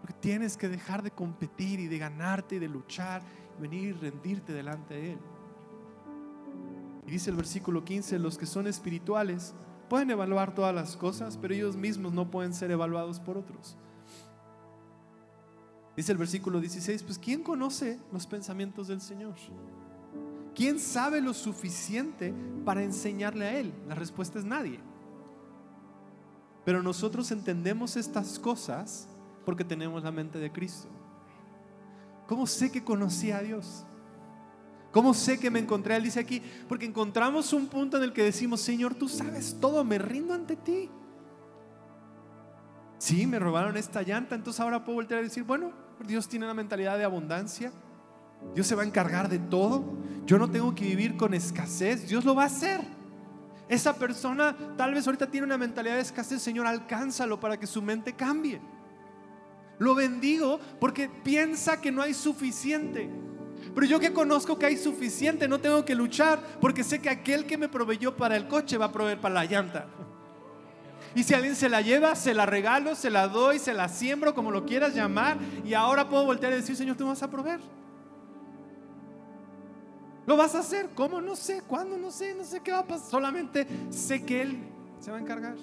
Porque 0.00 0.14
tienes 0.20 0.56
que 0.56 0.68
dejar 0.68 1.02
de 1.02 1.10
competir 1.10 1.80
y 1.80 1.88
de 1.88 1.98
ganarte 1.98 2.56
y 2.56 2.58
de 2.58 2.68
luchar 2.68 3.22
y 3.58 3.62
venir 3.62 3.88
y 3.88 3.92
rendirte 3.92 4.52
delante 4.52 4.94
de 4.94 5.12
Él. 5.12 5.18
Y 7.06 7.10
dice 7.10 7.30
el 7.30 7.36
versículo 7.36 7.84
15, 7.84 8.18
los 8.18 8.36
que 8.36 8.46
son 8.46 8.66
espirituales 8.66 9.54
pueden 9.88 10.10
evaluar 10.10 10.54
todas 10.54 10.74
las 10.74 10.96
cosas, 10.96 11.38
pero 11.38 11.54
ellos 11.54 11.76
mismos 11.76 12.12
no 12.12 12.30
pueden 12.30 12.52
ser 12.52 12.70
evaluados 12.70 13.18
por 13.18 13.38
otros. 13.38 13.76
Dice 15.96 16.12
el 16.12 16.18
versículo 16.18 16.60
16, 16.60 17.02
pues 17.02 17.18
¿quién 17.18 17.42
conoce 17.42 17.98
los 18.12 18.26
pensamientos 18.26 18.86
del 18.86 19.00
Señor? 19.00 19.34
¿Quién 20.54 20.78
sabe 20.78 21.20
lo 21.20 21.34
suficiente 21.34 22.32
para 22.64 22.82
enseñarle 22.82 23.46
a 23.46 23.58
Él? 23.58 23.72
La 23.88 23.94
respuesta 23.94 24.38
es 24.38 24.44
nadie. 24.44 24.78
Pero 26.64 26.82
nosotros 26.82 27.30
entendemos 27.30 27.96
estas 27.96 28.38
cosas 28.38 29.08
porque 29.48 29.64
tenemos 29.64 30.02
la 30.02 30.12
mente 30.12 30.38
de 30.38 30.52
Cristo. 30.52 30.88
¿Cómo 32.26 32.46
sé 32.46 32.70
que 32.70 32.84
conocí 32.84 33.30
a 33.30 33.40
Dios? 33.40 33.86
¿Cómo 34.92 35.14
sé 35.14 35.40
que 35.40 35.50
me 35.50 35.58
encontré? 35.58 35.96
Él 35.96 36.02
dice 36.02 36.20
aquí, 36.20 36.42
porque 36.68 36.84
encontramos 36.84 37.54
un 37.54 37.66
punto 37.66 37.96
en 37.96 38.02
el 38.02 38.12
que 38.12 38.22
decimos, 38.22 38.60
Señor, 38.60 38.94
tú 38.94 39.08
sabes 39.08 39.56
todo, 39.58 39.82
me 39.84 39.96
rindo 39.96 40.34
ante 40.34 40.54
ti. 40.54 40.90
Sí, 42.98 43.26
me 43.26 43.38
robaron 43.38 43.78
esta 43.78 44.02
llanta, 44.02 44.34
entonces 44.34 44.60
ahora 44.60 44.84
puedo 44.84 44.96
voltear 44.96 45.20
a 45.20 45.22
decir, 45.22 45.44
bueno, 45.44 45.72
Dios 46.06 46.28
tiene 46.28 46.44
una 46.44 46.52
mentalidad 46.52 46.98
de 46.98 47.04
abundancia. 47.04 47.72
Dios 48.54 48.66
se 48.66 48.74
va 48.74 48.82
a 48.82 48.86
encargar 48.86 49.30
de 49.30 49.38
todo. 49.38 49.82
Yo 50.26 50.38
no 50.38 50.50
tengo 50.50 50.74
que 50.74 50.84
vivir 50.84 51.16
con 51.16 51.32
escasez. 51.32 52.06
Dios 52.06 52.22
lo 52.26 52.34
va 52.34 52.42
a 52.42 52.48
hacer. 52.48 52.82
Esa 53.66 53.94
persona 53.94 54.54
tal 54.76 54.92
vez 54.92 55.06
ahorita 55.06 55.30
tiene 55.30 55.46
una 55.46 55.56
mentalidad 55.56 55.94
de 55.94 56.02
escasez. 56.02 56.42
Señor, 56.42 56.66
alcánzalo 56.66 57.40
para 57.40 57.58
que 57.58 57.66
su 57.66 57.80
mente 57.80 58.12
cambie. 58.12 58.60
Lo 59.78 59.94
bendigo 59.94 60.58
porque 60.80 61.08
piensa 61.08 61.80
que 61.80 61.92
no 61.92 62.02
hay 62.02 62.14
suficiente. 62.14 63.08
Pero 63.74 63.86
yo 63.86 64.00
que 64.00 64.12
conozco 64.12 64.58
que 64.58 64.66
hay 64.66 64.76
suficiente, 64.76 65.46
no 65.46 65.60
tengo 65.60 65.84
que 65.84 65.94
luchar 65.94 66.40
porque 66.60 66.82
sé 66.82 67.00
que 67.00 67.10
aquel 67.10 67.46
que 67.46 67.58
me 67.58 67.68
proveyó 67.68 68.16
para 68.16 68.36
el 68.36 68.48
coche 68.48 68.76
va 68.76 68.86
a 68.86 68.92
proveer 68.92 69.20
para 69.20 69.34
la 69.34 69.44
llanta. 69.44 69.86
Y 71.14 71.22
si 71.22 71.34
alguien 71.34 71.56
se 71.56 71.68
la 71.68 71.80
lleva, 71.80 72.14
se 72.14 72.34
la 72.34 72.46
regalo, 72.46 72.94
se 72.94 73.10
la 73.10 73.28
doy, 73.28 73.58
se 73.58 73.72
la 73.72 73.88
siembro, 73.88 74.34
como 74.34 74.50
lo 74.50 74.64
quieras 74.66 74.94
llamar. 74.94 75.38
Y 75.64 75.74
ahora 75.74 76.08
puedo 76.08 76.24
voltear 76.24 76.52
y 76.52 76.56
decir, 76.56 76.76
Señor, 76.76 76.96
tú 76.96 77.04
me 77.04 77.10
vas 77.10 77.22
a 77.22 77.30
proveer. 77.30 77.60
Lo 80.26 80.36
vas 80.36 80.54
a 80.54 80.58
hacer. 80.58 80.90
¿Cómo? 80.94 81.20
No 81.20 81.34
sé. 81.34 81.62
¿Cuándo? 81.66 81.96
No 81.96 82.10
sé. 82.10 82.34
No 82.34 82.44
sé 82.44 82.60
qué 82.60 82.72
va 82.72 82.80
a 82.80 82.86
pasar. 82.86 83.08
Solamente 83.08 83.66
sé 83.90 84.24
que 84.24 84.42
Él 84.42 84.58
se 85.00 85.10
va 85.10 85.16
a 85.16 85.20
encargar. 85.20 85.56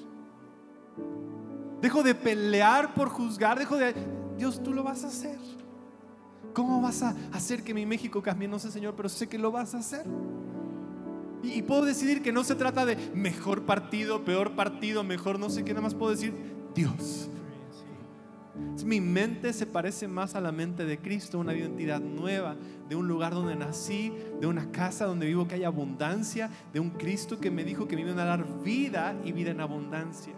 Dejo 1.82 2.04
de 2.04 2.16
pelear 2.16 2.94
por 2.94 3.10
juzgar. 3.10 3.60
Dejo 3.60 3.78
de... 3.78 3.94
Dios, 4.38 4.62
tú 4.64 4.74
lo 4.74 4.84
vas 4.84 5.04
a 5.04 5.08
hacer. 5.08 5.38
¿Cómo 6.54 6.82
vas 6.82 7.04
a 7.04 7.16
hacer 7.34 7.64
que 7.64 7.74
mi 7.74 7.86
México 7.86 8.22
cambie? 8.22 8.48
No 8.48 8.60
sé, 8.60 8.72
Señor, 8.72 8.96
pero 8.96 9.10
sé 9.10 9.28
que 9.28 9.38
lo 9.38 9.52
vas 9.52 9.76
a 9.76 9.80
hacer. 9.80 10.06
Y, 11.44 11.62
puedo 11.62 11.86
decidir 11.86 12.22
que 12.22 12.32
no 12.32 12.44
se 12.44 12.56
trata 12.56 12.86
de 12.86 12.96
mejor 13.14 13.66
partido, 13.66 14.24
peor 14.24 14.56
partido, 14.56 15.04
mejor 15.04 15.38
no 15.38 15.50
sé 15.50 15.64
qué, 15.64 15.74
nada 15.74 15.84
más 15.84 15.94
puedo 15.94 16.12
decir 16.12 16.34
Dios. 16.74 17.30
Mi 18.86 19.02
mente 19.02 19.52
se 19.52 19.66
parece 19.66 20.08
más 20.08 20.36
a 20.36 20.42
la 20.42 20.52
mente 20.52 20.86
de 20.86 20.98
Cristo, 20.98 21.40
una 21.40 21.54
identidad 21.54 22.00
nueva, 22.00 22.56
de 22.88 22.96
un 22.96 23.08
lugar 23.08 23.34
donde 23.34 23.56
nací, 23.56 24.14
de 24.40 24.48
una 24.48 24.72
casa 24.72 25.06
donde 25.06 25.26
vivo 25.26 25.48
que 25.48 25.56
hay 25.56 25.64
abundancia, 25.64 26.50
de 26.72 26.80
un 26.80 26.92
Cristo 26.92 27.40
que 27.40 27.52
me 27.52 27.64
dijo 27.64 27.88
que 27.88 27.96
me 27.96 28.04
iban 28.04 28.20
a 28.20 28.26
dar 28.26 28.64
vida 28.64 29.16
y 29.26 29.32
vida 29.32 29.52
en 29.52 29.60
abundancia. 29.60 30.34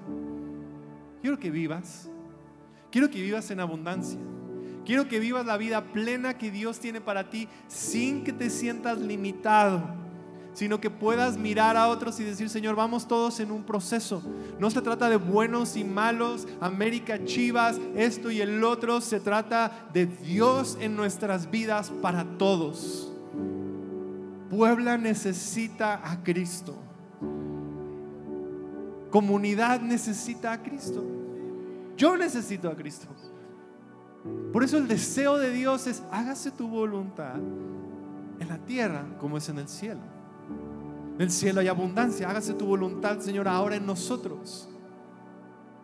Quiero 1.27 1.41
que 1.41 1.51
vivas, 1.51 2.09
quiero 2.89 3.11
que 3.11 3.21
vivas 3.21 3.51
en 3.51 3.59
abundancia. 3.59 4.17
Quiero 4.85 5.09
que 5.09 5.19
vivas 5.19 5.45
la 5.45 5.57
vida 5.57 5.83
plena 5.83 6.37
que 6.37 6.51
Dios 6.51 6.79
tiene 6.79 7.01
para 7.01 7.29
ti 7.29 7.49
sin 7.67 8.23
que 8.23 8.31
te 8.31 8.49
sientas 8.49 8.97
limitado 8.97 9.83
sino 10.53 10.79
que 10.79 10.89
puedas 10.89 11.37
mirar 11.37 11.75
a 11.75 11.89
otros 11.89 12.19
y 12.21 12.23
decir, 12.23 12.49
Señor, 12.49 12.75
vamos 12.75 13.07
todos 13.07 13.41
en 13.41 13.51
un 13.51 13.63
proceso. 13.63 14.23
No 14.57 14.71
se 14.71 14.81
trata 14.81 15.07
de 15.09 15.17
buenos 15.17 15.75
y 15.75 15.83
malos, 15.83 16.47
América, 16.61 17.23
Chivas, 17.25 17.77
esto 17.95 18.31
y 18.31 18.39
el 18.41 18.63
otro, 18.63 19.01
se 19.01 19.19
trata 19.19 19.89
de 19.93 20.05
Dios 20.07 20.77
en 20.79 20.95
nuestras 20.95 21.51
vidas 21.51 21.91
para 22.01 22.23
todos. 22.23 23.11
Puebla 24.49 24.97
necesita 24.97 26.01
a 26.09 26.23
Cristo. 26.23 26.75
Comunidad 29.11 29.81
necesita 29.81 30.53
a 30.53 30.63
Cristo. 30.63 31.16
Yo 31.97 32.15
necesito 32.15 32.69
a 32.69 32.75
Cristo. 32.75 33.07
Por 34.53 34.63
eso 34.63 34.77
el 34.77 34.87
deseo 34.87 35.37
de 35.37 35.51
Dios 35.51 35.87
es, 35.87 36.03
hágase 36.11 36.51
tu 36.51 36.67
voluntad 36.67 37.35
en 38.39 38.47
la 38.47 38.57
tierra 38.59 39.05
como 39.19 39.37
es 39.37 39.49
en 39.49 39.59
el 39.59 39.67
cielo. 39.67 40.01
En 41.15 41.21
el 41.21 41.31
cielo 41.31 41.59
hay 41.59 41.67
abundancia. 41.67 42.29
Hágase 42.29 42.53
tu 42.53 42.65
voluntad, 42.65 43.19
Señor, 43.19 43.47
ahora 43.47 43.75
en 43.75 43.85
nosotros. 43.85 44.69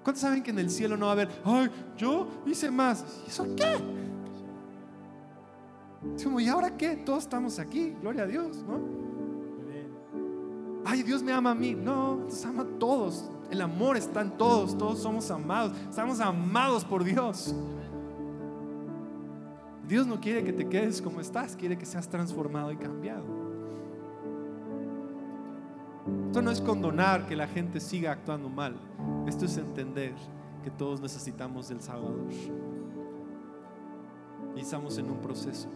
¿Cuántos 0.04 0.22
saben 0.22 0.44
que 0.44 0.52
en 0.52 0.60
el 0.60 0.70
cielo 0.70 0.96
no 0.98 1.06
va 1.06 1.12
a 1.12 1.14
haber, 1.14 1.30
ay, 1.44 1.70
yo 1.98 2.28
hice 2.46 2.70
más? 2.70 3.04
¿Y 3.26 3.30
eso 3.30 3.48
qué? 3.56 3.78
Es 6.16 6.24
como, 6.24 6.40
¿y 6.40 6.48
ahora 6.48 6.76
qué? 6.78 6.98
Todos 6.98 7.24
estamos 7.24 7.58
aquí, 7.58 7.96
gloria 8.02 8.24
a 8.24 8.28
Dios, 8.28 8.58
¿no? 8.68 9.04
Ay, 10.86 11.02
Dios 11.02 11.24
me 11.24 11.32
ama 11.32 11.52
a 11.52 11.56
mí. 11.56 11.74
No, 11.74 12.18
nos 12.18 12.46
ama 12.46 12.64
a 12.64 12.80
todos. 12.80 13.32
El 13.54 13.62
amor 13.62 13.98
está 13.98 14.22
en 14.22 14.32
todos, 14.32 14.76
todos 14.76 14.98
somos 14.98 15.30
amados. 15.30 15.78
Estamos 15.88 16.20
amados 16.20 16.84
por 16.84 17.04
Dios. 17.04 17.54
Dios 19.88 20.08
no 20.08 20.20
quiere 20.20 20.44
que 20.44 20.52
te 20.52 20.68
quedes 20.68 21.00
como 21.00 21.22
estás, 21.22 21.56
quiere 21.56 21.78
que 21.78 21.86
seas 21.86 22.10
transformado 22.10 22.72
y 22.72 22.78
cambiado. 22.78 23.24
Esto 26.26 26.42
no 26.42 26.50
es 26.50 26.60
condonar 26.62 27.28
que 27.28 27.36
la 27.36 27.46
gente 27.46 27.80
siga 27.80 28.14
actuando 28.14 28.50
mal. 28.50 28.76
Esto 29.28 29.46
es 29.46 29.56
entender 29.58 30.16
que 30.64 30.72
todos 30.72 31.00
necesitamos 31.00 31.70
del 31.70 31.80
Salvador. 31.80 32.26
Y 34.56 34.62
estamos 34.62 34.98
en 34.98 35.12
un 35.12 35.22
proceso. 35.22 35.70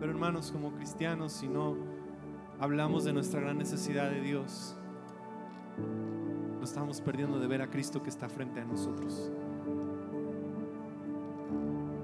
Pero 0.00 0.10
hermanos, 0.10 0.50
como 0.50 0.72
cristianos, 0.72 1.32
si 1.32 1.48
no 1.48 1.97
hablamos 2.60 3.04
de 3.04 3.12
nuestra 3.12 3.40
gran 3.40 3.58
necesidad 3.58 4.10
de 4.10 4.20
Dios, 4.20 4.76
nos 6.60 6.70
estamos 6.70 7.00
perdiendo 7.00 7.38
de 7.38 7.46
ver 7.46 7.62
a 7.62 7.70
Cristo 7.70 8.02
que 8.02 8.10
está 8.10 8.28
frente 8.28 8.60
a 8.60 8.64
nosotros. 8.64 9.30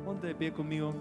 Ponte 0.05 0.27
de 0.29 0.35
pie 0.35 0.53
conmigo. 0.53 0.95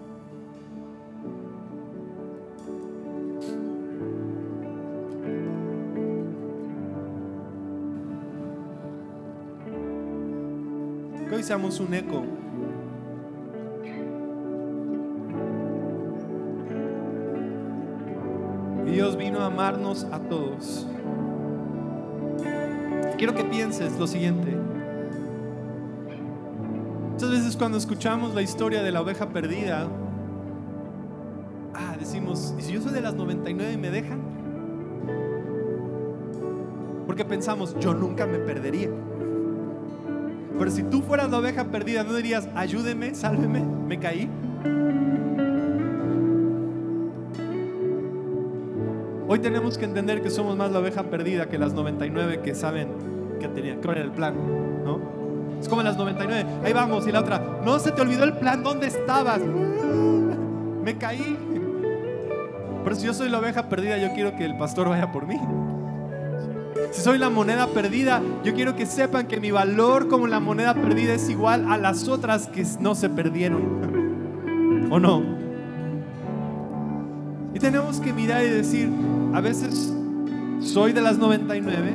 seamos 11.44 11.78
un 11.78 11.92
eco. 11.92 12.43
Amarnos 19.44 20.04
a 20.12 20.18
todos. 20.18 20.86
Quiero 23.16 23.34
que 23.34 23.44
pienses 23.44 23.98
lo 23.98 24.06
siguiente. 24.06 24.56
Muchas 27.12 27.30
veces 27.30 27.56
cuando 27.56 27.78
escuchamos 27.78 28.34
la 28.34 28.42
historia 28.42 28.82
de 28.82 28.90
la 28.90 29.00
oveja 29.00 29.28
perdida, 29.28 29.88
ah, 31.74 31.96
decimos, 31.98 32.54
¿y 32.58 32.62
si 32.62 32.72
yo 32.72 32.82
soy 32.82 32.92
de 32.92 33.00
las 33.00 33.14
99 33.14 33.72
y 33.72 33.76
me 33.76 33.90
dejan? 33.90 34.20
Porque 37.06 37.24
pensamos, 37.24 37.76
yo 37.78 37.94
nunca 37.94 38.26
me 38.26 38.38
perdería. 38.38 38.90
Pero 40.58 40.70
si 40.70 40.82
tú 40.82 41.02
fueras 41.02 41.30
la 41.30 41.38
oveja 41.38 41.64
perdida, 41.64 42.04
¿no 42.04 42.14
dirías, 42.14 42.48
ayúdeme, 42.54 43.14
sálveme, 43.14 43.60
me 43.60 43.98
caí? 43.98 44.28
Hoy 49.34 49.40
tenemos 49.40 49.76
que 49.76 49.84
entender 49.84 50.22
que 50.22 50.30
somos 50.30 50.56
más 50.56 50.70
la 50.70 50.78
oveja 50.78 51.02
perdida 51.02 51.48
que 51.48 51.58
las 51.58 51.72
99 51.72 52.40
que 52.40 52.54
saben 52.54 52.86
que 53.40 53.48
tenían, 53.48 53.80
que 53.80 53.90
era 53.90 54.00
el 54.00 54.12
plan, 54.12 54.32
¿no? 54.84 55.00
Es 55.60 55.68
como 55.68 55.82
las 55.82 55.96
99, 55.96 56.48
ahí 56.62 56.72
vamos, 56.72 57.04
y 57.08 57.10
la 57.10 57.18
otra, 57.18 57.42
no 57.64 57.80
se 57.80 57.90
te 57.90 58.00
olvidó 58.00 58.22
el 58.22 58.34
plan, 58.34 58.62
¿dónde 58.62 58.86
estabas? 58.86 59.40
Me 60.84 60.96
caí. 60.98 61.36
Pero 62.84 62.94
si 62.94 63.06
yo 63.06 63.12
soy 63.12 63.28
la 63.28 63.40
oveja 63.40 63.68
perdida, 63.68 63.98
yo 63.98 64.14
quiero 64.14 64.36
que 64.36 64.44
el 64.44 64.56
pastor 64.56 64.88
vaya 64.88 65.10
por 65.10 65.26
mí. 65.26 65.40
Si 66.92 67.02
soy 67.02 67.18
la 67.18 67.28
moneda 67.28 67.66
perdida, 67.66 68.22
yo 68.44 68.54
quiero 68.54 68.76
que 68.76 68.86
sepan 68.86 69.26
que 69.26 69.40
mi 69.40 69.50
valor 69.50 70.06
como 70.06 70.28
la 70.28 70.38
moneda 70.38 70.74
perdida 70.74 71.12
es 71.12 71.28
igual 71.28 71.66
a 71.72 71.76
las 71.76 72.06
otras 72.06 72.46
que 72.46 72.64
no 72.78 72.94
se 72.94 73.10
perdieron. 73.10 74.86
¿O 74.92 75.00
no? 75.00 75.33
Tenemos 77.64 77.98
que 77.98 78.12
mirar 78.12 78.44
y 78.44 78.50
decir, 78.50 78.90
a 79.32 79.40
veces 79.40 79.90
soy 80.60 80.92
de 80.92 81.00
las 81.00 81.16
99, 81.16 81.94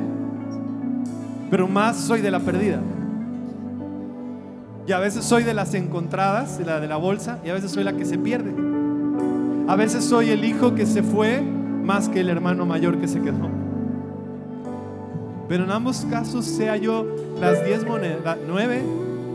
pero 1.48 1.68
más 1.68 1.96
soy 1.96 2.20
de 2.22 2.32
la 2.32 2.40
perdida. 2.40 2.80
Y 4.88 4.90
a 4.90 4.98
veces 4.98 5.24
soy 5.24 5.44
de 5.44 5.54
las 5.54 5.72
encontradas, 5.74 6.58
de 6.58 6.64
la 6.64 6.80
de 6.80 6.88
la 6.88 6.96
bolsa, 6.96 7.38
y 7.44 7.50
a 7.50 7.54
veces 7.54 7.70
soy 7.70 7.84
la 7.84 7.92
que 7.92 8.04
se 8.04 8.18
pierde. 8.18 8.52
A 9.68 9.76
veces 9.76 10.02
soy 10.02 10.30
el 10.30 10.44
hijo 10.44 10.74
que 10.74 10.86
se 10.86 11.04
fue 11.04 11.40
más 11.40 12.08
que 12.08 12.18
el 12.18 12.30
hermano 12.30 12.66
mayor 12.66 12.98
que 12.98 13.06
se 13.06 13.20
quedó. 13.20 13.48
Pero 15.48 15.62
en 15.62 15.70
ambos 15.70 16.04
casos, 16.10 16.46
sea 16.46 16.78
yo 16.78 17.06
las 17.40 17.64
10 17.64 17.86
monedas, 17.86 18.38
9 18.44 18.82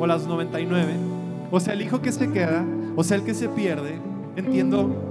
o 0.02 0.06
las 0.06 0.28
99, 0.28 0.96
o 1.50 1.62
sea 1.62 1.76
el 1.76 1.82
hijo 1.82 2.02
que 2.02 2.12
se 2.12 2.30
queda, 2.30 2.66
o 2.98 3.06
sea 3.06 3.16
el 3.16 3.24
que 3.24 3.34
se 3.34 3.48
pierde, 3.48 4.02
entiendo 4.36 5.05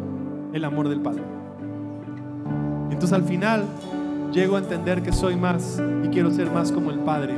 el 0.54 0.64
amor 0.64 0.88
del 0.88 1.00
Padre. 1.00 1.22
Entonces 2.90 3.12
al 3.12 3.24
final 3.24 3.64
llego 4.32 4.56
a 4.56 4.60
entender 4.60 5.02
que 5.02 5.12
soy 5.12 5.36
más 5.36 5.82
y 6.02 6.08
quiero 6.08 6.30
ser 6.30 6.50
más 6.50 6.72
como 6.72 6.90
el 6.90 7.00
Padre. 7.00 7.34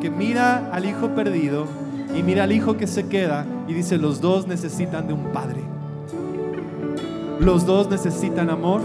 Que 0.00 0.08
mira 0.08 0.70
al 0.72 0.84
hijo 0.84 1.08
perdido 1.16 1.66
y 2.16 2.22
mira 2.22 2.44
al 2.44 2.52
hijo 2.52 2.76
que 2.76 2.86
se 2.86 3.08
queda 3.08 3.44
y 3.66 3.74
dice, 3.74 3.98
los 3.98 4.20
dos 4.20 4.46
necesitan 4.46 5.08
de 5.08 5.14
un 5.14 5.32
Padre. 5.32 5.62
Los 7.40 7.66
dos 7.66 7.90
necesitan 7.90 8.50
amor, 8.50 8.82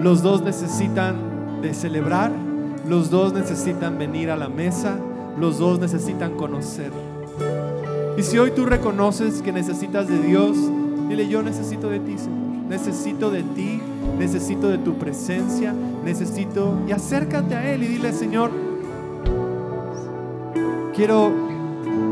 los 0.00 0.22
dos 0.22 0.42
necesitan 0.42 1.60
de 1.60 1.74
celebrar 1.74 2.30
los 2.88 3.10
dos 3.10 3.34
necesitan 3.34 3.98
venir 3.98 4.30
a 4.30 4.36
la 4.36 4.48
mesa, 4.48 4.96
los 5.38 5.58
dos 5.58 5.78
necesitan 5.78 6.36
conocer. 6.36 6.90
Y 8.16 8.22
si 8.22 8.38
hoy 8.38 8.52
tú 8.52 8.64
reconoces 8.64 9.42
que 9.42 9.52
necesitas 9.52 10.08
de 10.08 10.18
Dios, 10.18 10.56
dile, 11.06 11.28
yo 11.28 11.42
necesito 11.42 11.90
de 11.90 12.00
ti, 12.00 12.16
Señor. 12.16 12.47
Necesito 12.68 13.30
de 13.30 13.42
ti, 13.42 13.80
necesito 14.18 14.68
de 14.68 14.78
tu 14.78 14.98
presencia, 14.98 15.74
necesito... 16.04 16.78
Y 16.86 16.92
acércate 16.92 17.54
a 17.54 17.72
Él 17.72 17.82
y 17.82 17.86
dile, 17.86 18.12
Señor, 18.12 18.50
quiero 20.94 21.32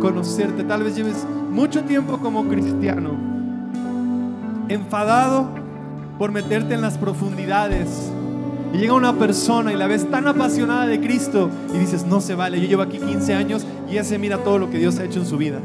conocerte. 0.00 0.64
Tal 0.64 0.82
vez 0.82 0.96
lleves 0.96 1.26
mucho 1.50 1.84
tiempo 1.84 2.18
como 2.18 2.48
cristiano, 2.48 3.11
enfadado 4.68 5.48
por 6.18 6.32
meterte 6.32 6.74
en 6.74 6.80
las 6.80 6.96
profundidades 6.96 8.11
y 8.72 8.78
llega 8.78 8.94
una 8.94 9.14
persona 9.14 9.72
y 9.72 9.76
la 9.76 9.86
ves 9.86 10.11
tan 10.11 10.26
apasionada 10.26 10.86
de 10.86 11.00
Cristo 11.00 11.50
y 11.74 11.78
dices, 11.78 12.07
no 12.07 12.20
se 12.20 12.34
vale, 12.34 12.61
yo 12.61 12.66
llevo 12.66 12.82
aquí 12.82 12.98
15 12.98 13.34
años 13.34 13.66
y 13.90 13.94
ya 13.94 14.04
se 14.04 14.18
mira 14.18 14.38
todo 14.38 14.59
lo 14.59 14.70
que 14.70 14.78
Dios 14.78 14.98
ha 14.98 15.04
hecho 15.04 15.20
en 15.20 15.26
su 15.26 15.36
vida. 15.36 15.61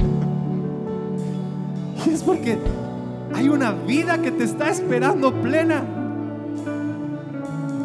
Y 2.06 2.10
es 2.10 2.24
porque 2.24 2.58
hay 3.34 3.50
una 3.50 3.72
vida 3.72 4.22
que 4.22 4.32
te 4.32 4.44
está 4.44 4.70
esperando 4.70 5.34
plena. 5.42 5.84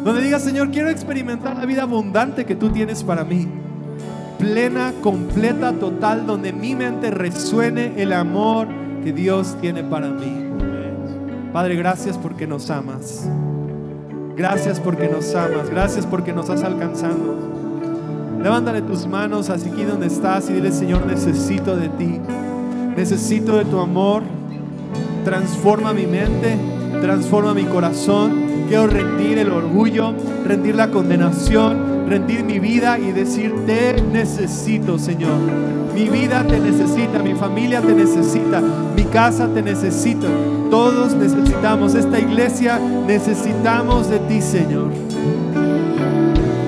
Donde 0.03 0.21
digas, 0.21 0.43
Señor, 0.43 0.71
quiero 0.71 0.89
experimentar 0.89 1.57
la 1.57 1.65
vida 1.65 1.83
abundante 1.83 2.45
que 2.45 2.55
tú 2.55 2.69
tienes 2.69 3.03
para 3.03 3.23
mí. 3.23 3.47
Plena, 4.39 4.93
completa, 5.01 5.73
total, 5.73 6.25
donde 6.25 6.53
mi 6.53 6.75
mente 6.75 7.11
resuene 7.11 7.93
el 8.01 8.13
amor 8.13 8.67
que 9.03 9.11
Dios 9.11 9.57
tiene 9.59 9.83
para 9.83 10.09
mí. 10.09 10.47
Padre, 11.51 11.75
gracias 11.75 12.17
porque 12.17 12.45
nos 12.45 12.69
amas. 12.69 13.27
Gracias 14.35 14.79
porque 14.79 15.07
nos 15.07 15.33
amas. 15.33 15.69
Gracias 15.69 16.05
porque 16.05 16.31
nos 16.31 16.49
has 16.49 16.63
alcanzado. 16.63 17.35
Levántale 18.41 18.83
tus 18.83 19.07
manos 19.07 19.49
así 19.49 19.69
aquí 19.69 19.83
donde 19.83 20.07
estás 20.07 20.49
y 20.49 20.53
dile, 20.53 20.71
Señor, 20.71 21.05
necesito 21.05 21.75
de 21.75 21.89
ti. 21.89 22.21
Necesito 22.95 23.57
de 23.57 23.65
tu 23.65 23.79
amor. 23.79 24.23
Transforma 25.27 25.91
mi 25.91 26.07
mente, 26.07 26.57
transforma 27.01 27.53
mi 27.53 27.65
corazón. 27.65 28.65
Quiero 28.69 28.87
rendir 28.87 29.37
el 29.37 29.51
orgullo, 29.51 30.13
rendir 30.45 30.75
la 30.75 30.89
condenación, 30.89 32.07
rendir 32.07 32.45
mi 32.45 32.59
vida 32.59 32.97
y 32.97 33.11
decir, 33.11 33.53
te 33.65 34.01
necesito, 34.01 34.97
Señor. 34.97 35.37
Mi 35.93 36.07
vida 36.07 36.45
te 36.47 36.61
necesita, 36.61 37.21
mi 37.21 37.33
familia 37.33 37.81
te 37.81 37.93
necesita, 37.93 38.61
mi 38.95 39.03
casa 39.03 39.49
te 39.53 39.61
necesita. 39.61 40.27
Todos 40.71 41.13
necesitamos, 41.13 41.93
esta 41.95 42.19
iglesia 42.19 42.79
necesitamos 43.05 44.09
de 44.09 44.19
ti, 44.19 44.41
Señor. 44.41 44.91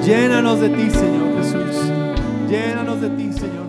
Llénanos 0.06 0.60
de 0.60 0.68
ti, 0.68 0.90
Señor 0.90 1.38
Jesús. 1.38 1.82
Llénanos 2.50 3.00
de 3.00 3.10
ti, 3.12 3.32
Señor. 3.32 3.69